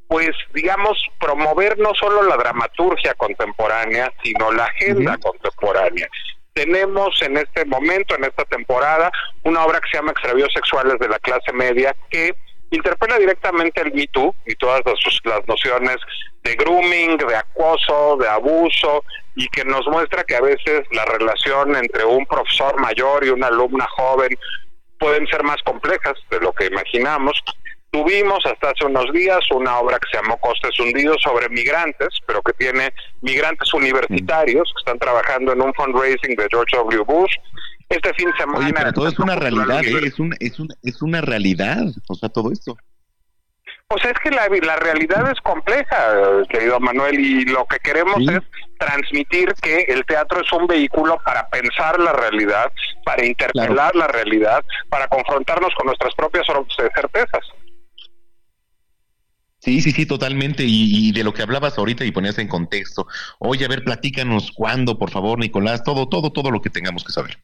[0.08, 6.08] pues, digamos, promover no solo la dramaturgia contemporánea, sino la agenda contemporánea.
[6.58, 9.12] Tenemos en este momento, en esta temporada,
[9.44, 12.34] una obra que se llama Extravíos Sexuales de la clase media, que
[12.72, 15.98] interpela directamente el Me Too y todas las, las nociones
[16.42, 19.04] de grooming, de acoso, de abuso,
[19.36, 23.46] y que nos muestra que a veces la relación entre un profesor mayor y una
[23.46, 24.36] alumna joven
[24.98, 27.40] pueden ser más complejas de lo que imaginamos.
[27.90, 32.42] Tuvimos hasta hace unos días una obra que se llamó Costes Hundidos sobre migrantes, pero
[32.42, 32.92] que tiene
[33.22, 37.02] migrantes universitarios que están trabajando en un fundraising de George W.
[37.04, 37.34] Bush.
[37.88, 38.58] Este fin de semana...
[38.58, 40.00] Oye, pero todo es una realidad, ¿eh?
[40.04, 41.78] es, un, es, un, es una realidad,
[42.08, 42.76] o sea, todo esto.
[43.88, 45.96] Pues es que la, la realidad es compleja,
[46.50, 48.42] querido Manuel, y lo que queremos es
[48.78, 52.70] transmitir que el teatro es un vehículo para pensar la realidad,
[53.06, 56.46] para interpelar la realidad, para confrontarnos con nuestras propias
[56.94, 57.40] certezas.
[59.60, 60.62] Sí, sí, sí, totalmente.
[60.66, 63.06] Y, de lo que hablabas ahorita y ponías en contexto.
[63.38, 67.12] Oye, a ver, platícanos cuándo, por favor, Nicolás, todo, todo, todo lo que tengamos que
[67.12, 67.38] saber.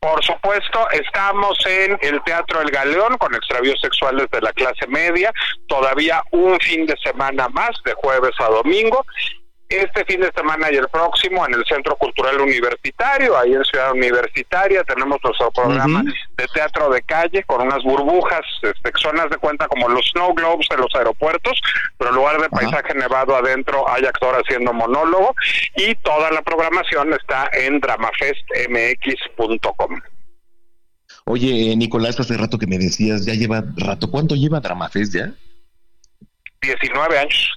[0.00, 5.32] Por supuesto, estamos en el Teatro El Galeón con extravíos sexuales de la clase media,
[5.66, 9.06] todavía un fin de semana más, de jueves a domingo,
[9.68, 13.90] este fin de semana y el próximo en el Centro Cultural Universitario, ahí en Ciudad
[13.92, 16.04] Universitaria, tenemos nuestro programa
[16.36, 20.68] de teatro de calle con unas burbujas, este, zonas de cuenta como los snow globes
[20.68, 21.58] de los aeropuertos,
[21.98, 25.34] pero en lugar de paisaje nevado adentro hay actor haciendo monólogo
[25.76, 30.00] y toda la programación está en dramafestmx.com.
[31.26, 35.32] Oye, Nicolás, hace rato que me decías, ya lleva rato, ¿cuánto lleva Dramafest ya?
[36.60, 37.50] 19 años.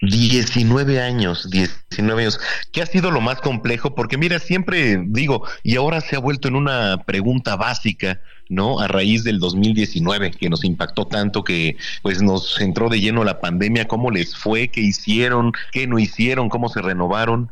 [0.00, 2.40] 19 años, 19 años.
[2.72, 3.94] ¿Qué ha sido lo más complejo?
[3.94, 8.80] Porque mira, siempre digo, y ahora se ha vuelto en una pregunta básica, ¿no?
[8.80, 13.40] A raíz del 2019, que nos impactó tanto que pues nos entró de lleno la
[13.40, 14.68] pandemia, ¿cómo les fue?
[14.68, 15.52] ¿Qué hicieron?
[15.72, 16.48] ¿Qué no hicieron?
[16.48, 17.50] ¿Cómo se renovaron?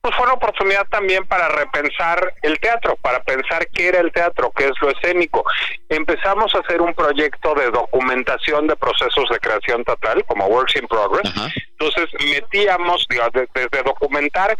[0.00, 4.50] Pues fue una oportunidad también para repensar el teatro, para pensar qué era el teatro,
[4.56, 5.44] qué es lo escénico.
[5.90, 10.86] Empezamos a hacer un proyecto de documentación de procesos de creación teatral, como Works in
[10.88, 11.30] Progress.
[11.78, 14.56] Entonces metíamos, desde documentar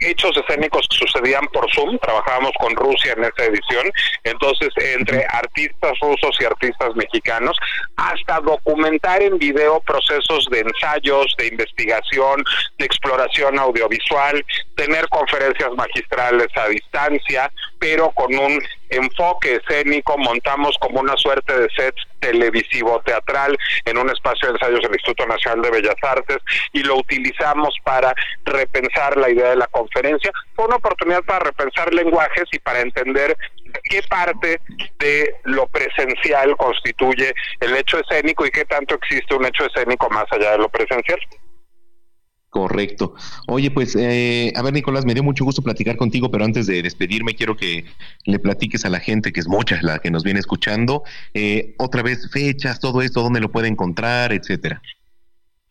[0.00, 3.90] hechos escénicos que sucedían por Zoom, trabajábamos con Rusia en esa edición,
[4.24, 7.56] entonces entre artistas rusos y artistas mexicanos,
[7.96, 12.44] hasta documentar en video procesos de ensayos, de investigación,
[12.78, 14.44] de exploración audiovisual,
[14.76, 21.68] tener conferencias magistrales a distancia, pero con un enfoque escénico, montamos como una suerte de
[21.76, 26.38] set televisivo teatral en un espacio de ensayos del Instituto Nacional de Bellas Artes
[26.72, 30.30] y lo utilizamos para repensar la idea de la conferencia.
[30.54, 33.36] Fue una oportunidad para repensar lenguajes y para entender
[33.84, 34.60] qué parte
[34.98, 40.24] de lo presencial constituye el hecho escénico y qué tanto existe un hecho escénico más
[40.30, 41.18] allá de lo presencial.
[42.56, 43.14] Correcto.
[43.48, 46.80] Oye, pues, eh, a ver, Nicolás, me dio mucho gusto platicar contigo, pero antes de
[46.80, 47.84] despedirme, quiero que
[48.24, 51.02] le platiques a la gente, que es mucha la que nos viene escuchando,
[51.34, 54.80] eh, otra vez fechas, todo esto, dónde lo puede encontrar, etcétera.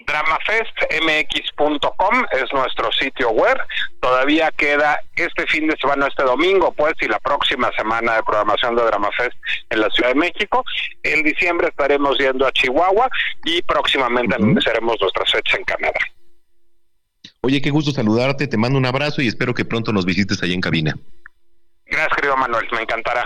[0.06, 3.57] Dramafestmx.com es nuestro sitio web.
[3.99, 8.76] Todavía queda este fin de semana, este domingo, pues, y la próxima semana de programación
[8.76, 9.34] de Dramafest
[9.72, 10.64] en la Ciudad de México.
[11.02, 13.10] En diciembre estaremos yendo a Chihuahua
[13.44, 15.99] y próximamente anunciaremos nuestras fechas en Canadá.
[17.45, 20.51] Oye, qué gusto saludarte, te mando un abrazo y espero que pronto nos visites ahí
[20.51, 20.97] en cabina.
[21.85, 23.23] Gracias, querido Manuel, me encantará.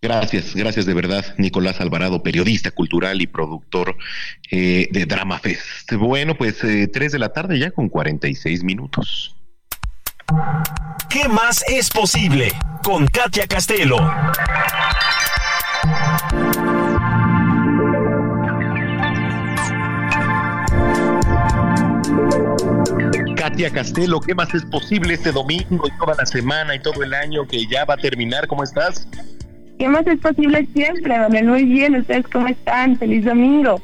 [0.00, 3.96] Gracias, gracias de verdad, Nicolás Alvarado, periodista cultural y productor
[4.52, 5.94] eh, de Drama Fest.
[5.94, 9.34] Bueno, pues eh, 3 de la tarde ya con 46 minutos.
[11.10, 12.52] ¿Qué más es posible?
[12.84, 13.96] Con Katia Castelo.
[23.56, 27.14] Katia Castelo, ¿qué más es posible este domingo y toda la semana y todo el
[27.14, 28.46] año que ya va a terminar?
[28.48, 29.08] ¿Cómo estás?
[29.78, 31.46] ¿Qué más es posible siempre, Manuel?
[31.46, 32.98] Muy bien, ¿ustedes cómo están?
[32.98, 33.80] Feliz domingo,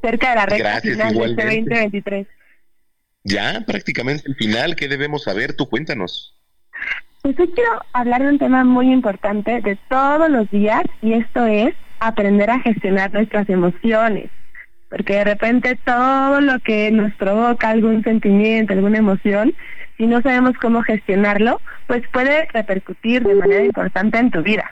[0.00, 2.26] cerca de la recta final de este 2023.
[3.24, 5.52] Ya, prácticamente el final, ¿qué debemos saber?
[5.54, 6.34] Tú cuéntanos.
[7.20, 11.44] Pues hoy quiero hablar de un tema muy importante de todos los días y esto
[11.44, 14.30] es aprender a gestionar nuestras emociones
[14.90, 19.54] porque de repente todo lo que nos provoca algún sentimiento, alguna emoción,
[19.96, 24.70] si no sabemos cómo gestionarlo, pues puede repercutir de manera importante en tu vida.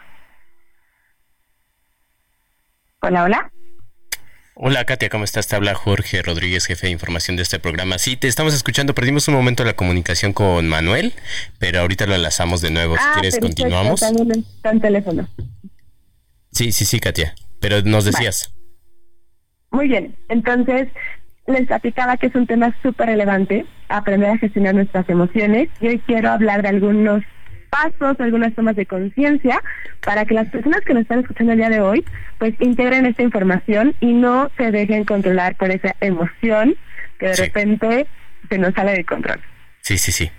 [3.00, 3.52] Hola, hola.
[4.54, 5.46] Hola Katia, ¿cómo estás?
[5.46, 7.96] Te habla Jorge Rodríguez, jefe de información de este programa.
[7.98, 8.92] Sí, te estamos escuchando.
[8.92, 11.14] Perdimos un momento la comunicación con Manuel,
[11.60, 12.96] pero ahorita lo enlazamos de nuevo.
[12.96, 14.02] si ah, quieres, continuamos.
[14.02, 15.28] Está en teléfono.
[16.50, 17.36] Sí, sí, sí, Katia.
[17.60, 18.52] Pero nos decías.
[19.70, 20.88] Muy bien, entonces
[21.46, 25.68] les platicaba que es un tema súper relevante, aprender a gestionar nuestras emociones.
[25.80, 27.22] Y hoy quiero hablar de algunos
[27.70, 29.62] pasos, algunas tomas de conciencia
[30.04, 32.04] para que las personas que nos están escuchando el día de hoy,
[32.38, 36.76] pues integren esta información y no se dejen controlar por esa emoción
[37.18, 38.06] que de repente
[38.48, 39.40] se nos sale de control.
[39.80, 40.30] Sí, sí, sí.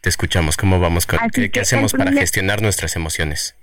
[0.00, 0.56] Te escuchamos.
[0.56, 1.06] ¿Cómo vamos?
[1.06, 3.56] Con, ¿Qué, hacemos para gestionar nuestras emociones?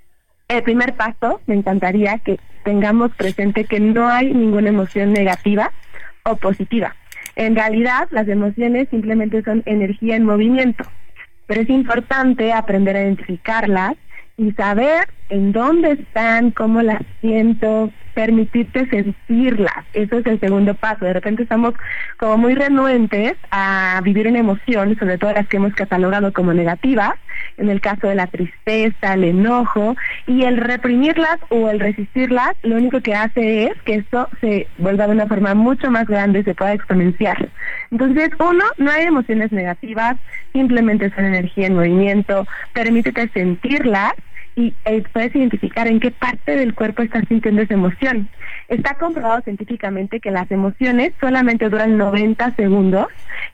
[0.53, 5.71] El primer paso, me encantaría que tengamos presente que no hay ninguna emoción negativa
[6.21, 6.95] o positiva.
[7.35, 10.83] En realidad, las emociones simplemente son energía en movimiento,
[11.47, 13.95] pero es importante aprender a identificarlas
[14.37, 19.85] y saber en dónde están, cómo las siento, permitirte sentirlas.
[19.93, 21.05] Eso es el segundo paso.
[21.05, 21.73] De repente estamos
[22.17, 27.13] como muy renuentes a vivir una emoción, sobre todo las que hemos catalogado como negativas,
[27.57, 29.95] en el caso de la tristeza, el enojo,
[30.27, 35.07] y el reprimirlas o el resistirlas, lo único que hace es que esto se vuelva
[35.07, 37.49] de una forma mucho más grande, se pueda exponenciar.
[37.91, 40.17] Entonces, uno, no hay emociones negativas,
[40.51, 44.13] simplemente son energía en movimiento, permítete sentirlas
[44.55, 48.29] y eh, puedes identificar en qué parte del cuerpo estás sintiendo esa emoción.
[48.67, 53.07] Está comprobado científicamente que las emociones solamente duran 90 segundos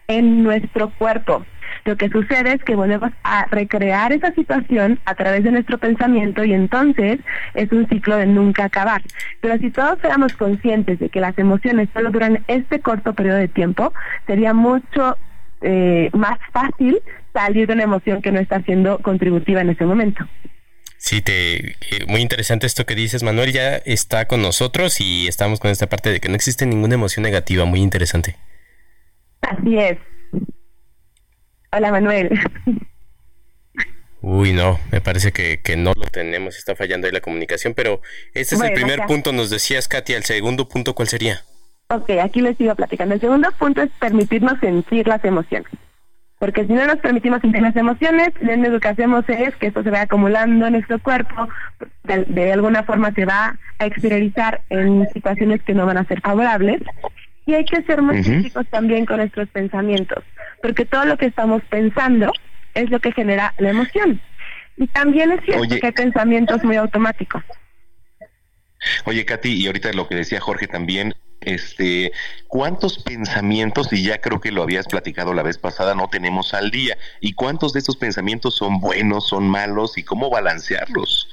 [0.07, 1.45] en nuestro cuerpo.
[1.89, 6.43] Lo que sucede es que volvemos a recrear esa situación a través de nuestro pensamiento
[6.43, 7.19] y entonces
[7.55, 9.01] es un ciclo de nunca acabar.
[9.41, 13.47] Pero si todos fuéramos conscientes de que las emociones solo duran este corto periodo de
[13.47, 13.91] tiempo,
[14.27, 15.17] sería mucho
[15.61, 17.01] eh, más fácil
[17.33, 20.23] salir de una emoción que no está siendo contributiva en ese momento.
[20.97, 23.51] Sí, te, eh, muy interesante esto que dices, Manuel.
[23.51, 27.23] Ya está con nosotros y estamos con esta parte de que no existe ninguna emoción
[27.23, 27.65] negativa.
[27.65, 28.35] Muy interesante.
[29.41, 29.97] Así es.
[31.71, 32.39] Hola, Manuel.
[34.21, 38.01] Uy, no, me parece que, que, no lo tenemos, está fallando ahí la comunicación, pero
[38.33, 41.41] este es el primer punto, nos decías, Katia, el segundo punto, ¿cuál sería?
[41.89, 43.15] Ok, aquí les sigo platicando.
[43.15, 45.71] El segundo punto es permitirnos sentir las emociones
[46.39, 49.91] porque si no nos permitimos sentir las emociones, lo que hacemos es que esto se
[49.91, 51.49] va acumulando en nuestro cuerpo,
[52.05, 56.81] de, alguna forma se va a exteriorizar en situaciones que no van a ser favorables.
[57.45, 60.23] Y hay que ser muy críticos también con nuestros pensamientos,
[60.61, 62.31] porque todo lo que estamos pensando
[62.73, 64.21] es lo que genera la emoción.
[64.77, 67.43] Y también es cierto que hay pensamientos muy automáticos.
[69.05, 72.11] Oye, Katy, y ahorita lo que decía Jorge también, este,
[72.47, 76.71] ¿cuántos pensamientos, y ya creo que lo habías platicado la vez pasada, no tenemos al
[76.71, 76.97] día?
[77.19, 81.27] ¿Y cuántos de estos pensamientos son buenos, son malos, y cómo balancearlos?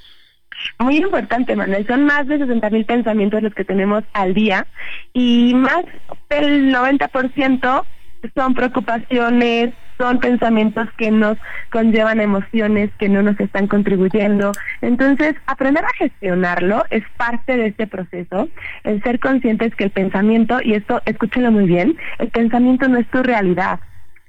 [0.79, 1.87] Muy importante, Manuel.
[1.87, 4.67] Son más de 60 mil pensamientos los que tenemos al día
[5.13, 5.85] y más
[6.31, 7.85] del 90%
[8.35, 11.39] son preocupaciones, son pensamientos que nos
[11.71, 14.53] conllevan emociones que no nos están contribuyendo.
[14.83, 18.49] Entonces, aprender a gestionarlo es parte de este proceso,
[18.85, 23.07] el ser conscientes que el pensamiento, y esto escúchenlo muy bien, el pensamiento no es
[23.09, 23.81] tu realidad.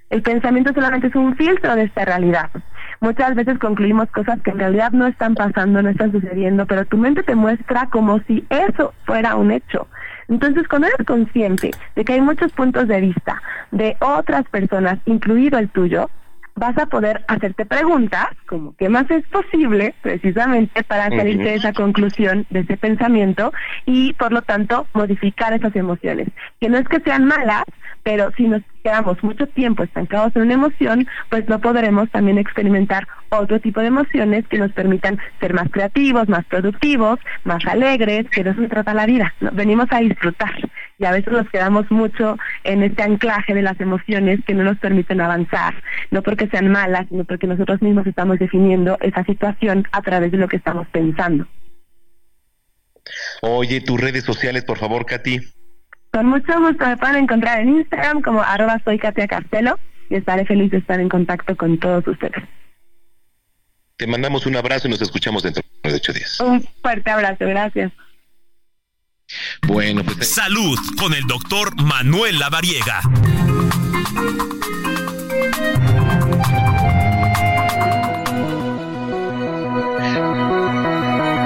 [0.09, 2.49] El pensamiento solamente es un filtro de esta realidad.
[3.01, 6.97] Muchas veces concluimos cosas que en realidad no están pasando, no están sucediendo, pero tu
[6.97, 9.87] mente te muestra como si eso fuera un hecho.
[10.29, 13.41] Entonces, cuando eres consciente de que hay muchos puntos de vista
[13.71, 16.09] de otras personas, incluido el tuyo,
[16.57, 21.71] vas a poder hacerte preguntas como qué más es posible precisamente para salir de esa
[21.71, 23.53] conclusión, de ese pensamiento
[23.85, 26.27] y por lo tanto modificar esas emociones.
[26.59, 27.63] Que no es que sean malas,
[28.03, 33.07] pero si nos quedamos mucho tiempo estancados en una emoción, pues no podremos también experimentar
[33.29, 38.43] otro tipo de emociones que nos permitan ser más creativos, más productivos, más alegres, que
[38.43, 39.33] de eso se trata la vida.
[39.53, 40.53] Venimos a disfrutar
[40.99, 44.77] y a veces nos quedamos mucho en este anclaje de las emociones que no nos
[44.77, 45.75] permiten avanzar,
[46.11, 50.37] no porque sean malas, sino porque nosotros mismos estamos definiendo esa situación a través de
[50.37, 51.47] lo que estamos pensando.
[53.41, 55.39] Oye, tus redes sociales, por favor, Katy.
[56.11, 59.77] Con mucho gusto me pueden encontrar en Instagram como arroba soy Katia Castelo
[60.09, 62.43] y estaré feliz de estar en contacto con todos ustedes.
[63.97, 66.39] Te mandamos un abrazo y nos escuchamos dentro de ocho días.
[66.39, 67.91] Un fuerte abrazo, gracias.
[69.67, 70.29] Bueno, pues...
[70.29, 73.01] Salud con el doctor Manuel Lavariega.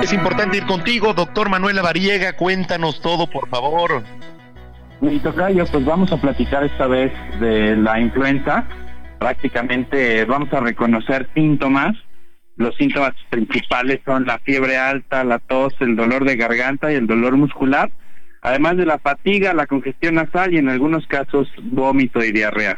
[0.04, 2.34] Es importante ir contigo, doctor Manuel Lavariega.
[2.34, 4.04] Cuéntanos todo, por favor.
[5.00, 8.66] Mi tocayo, pues vamos a platicar esta vez de la influenza.
[9.20, 11.96] Prácticamente vamos a reconocer síntomas.
[12.62, 17.08] Los síntomas principales son la fiebre alta, la tos, el dolor de garganta y el
[17.08, 17.92] dolor muscular,
[18.42, 22.78] además de la fatiga, la congestión nasal y en algunos casos vómito y diarrea.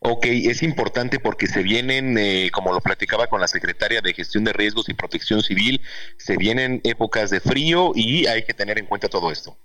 [0.00, 4.44] Ok, es importante porque se vienen, eh, como lo platicaba con la secretaria de Gestión
[4.44, 5.80] de Riesgos y Protección Civil,
[6.16, 9.56] se vienen épocas de frío y hay que tener en cuenta todo esto.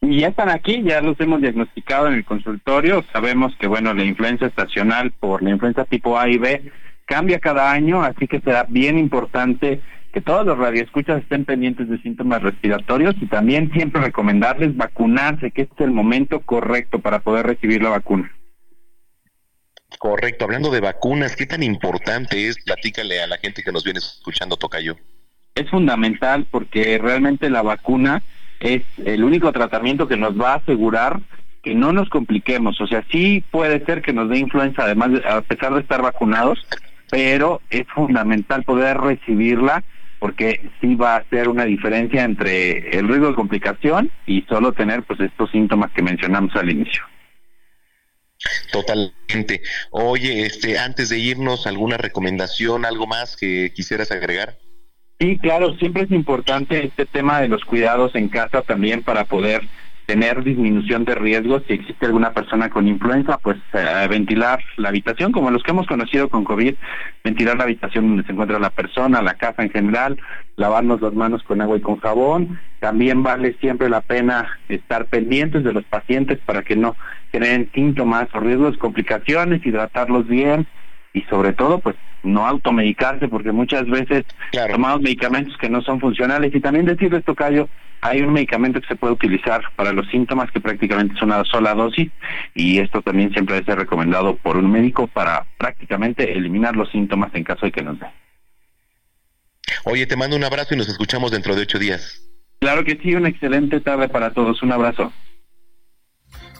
[0.00, 3.04] Y ya están aquí, ya los hemos diagnosticado en el consultorio.
[3.12, 6.72] Sabemos que, bueno, la influenza estacional por la influenza tipo A y B
[7.06, 9.80] cambia cada año, así que será bien importante
[10.12, 15.62] que todos los radioescuchas estén pendientes de síntomas respiratorios y también siempre recomendarles vacunarse, que
[15.62, 18.30] este es el momento correcto para poder recibir la vacuna.
[19.98, 22.62] Correcto, hablando de vacunas, ¿qué tan importante es?
[22.64, 24.96] Platícale a la gente que nos viene escuchando, Tocayo.
[25.54, 28.22] Es fundamental porque realmente la vacuna
[28.60, 31.20] es el único tratamiento que nos va a asegurar
[31.62, 32.80] que no nos compliquemos.
[32.80, 36.64] O sea, sí puede ser que nos dé influenza, además, a pesar de estar vacunados,
[37.14, 39.84] pero es fundamental poder recibirla
[40.18, 45.04] porque sí va a hacer una diferencia entre el riesgo de complicación y solo tener
[45.04, 47.04] pues estos síntomas que mencionamos al inicio.
[48.72, 49.60] Totalmente.
[49.92, 54.58] Oye, este, antes de irnos, ¿alguna recomendación, algo más que quisieras agregar?
[55.20, 59.62] Sí, claro, siempre es importante este tema de los cuidados en casa también para poder
[60.06, 65.32] tener disminución de riesgos si existe alguna persona con influenza, pues eh, ventilar la habitación,
[65.32, 66.74] como los que hemos conocido con COVID,
[67.22, 70.20] ventilar la habitación donde se encuentra la persona, la casa en general,
[70.56, 72.60] lavarnos las manos con agua y con jabón.
[72.80, 76.96] También vale siempre la pena estar pendientes de los pacientes para que no
[77.32, 80.66] generen síntomas o riesgos, complicaciones, hidratarlos bien
[81.14, 84.24] y sobre todo pues no automedicarse porque muchas veces
[84.70, 87.68] tomamos medicamentos que no son funcionales y también decirles tocayo
[88.02, 91.72] hay un medicamento que se puede utilizar para los síntomas que prácticamente es una sola
[91.72, 92.10] dosis
[92.54, 97.34] y esto también siempre debe ser recomendado por un médico para prácticamente eliminar los síntomas
[97.34, 98.06] en caso de que nos dé.
[99.84, 102.20] Oye, te mando un abrazo y nos escuchamos dentro de ocho días.
[102.58, 104.62] Claro que sí, una excelente tarde para todos.
[104.62, 105.10] Un abrazo.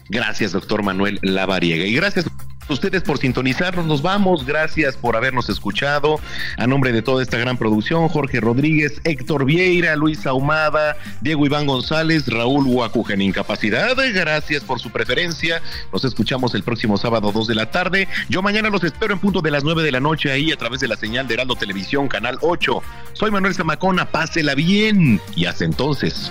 [0.08, 1.84] Gracias, doctor Manuel Lavariega.
[1.84, 2.26] Y gracias
[2.68, 3.86] ustedes por sintonizarnos.
[3.86, 4.44] Nos vamos.
[4.46, 6.20] Gracias por habernos escuchado.
[6.56, 11.66] A nombre de toda esta gran producción, Jorge Rodríguez, Héctor Vieira, Luis Ahumada, Diego Iván
[11.66, 13.96] González, Raúl Huacuja en Incapacidad.
[14.14, 15.62] Gracias por su preferencia.
[15.92, 18.08] Nos escuchamos el próximo sábado 2 de la tarde.
[18.28, 20.80] Yo mañana los espero en punto de las 9 de la noche ahí a través
[20.80, 22.82] de la señal de Heraldo Televisión, Canal 8.
[23.12, 24.06] Soy Manuel Zamacona.
[24.06, 25.20] Pásela bien.
[25.34, 26.30] Y hasta entonces.